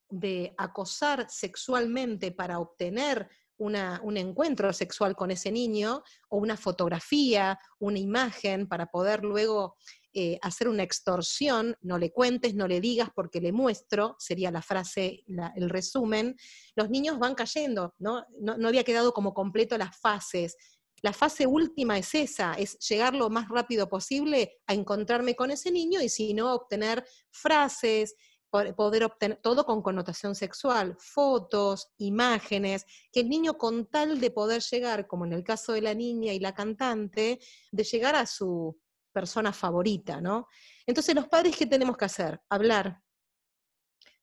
acosar 0.58 1.28
sexualmente 1.30 2.32
para 2.32 2.60
obtener 2.60 3.30
un 3.60 4.18
encuentro 4.18 4.72
sexual 4.72 5.16
con 5.16 5.32
ese 5.32 5.52
niño 5.52 6.04
o 6.30 6.38
una 6.38 6.58
fotografía, 6.58 7.58
una 7.80 7.98
imagen 7.98 8.68
para 8.68 8.86
poder 8.86 9.24
luego 9.24 9.78
eh, 10.20 10.40
hacer 10.42 10.68
una 10.68 10.82
extorsión, 10.82 11.76
no 11.82 12.00
le 12.00 12.12
cuentes, 12.12 12.56
no 12.56 12.68
le 12.68 12.82
digas 12.82 13.10
porque 13.14 13.40
le 13.40 13.52
muestro, 13.52 14.16
sería 14.18 14.50
la 14.50 14.64
frase, 14.64 15.24
el 15.56 15.70
resumen, 15.70 16.36
los 16.76 16.90
niños 16.90 17.20
van 17.20 17.36
cayendo, 17.36 17.94
¿no? 18.00 18.26
¿no? 18.40 18.68
había 18.68 18.84
quedado 18.84 19.14
como 19.14 19.36
completo 19.36 19.78
las 19.78 19.96
fases. 20.00 20.58
La 21.02 21.14
fase 21.14 21.46
última 21.46 21.98
es 21.98 22.16
esa, 22.16 22.54
es 22.54 22.78
llegar 22.80 23.14
lo 23.14 23.30
más 23.30 23.50
rápido 23.50 23.88
posible 23.88 24.60
a 24.66 24.74
encontrarme 24.74 25.36
con 25.36 25.52
ese 25.52 25.72
niño 25.72 26.02
y 26.02 26.10
si 26.10 26.34
no, 26.34 26.54
obtener 26.54 27.06
frases, 27.30 28.16
poder 28.50 29.04
obtener 29.04 29.40
todo 29.42 29.66
con 29.66 29.82
connotación 29.82 30.34
sexual, 30.34 30.96
fotos, 31.00 31.90
imágenes, 31.98 32.86
que 33.12 33.20
el 33.20 33.30
niño 33.30 33.58
con 33.58 33.88
tal 33.88 34.20
de 34.20 34.32
poder 34.32 34.62
llegar, 34.62 35.06
como 35.08 35.26
en 35.26 35.34
el 35.34 35.44
caso 35.44 35.74
de 35.74 35.82
la 35.82 35.94
niña 35.94 36.34
y 36.34 36.40
la 36.40 36.54
cantante, 36.54 37.40
de 37.72 37.84
llegar 37.84 38.16
a 38.16 38.26
su 38.26 38.80
persona 39.12 39.52
favorita, 39.52 40.22
¿no? 40.22 40.48
Entonces, 40.86 41.14
los 41.14 41.28
padres, 41.28 41.56
¿qué 41.58 41.66
tenemos 41.66 41.98
que 41.98 42.06
hacer? 42.06 42.40
Hablar, 42.50 43.02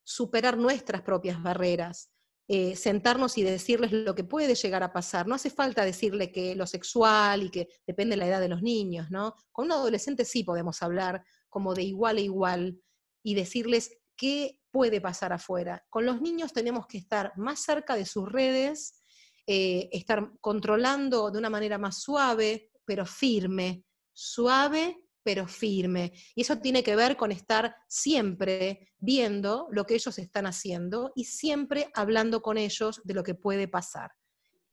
superar 0.02 0.56
nuestras 0.56 1.02
propias 1.02 1.42
barreras, 1.42 2.10
eh, 2.46 2.76
sentarnos 2.76 3.38
y 3.38 3.42
decirles 3.42 3.92
lo 3.92 4.14
que 4.14 4.24
puede 4.24 4.54
llegar 4.54 4.82
a 4.82 4.92
pasar. 4.92 5.26
No 5.26 5.34
hace 5.34 5.48
falta 5.48 5.84
decirle 5.84 6.30
que 6.30 6.54
lo 6.54 6.66
sexual 6.66 7.44
y 7.44 7.50
que 7.50 7.68
depende 7.86 8.14
de 8.14 8.18
la 8.18 8.26
edad 8.26 8.40
de 8.40 8.48
los 8.48 8.60
niños, 8.60 9.10
¿no? 9.10 9.34
Con 9.50 9.66
un 9.66 9.72
adolescente 9.72 10.24
sí 10.26 10.44
podemos 10.44 10.82
hablar 10.82 11.24
como 11.48 11.74
de 11.74 11.84
igual 11.84 12.18
a 12.18 12.20
igual 12.20 12.80
y 13.22 13.34
decirles 13.34 13.98
qué 14.16 14.60
puede 14.70 15.00
pasar 15.00 15.32
afuera. 15.32 15.84
Con 15.88 16.04
los 16.04 16.20
niños 16.20 16.52
tenemos 16.52 16.86
que 16.86 16.98
estar 16.98 17.32
más 17.36 17.60
cerca 17.60 17.96
de 17.96 18.04
sus 18.04 18.30
redes, 18.30 19.00
eh, 19.46 19.88
estar 19.92 20.32
controlando 20.40 21.30
de 21.30 21.38
una 21.38 21.48
manera 21.50 21.78
más 21.78 22.02
suave, 22.02 22.70
pero 22.84 23.06
firme, 23.06 23.84
suave, 24.12 25.03
pero 25.24 25.48
firme. 25.48 26.12
Y 26.36 26.42
eso 26.42 26.58
tiene 26.58 26.84
que 26.84 26.94
ver 26.94 27.16
con 27.16 27.32
estar 27.32 27.74
siempre 27.88 28.92
viendo 28.98 29.66
lo 29.72 29.84
que 29.84 29.94
ellos 29.94 30.18
están 30.18 30.46
haciendo 30.46 31.12
y 31.16 31.24
siempre 31.24 31.90
hablando 31.94 32.42
con 32.42 32.58
ellos 32.58 33.00
de 33.02 33.14
lo 33.14 33.24
que 33.24 33.34
puede 33.34 33.66
pasar. 33.66 34.12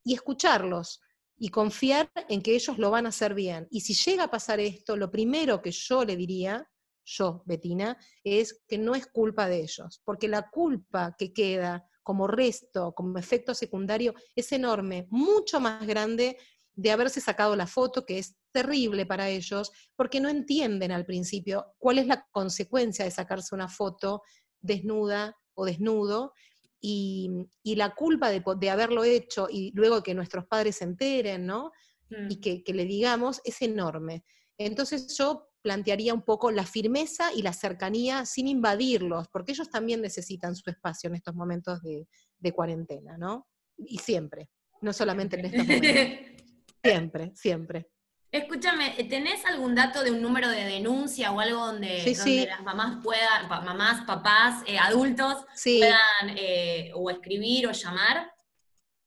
Y 0.04 0.14
escucharlos 0.14 1.02
y 1.38 1.50
confiar 1.50 2.12
en 2.30 2.42
que 2.42 2.54
ellos 2.54 2.78
lo 2.78 2.92
van 2.92 3.08
a 3.08 3.10
hacer 3.10 3.34
bien. 3.34 3.68
Y 3.72 3.82
si 3.82 3.96
llega 3.96 4.26
a 4.26 4.32
pasar 4.32 4.60
esto, 4.60 4.96
lo 4.96 5.10
primero 5.10 5.62
que 5.62 5.72
yo 5.72 6.06
le 6.06 6.16
diría 6.16 6.68
yo, 7.04 7.42
Betina, 7.46 7.98
es 8.24 8.64
que 8.68 8.78
no 8.78 8.94
es 8.94 9.08
culpa 9.08 9.48
de 9.48 9.62
ellos, 9.62 10.02
porque 10.06 10.28
la 10.28 10.50
culpa 10.50 11.16
que 11.18 11.34
queda 11.34 11.88
como 12.04 12.28
resto, 12.28 12.94
como 12.94 13.18
efecto 13.18 13.54
secundario, 13.54 14.14
es 14.36 14.52
enorme, 14.52 15.08
mucho 15.10 15.60
más 15.60 15.86
grande 15.86 16.38
de 16.74 16.92
haberse 16.92 17.22
sacado 17.22 17.56
la 17.56 17.68
foto, 17.68 18.06
que 18.06 18.18
es 18.20 18.36
terrible 18.52 19.06
para 19.06 19.30
ellos, 19.30 19.72
porque 19.96 20.20
no 20.20 20.30
entienden 20.30 20.92
al 20.92 21.06
principio 21.06 21.74
cuál 21.78 22.00
es 22.00 22.08
la 22.08 22.26
consecuencia 22.32 23.06
de 23.06 23.12
sacarse 23.12 23.56
una 23.56 23.68
foto 23.68 24.22
desnuda 24.62 25.36
o 25.54 25.66
desnudo, 25.66 26.34
y, 26.82 27.30
la 27.64 27.94
culpa 27.94 28.30
de, 28.30 28.70
haberlo 28.70 29.04
hecho 29.04 29.48
y 29.50 29.72
luego 29.74 30.02
que 30.02 30.16
nuestros 30.16 30.48
padres 30.48 30.78
se 30.78 30.86
enteren, 30.86 31.46
¿no? 31.46 31.72
Y 32.10 32.38
mm. 32.38 32.42
que, 32.42 32.64
que 32.64 32.74
le 32.74 32.86
digamos, 32.86 33.40
es 33.44 33.62
enorme. 33.62 34.26
Entonces 34.58 35.16
yo 35.18 35.48
plantearía 35.62 36.14
un 36.14 36.24
poco 36.24 36.52
la 36.52 36.66
firmeza 36.66 37.32
y 37.34 37.44
la 37.44 37.54
cercanía 37.54 38.26
sin 38.26 38.48
invadirlos, 38.48 39.28
porque 39.32 39.52
ellos 39.52 39.70
también 39.70 40.02
necesitan 40.02 40.56
su 40.56 40.70
espacio 40.70 41.08
en 41.08 41.16
estos 41.16 41.36
momentos 41.36 41.80
de, 41.82 42.08
cuarentena, 42.54 43.18
¿no? 43.18 43.48
Y 43.78 44.00
siempre, 44.00 44.50
no 44.82 44.92
solamente 44.94 45.40
en 45.40 45.46
estos 45.46 45.66
momentos. 45.66 45.92
siempre, 46.84 47.32
siempre. 47.36 47.88
Escúchame, 48.32 48.92
¿tenés 49.10 49.44
algún 49.46 49.76
dato 49.76 50.04
de 50.04 50.12
un 50.12 50.22
número 50.22 50.48
de 50.48 50.64
denuncia 50.64 51.34
o 51.34 51.42
algo 51.42 51.66
donde, 51.66 52.02
las 52.48 52.64
mamás 52.64 53.04
puedan, 53.04 53.50
mamás, 53.50 54.06
papás, 54.06 54.64
eh, 54.68 54.80
adultos 54.80 55.46
puedan 55.62 56.38
eh, 56.38 56.92
o 56.96 57.10
escribir 57.10 57.68
o 57.68 57.72
llamar? 57.72 58.32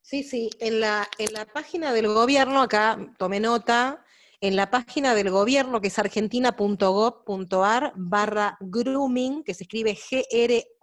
Sí, 0.03 0.23
sí, 0.23 0.51
en 0.61 0.81
la, 0.81 1.09
en 1.17 1.33
la 1.33 1.47
página 1.47 1.95
del 1.95 2.09
gobierno, 2.09 2.61
acá 2.61 2.99
tomé 3.17 3.41
nota, 3.41 4.05
en 4.43 4.57
la 4.57 4.71
página 4.71 5.15
del 5.15 5.31
gobierno, 5.31 5.81
que 5.81 5.89
es 5.89 5.99
argentina.gov.ar 5.99 7.95
barra 7.97 8.59
grooming, 8.61 9.43
que 9.43 9.55
se 9.55 9.63
escribe 9.65 9.97
G-R-O-O-M-I-N-G, 9.97 10.75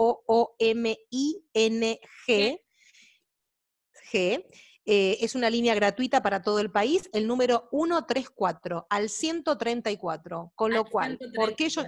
G, 4.11 4.45
eh, 4.85 5.17
es 5.21 5.35
una 5.35 5.49
línea 5.49 5.75
gratuita 5.75 6.21
para 6.21 6.41
todo 6.41 6.59
el 6.59 6.71
país, 6.71 7.09
el 7.13 7.27
número 7.27 7.69
134 7.71 8.87
al 8.89 9.09
134, 9.09 10.53
con 10.55 10.73
lo 10.73 10.85
cual, 10.85 11.19
¿por 11.35 11.55
qué 11.55 11.69
yo, 11.69 11.83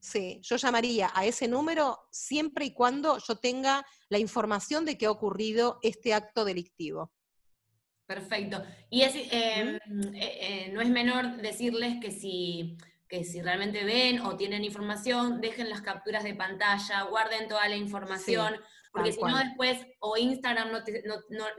sí, 0.00 0.40
yo 0.42 0.56
llamaría 0.56 1.10
a 1.14 1.26
ese 1.26 1.48
número 1.48 1.98
siempre 2.10 2.64
y 2.64 2.72
cuando 2.72 3.18
yo 3.18 3.36
tenga 3.36 3.84
la 4.08 4.18
información 4.18 4.84
de 4.84 4.96
que 4.96 5.06
ha 5.06 5.10
ocurrido 5.10 5.78
este 5.82 6.14
acto 6.14 6.44
delictivo. 6.44 7.12
Perfecto. 8.06 8.62
Y 8.88 9.02
es, 9.02 9.14
eh, 9.14 9.78
eh, 10.14 10.70
no 10.72 10.80
es 10.80 10.88
menor 10.88 11.36
decirles 11.42 11.98
que 12.00 12.10
si, 12.10 12.78
que 13.06 13.24
si 13.24 13.42
realmente 13.42 13.84
ven 13.84 14.20
o 14.20 14.36
tienen 14.36 14.64
información, 14.64 15.42
dejen 15.42 15.68
las 15.68 15.82
capturas 15.82 16.24
de 16.24 16.34
pantalla, 16.34 17.02
guarden 17.02 17.48
toda 17.48 17.68
la 17.68 17.76
información, 17.76 18.54
porque 18.92 19.12
si 19.12 19.20
no 19.20 19.36
después 19.38 19.86
o 20.00 20.16
Instagram 20.16 20.70
no, 20.70 20.80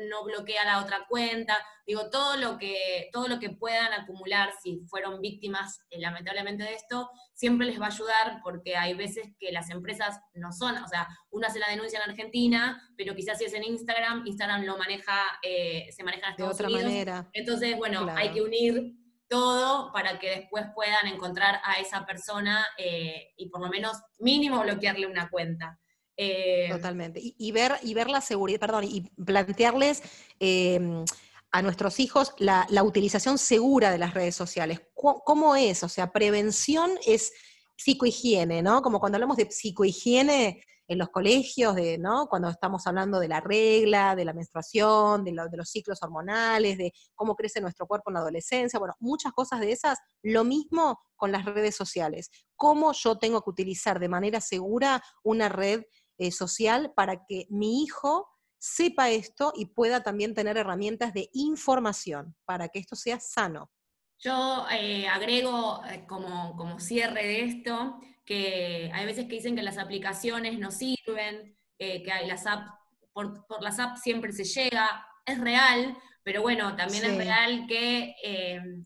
no, 0.10 0.24
bloquea 0.24 0.66
la 0.66 0.82
otra 0.82 1.06
cuenta, 1.08 1.58
digo, 1.86 2.10
todo 2.10 2.38
lo, 2.38 2.58
que, 2.58 3.10
todo 3.12 3.28
lo 3.28 3.40
que 3.40 3.50
puedan 3.50 3.94
acumular 3.94 4.52
si 4.62 4.82
fueron 4.88 5.22
víctimas 5.22 5.80
eh, 5.90 6.00
lamentablemente 6.00 6.64
de 6.64 6.74
esto, 6.74 7.10
siempre 7.34 7.68
les 7.68 7.80
va 7.80 7.86
a 7.86 7.90
ayudar 7.90 8.40
porque 8.44 8.76
hay 8.76 8.94
veces 8.94 9.30
que 9.40 9.52
las 9.52 9.70
empresas 9.70 10.20
no 10.34 10.52
son, 10.52 10.78
o 10.78 10.88
sea, 10.88 11.08
una 11.32 11.48
hace 11.48 11.60
la 11.60 11.70
denuncia 11.70 12.02
en 12.04 12.10
Argentina, 12.10 12.82
pero 12.98 13.16
quizás 13.16 13.38
si 13.38 13.46
es 13.46 13.54
en 13.54 13.64
Instagram, 13.64 14.26
Instagram 14.26 14.64
lo 14.64 14.78
maneja, 14.78 15.20
eh, 15.44 15.88
se 15.92 16.04
maneja 16.04 16.28
en 16.28 16.32
Estados 16.32 16.58
de 16.58 16.66
otra 16.66 16.84
manera. 16.84 17.30
Entonces, 17.34 17.78
bueno, 17.78 18.08
hay 18.16 18.32
que 18.32 18.42
unir 18.42 18.94
todo 19.30 19.94
para 19.94 20.20
que 20.20 20.30
después 20.32 20.66
puedan 20.74 21.08
encontrar 21.08 21.62
a 21.64 21.80
esa 21.80 22.06
persona 22.06 22.66
eh, 22.78 23.30
y 23.38 23.50
por 23.50 23.62
lo 23.62 23.70
menos 23.70 23.98
mínimo 24.20 24.62
bloquearle 24.62 25.08
una 25.08 25.30
cuenta. 25.30 25.80
Eh, 26.22 26.68
Totalmente. 26.70 27.22
Y, 27.24 27.52
ver, 27.54 27.80
y 27.82 27.94
ver 27.94 28.10
la 28.10 28.20
seguridad, 28.20 28.60
perdón, 28.60 28.84
y 28.84 29.10
plantearles 29.24 30.04
em, 30.42 31.06
a 31.50 31.62
nuestros 31.62 32.02
hijos 32.02 32.34
la, 32.40 32.68
utilización 32.84 33.38
segura 33.38 33.90
de 33.90 34.00
las 34.00 34.14
redes 34.14 34.36
sociales. 34.36 34.82
¿Cómo, 34.94 35.56
es? 35.56 35.82
O 35.82 35.88
sea, 35.88 36.12
prevención 36.12 36.92
es 37.06 37.32
psicohigiene, 37.78 38.62
¿no? 38.62 38.82
Como 38.82 39.00
cuando 39.00 39.16
hablamos 39.16 39.38
de 39.38 39.50
psicohigiene 39.50 40.62
en 40.90 40.98
los 40.98 41.08
colegios, 41.08 41.74
de, 41.76 41.98
¿no? 41.98 42.28
Cuando 42.28 42.50
estamos 42.50 42.86
hablando 42.86 43.22
de 43.22 43.30
la 43.30 43.40
regla, 43.40 44.14
de 44.14 44.26
la 44.26 44.34
menstruación, 44.34 45.24
de, 45.24 45.32
de 45.32 45.58
los 45.58 45.70
ciclos 45.70 46.00
hormonales, 46.02 46.78
de 46.78 46.92
cómo 47.16 47.34
crece 47.34 47.62
nuestro 47.62 47.88
cuerpo 47.88 48.10
en 48.10 48.16
la 48.16 48.20
adolescencia, 48.20 48.78
bueno, 48.78 48.96
muchas 49.00 49.32
cosas 49.32 49.62
de 49.62 49.72
esas. 49.72 50.00
Lo 50.22 50.44
mismo 50.44 51.00
con 51.16 51.32
las 51.32 51.46
redes 51.46 51.76
sociales. 51.76 52.32
¿Cómo 52.56 52.94
yo 52.94 53.20
tengo 53.20 53.42
que 53.42 53.52
utilizar 53.52 54.00
de 54.00 54.10
manera 54.10 54.42
segura 54.42 55.04
una 55.24 55.48
red 55.48 55.84
eh, 56.20 56.32
social 56.32 56.94
para 56.96 57.26
que 57.26 57.48
mi 57.50 57.84
hijo 57.84 58.28
sepa 58.60 59.10
esto 59.10 59.54
y 59.56 59.68
pueda 59.68 60.04
también 60.04 60.36
tener 60.36 60.58
herramientas 60.58 61.14
de 61.14 61.30
información 61.34 62.36
para 62.46 62.68
que 62.68 62.80
esto 62.80 62.96
sea 62.96 63.20
sano. 63.20 63.72
Yo 64.20 64.66
eh, 64.70 65.08
agrego 65.08 65.82
eh, 65.90 66.06
como, 66.06 66.56
como 66.58 66.80
cierre 66.80 67.26
de 67.26 67.46
esto 67.46 68.00
que 68.26 68.92
hay 68.94 69.06
veces 69.06 69.26
que 69.26 69.36
dicen 69.36 69.56
que 69.56 69.64
las 69.64 69.78
aplicaciones 69.78 70.60
no 70.60 70.72
sirven, 70.72 71.58
eh, 71.80 72.04
que 72.04 72.12
hay 72.12 72.28
las 72.28 72.46
apps, 72.46 72.70
por, 73.14 73.46
las 73.62 73.80
apps 73.80 74.02
siempre 74.02 74.34
se 74.34 74.44
llega, 74.44 75.04
es 75.26 75.40
real, 75.40 75.98
pero 76.22 76.42
bueno, 76.42 76.76
también 76.76 77.06
es 77.06 77.18
real 77.18 77.66
que 77.68 78.14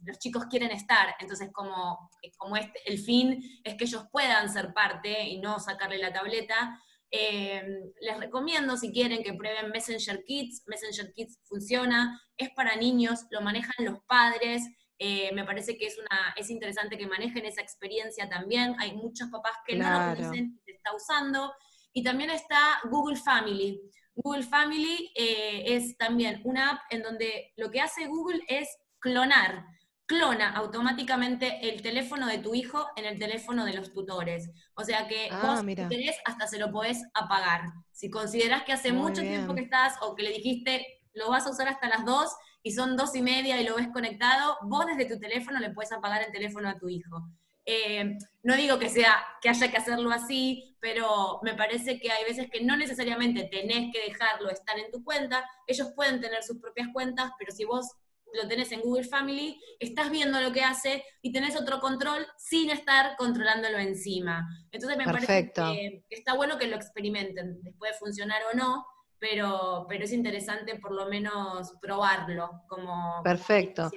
los 0.05 0.17
chicos 0.19 0.45
quieren 0.45 0.71
estar, 0.71 1.13
entonces 1.19 1.49
como, 1.51 2.09
como 2.37 2.55
este, 2.55 2.79
el 2.85 2.99
fin 2.99 3.43
es 3.65 3.75
que 3.75 3.83
ellos 3.83 4.05
puedan 4.13 4.49
ser 4.49 4.73
parte 4.73 5.23
y 5.23 5.39
no 5.39 5.59
sacarle 5.59 5.97
la 5.97 6.13
tableta, 6.13 6.79
les 7.13 8.19
recomiendo 8.19 8.75
si 8.75 8.91
quieren 8.91 9.23
que 9.23 9.33
prueben 9.33 9.69
Messenger 9.69 10.23
Kids, 10.25 10.63
Messenger 10.65 11.13
Kids 11.13 11.39
funciona, 11.43 12.19
es 12.37 12.49
para 12.51 12.75
niños, 12.75 13.25
lo 13.29 13.41
manejan 13.41 13.85
los 13.85 13.99
padres, 14.07 14.63
eh, 15.05 15.31
me 15.33 15.43
parece 15.43 15.77
que 15.77 15.87
es, 15.87 15.97
una, 15.97 16.33
es 16.37 16.49
interesante 16.49 16.97
que 16.97 17.07
manejen 17.07 17.45
esa 17.45 17.61
experiencia 17.61 18.29
también. 18.29 18.75
Hay 18.79 18.93
muchos 18.93 19.29
papás 19.29 19.53
que 19.65 19.75
no 19.75 19.89
lo 19.89 20.15
conocen 20.15 20.57
y 20.57 20.63
se 20.63 20.71
está 20.71 20.95
usando. 20.95 21.53
Y 21.91 22.03
también 22.03 22.29
está 22.29 22.79
Google 22.89 23.17
Family. 23.17 23.81
Google 24.15 24.43
Family 24.43 25.11
eh, 25.15 25.63
es 25.75 25.97
también 25.97 26.41
una 26.45 26.71
app 26.71 26.81
en 26.89 27.01
donde 27.01 27.51
lo 27.57 27.69
que 27.69 27.81
hace 27.81 28.07
Google 28.07 28.43
es 28.47 28.69
clonar. 28.99 29.65
Clona 30.05 30.51
automáticamente 30.51 31.69
el 31.69 31.81
teléfono 31.81 32.27
de 32.27 32.39
tu 32.39 32.53
hijo 32.53 32.87
en 32.95 33.05
el 33.05 33.17
teléfono 33.17 33.65
de 33.65 33.73
los 33.73 33.93
tutores. 33.93 34.49
O 34.75 34.83
sea 34.83 35.07
que 35.07 35.29
ah, 35.31 35.41
vos, 35.43 35.59
si 35.61 35.75
querés, 35.75 36.17
hasta 36.25 36.47
se 36.47 36.59
lo 36.59 36.71
podés 36.71 37.03
apagar. 37.13 37.61
Si 37.91 38.09
considerás 38.09 38.63
que 38.63 38.73
hace 38.73 38.91
mucho 38.91 39.21
tiempo 39.21 39.55
que 39.55 39.61
estás 39.61 39.95
o 40.01 40.15
que 40.15 40.23
le 40.23 40.31
dijiste 40.31 40.85
lo 41.13 41.29
vas 41.29 41.45
a 41.45 41.51
usar 41.51 41.67
hasta 41.67 41.87
las 41.87 42.05
dos, 42.05 42.35
y 42.63 42.71
son 42.71 42.95
dos 42.95 43.13
y 43.15 43.21
media 43.21 43.59
y 43.59 43.65
lo 43.65 43.75
ves 43.75 43.89
conectado, 43.89 44.57
vos 44.63 44.85
desde 44.85 45.05
tu 45.05 45.19
teléfono 45.19 45.59
le 45.59 45.71
puedes 45.71 45.91
apagar 45.91 46.23
el 46.23 46.31
teléfono 46.31 46.69
a 46.69 46.77
tu 46.77 46.87
hijo. 46.87 47.21
Eh, 47.65 48.17
no 48.41 48.55
digo 48.55 48.79
que 48.79 48.89
sea 48.89 49.23
que 49.41 49.49
haya 49.49 49.69
que 49.69 49.77
hacerlo 49.77 50.11
así, 50.11 50.75
pero 50.79 51.39
me 51.43 51.53
parece 51.53 51.99
que 51.99 52.11
hay 52.11 52.23
veces 52.23 52.49
que 52.49 52.61
no 52.61 52.75
necesariamente 52.75 53.43
tenés 53.51 53.93
que 53.93 54.01
dejarlo 54.09 54.49
estar 54.49 54.79
en 54.79 54.91
tu 54.91 55.03
cuenta. 55.03 55.45
Ellos 55.67 55.91
pueden 55.95 56.21
tener 56.21 56.41
sus 56.43 56.59
propias 56.59 56.87
cuentas, 56.93 57.31
pero 57.37 57.51
si 57.51 57.65
vos 57.65 57.85
lo 58.33 58.47
tenés 58.47 58.71
en 58.71 58.81
Google 58.81 59.03
Family, 59.03 59.61
estás 59.79 60.09
viendo 60.09 60.41
lo 60.41 60.51
que 60.51 60.63
hace 60.63 61.03
y 61.21 61.31
tenés 61.31 61.55
otro 61.55 61.79
control 61.79 62.25
sin 62.37 62.69
estar 62.69 63.15
controlándolo 63.17 63.77
encima. 63.77 64.47
Entonces 64.71 64.97
me 64.97 65.05
parece 65.05 65.51
que, 65.51 66.03
está 66.09 66.33
bueno 66.33 66.57
que 66.57 66.67
lo 66.67 66.75
experimenten, 66.75 67.61
después 67.61 67.91
de 67.91 67.97
funcionar 67.97 68.41
o 68.51 68.57
no, 68.57 68.85
pero, 69.19 69.85
pero 69.87 70.03
es 70.03 70.11
interesante 70.11 70.79
por 70.79 70.91
lo 70.93 71.07
menos 71.07 71.73
probarlo 71.81 72.63
como... 72.67 73.21
Perfecto. 73.23 73.89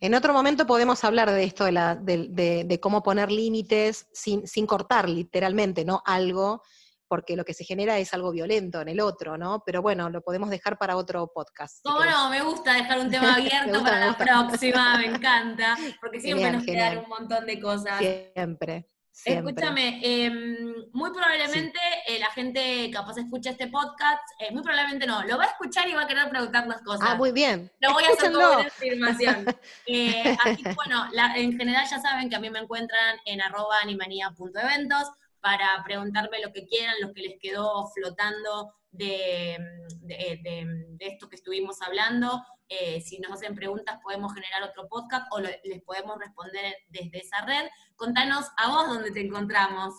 en 0.00 0.14
otro 0.14 0.32
momento 0.32 0.66
podemos 0.66 1.04
hablar 1.04 1.30
de 1.30 1.44
esto, 1.44 1.64
de, 1.64 1.72
la, 1.72 1.94
de, 1.94 2.78
cómo 2.80 3.02
poner 3.02 3.30
límites 3.30 4.08
sin, 4.12 4.46
sin, 4.46 4.66
cortar 4.66 5.08
literalmente, 5.08 5.84
¿no? 5.84 6.02
Algo, 6.04 6.62
porque 7.08 7.36
lo 7.36 7.44
que 7.44 7.54
se 7.54 7.64
genera 7.64 7.98
es 7.98 8.12
algo 8.14 8.32
violento 8.32 8.80
en 8.80 8.88
el 8.88 9.00
otro, 9.00 9.36
¿no? 9.36 9.62
Pero 9.64 9.82
bueno, 9.82 10.10
lo 10.10 10.22
podemos 10.22 10.50
dejar 10.50 10.78
para 10.78 10.96
otro 10.96 11.30
podcast. 11.32 11.80
¿Cómo 11.82 12.04
no? 12.04 12.30
Me 12.30 12.42
gusta 12.42 12.74
dejar 12.74 12.98
un 12.98 13.10
tema 13.10 13.34
abierto 13.34 13.82
para 13.82 14.06
la 14.06 14.16
próxima, 14.16 14.98
me 14.98 15.06
encanta, 15.16 15.76
porque 16.00 16.20
siempre 16.20 16.50
nos 16.50 16.64
quedan 16.64 16.98
un 16.98 17.08
montón 17.08 17.46
de 17.46 17.60
cosas. 17.60 17.98
Siempre. 17.98 18.88
Escúchame, 19.24 19.98
em, 20.02 20.74
muy 20.92 21.10
probablemente 21.10 21.78
eh, 22.06 22.18
la 22.18 22.30
gente 22.32 22.90
capaz 22.92 23.16
escucha 23.16 23.50
este 23.50 23.68
podcast, 23.68 24.22
eh, 24.38 24.52
muy 24.52 24.62
probablemente 24.62 25.06
no, 25.06 25.24
lo 25.24 25.38
va 25.38 25.44
a 25.44 25.46
escuchar 25.46 25.88
y 25.88 25.94
va 25.94 26.02
a 26.02 26.06
querer 26.06 26.28
preguntarnos 26.28 26.82
cosas. 26.82 27.08
Ah, 27.10 27.14
muy 27.14 27.32
bien. 27.32 27.72
Lo 27.80 27.94
voy 27.94 28.04
a 28.04 28.10
hacer 28.10 28.30
como 28.30 28.46
una 28.46 28.66
afirmación. 28.66 29.46
Eh, 29.88 30.36
así 30.44 30.62
bueno, 30.74 31.06
en 31.36 31.56
general 31.56 31.86
ya 31.88 32.00
saben 32.00 32.28
que 32.28 32.36
a 32.36 32.40
mí 32.40 32.50
me 32.50 32.58
encuentran 32.58 33.16
en 33.24 33.40
arroba 33.40 33.76
animanía.eventos 33.82 35.10
para 35.46 35.80
preguntarme 35.84 36.40
lo 36.40 36.52
que 36.52 36.66
quieran, 36.66 36.96
lo 37.00 37.12
que 37.12 37.20
les 37.20 37.38
quedó 37.38 37.86
flotando 37.94 38.74
de, 38.90 39.56
de 40.00 40.96
esto 40.98 41.28
que 41.28 41.36
estuvimos 41.36 41.80
hablando. 41.82 42.42
Eh, 42.68 43.00
si 43.00 43.20
nos 43.20 43.30
hacen 43.30 43.54
preguntas 43.54 44.00
podemos 44.02 44.34
generar 44.34 44.64
otro 44.64 44.88
podcast 44.88 45.24
o 45.30 45.38
les 45.38 45.82
podemos 45.84 46.18
responder 46.18 46.74
desde 46.88 47.18
esa 47.18 47.44
red. 47.44 47.68
Contanos 47.94 48.46
a 48.56 48.70
vos 48.70 48.88
dónde 48.88 49.12
te 49.12 49.20
encontramos. 49.20 49.94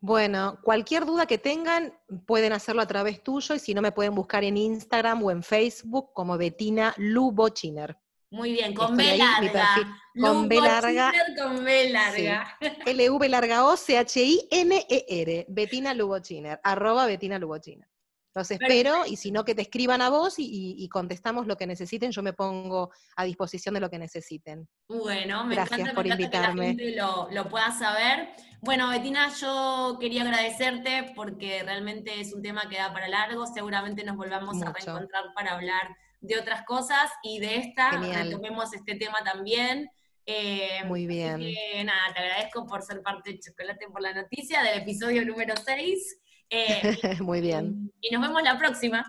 Bueno, 0.00 0.58
cualquier 0.64 1.06
duda 1.06 1.26
que 1.26 1.38
tengan 1.38 1.96
pueden 2.26 2.52
hacerlo 2.52 2.82
a 2.82 2.88
través 2.88 3.22
tuyo 3.22 3.54
y 3.54 3.60
si 3.60 3.74
no 3.74 3.82
me 3.82 3.92
pueden 3.92 4.16
buscar 4.16 4.42
en 4.42 4.56
Instagram 4.56 5.22
o 5.22 5.30
en 5.30 5.44
Facebook 5.44 6.12
como 6.12 6.36
Betina 6.36 6.92
Lubochiner. 6.96 7.96
Muy 8.32 8.52
bien, 8.52 8.72
con 8.72 8.96
B 8.96 9.18
larga. 9.18 9.76
con 10.18 10.48
B 10.48 10.56
larga. 10.56 11.12
Con 11.38 11.64
B 11.64 11.90
larga. 11.90 12.58
L-V 12.86 13.28
larga 13.28 13.66
O-C-H-I-N-E-R. 13.66 15.46
Betina 15.48 15.92
Lubochiner. 15.92 16.58
Arroba 16.64 17.04
Betina 17.06 17.38
Lubochiner. 17.38 17.86
Los 18.34 18.50
espero 18.50 19.04
y 19.04 19.16
si 19.16 19.30
no, 19.30 19.44
que 19.44 19.54
te 19.54 19.60
escriban 19.60 20.00
a 20.00 20.08
vos 20.08 20.36
y, 20.38 20.88
contestamos 20.88 21.46
lo 21.46 21.58
que 21.58 21.66
necesiten. 21.66 22.10
Yo 22.10 22.22
me 22.22 22.32
pongo 22.32 22.90
a 23.16 23.24
disposición 23.24 23.74
de 23.74 23.80
lo 23.80 23.90
que 23.90 23.98
necesiten. 23.98 24.66
Bueno, 24.88 25.44
me 25.44 25.54
Gracias 25.54 25.80
encanta, 25.80 25.94
por 25.94 26.06
invitarme. 26.06 26.74
que 26.74 26.96
la 26.96 27.06
gente 27.08 27.34
lo, 27.34 27.48
pueda 27.50 27.70
saber. 27.70 28.30
Bueno, 28.62 28.88
Betina, 28.88 29.28
yo 29.38 29.98
quería 30.00 30.22
agradecerte 30.22 31.12
porque 31.14 31.62
realmente 31.62 32.18
es 32.18 32.32
un 32.32 32.40
tema 32.40 32.62
que 32.70 32.78
da 32.78 32.94
para 32.94 33.08
largo. 33.08 33.46
Seguramente 33.46 34.02
nos 34.04 34.16
volvamos 34.16 34.62
a 34.62 34.72
reencontrar 34.72 35.34
para 35.34 35.52
hablar 35.52 35.94
de 36.22 36.38
otras 36.38 36.64
cosas 36.64 37.10
y 37.22 37.40
de 37.40 37.56
esta 37.56 37.90
retomemos 37.90 38.72
este 38.72 38.94
tema 38.94 39.18
también. 39.24 39.90
Eh, 40.24 40.84
Muy 40.86 41.06
bien. 41.06 41.40
nada, 41.84 42.14
te 42.14 42.20
agradezco 42.20 42.66
por 42.66 42.82
ser 42.82 43.02
parte 43.02 43.32
de 43.32 43.40
Chocolate 43.40 43.86
por 43.88 44.00
la 44.00 44.14
Noticia 44.14 44.62
del 44.62 44.78
episodio 44.78 45.24
número 45.26 45.54
6. 45.56 46.18
Eh, 46.48 46.80
Muy 47.22 47.40
bien. 47.40 47.92
Y 48.00 48.14
nos 48.14 48.22
vemos 48.22 48.42
la 48.42 48.56
próxima. 48.56 49.04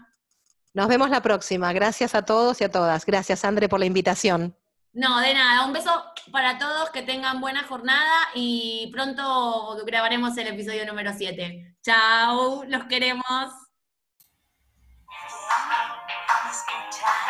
Nos 0.73 0.87
vemos 0.87 1.09
la 1.11 1.21
próxima. 1.21 1.71
Gracias 1.71 2.15
a 2.15 2.25
todos 2.25 2.59
y 2.61 2.63
a 2.63 2.71
todas. 2.71 3.05
Gracias, 3.05 3.45
André, 3.45 3.69
por 3.69 3.79
la 3.79 3.85
invitación. 3.85 4.57
No, 4.91 5.19
de 5.19 5.33
nada. 5.33 5.65
Un 5.65 5.73
beso 5.73 6.03
para 6.31 6.57
todos, 6.57 6.89
que 6.89 7.03
tengan 7.03 7.41
buena 7.41 7.63
jornada 7.63 8.29
y 8.33 8.89
pronto 8.91 9.77
grabaremos 9.85 10.35
el 10.37 10.47
episodio 10.47 10.85
número 10.85 11.11
7. 11.15 11.77
Chao, 11.83 12.63
los 12.65 12.85
queremos. 12.85 13.62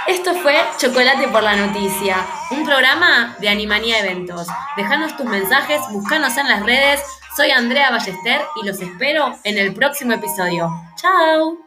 Esto 0.08 0.34
fue 0.36 0.56
Chocolate 0.78 1.28
por 1.30 1.44
la 1.44 1.56
Noticia, 1.56 2.26
un 2.52 2.66
programa 2.66 3.36
de 3.40 3.50
Animanía 3.50 4.00
Eventos. 4.00 4.48
Dejanos 4.78 5.16
tus 5.18 5.26
mensajes, 5.26 5.82
búscanos 5.92 6.38
en 6.38 6.48
las 6.50 6.66
redes 6.66 7.02
soy 7.36 7.50
Andrea 7.50 7.90
Ballester 7.90 8.46
y 8.62 8.66
los 8.68 8.80
espero 8.80 9.34
en 9.44 9.58
el 9.58 9.74
próximo 9.74 10.14
episodio. 10.14 10.70
¡Chao! 10.96 11.58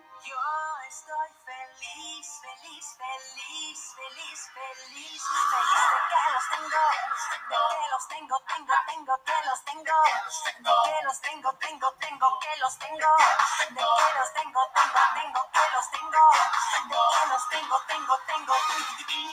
tengo, 9.76 9.92
de 10.56 10.90
que 10.90 11.04
los 11.04 11.20
tengo, 11.20 11.52
tengo, 11.54 11.92
tengo, 12.00 12.38
que 12.40 12.60
los 12.60 12.78
tengo, 12.78 12.96
de 12.96 13.74
que 13.74 14.18
los 14.18 14.32
tengo, 14.32 14.60
tengo, 14.74 15.00
tengo, 15.14 15.40
que 15.52 15.60
los 15.74 15.90
tengo, 15.90 16.22
de 16.88 16.96
que 16.96 17.26
los 17.28 17.48
tengo, 17.48 17.76
tengo, 17.86 18.16
tengo. 18.26 19.16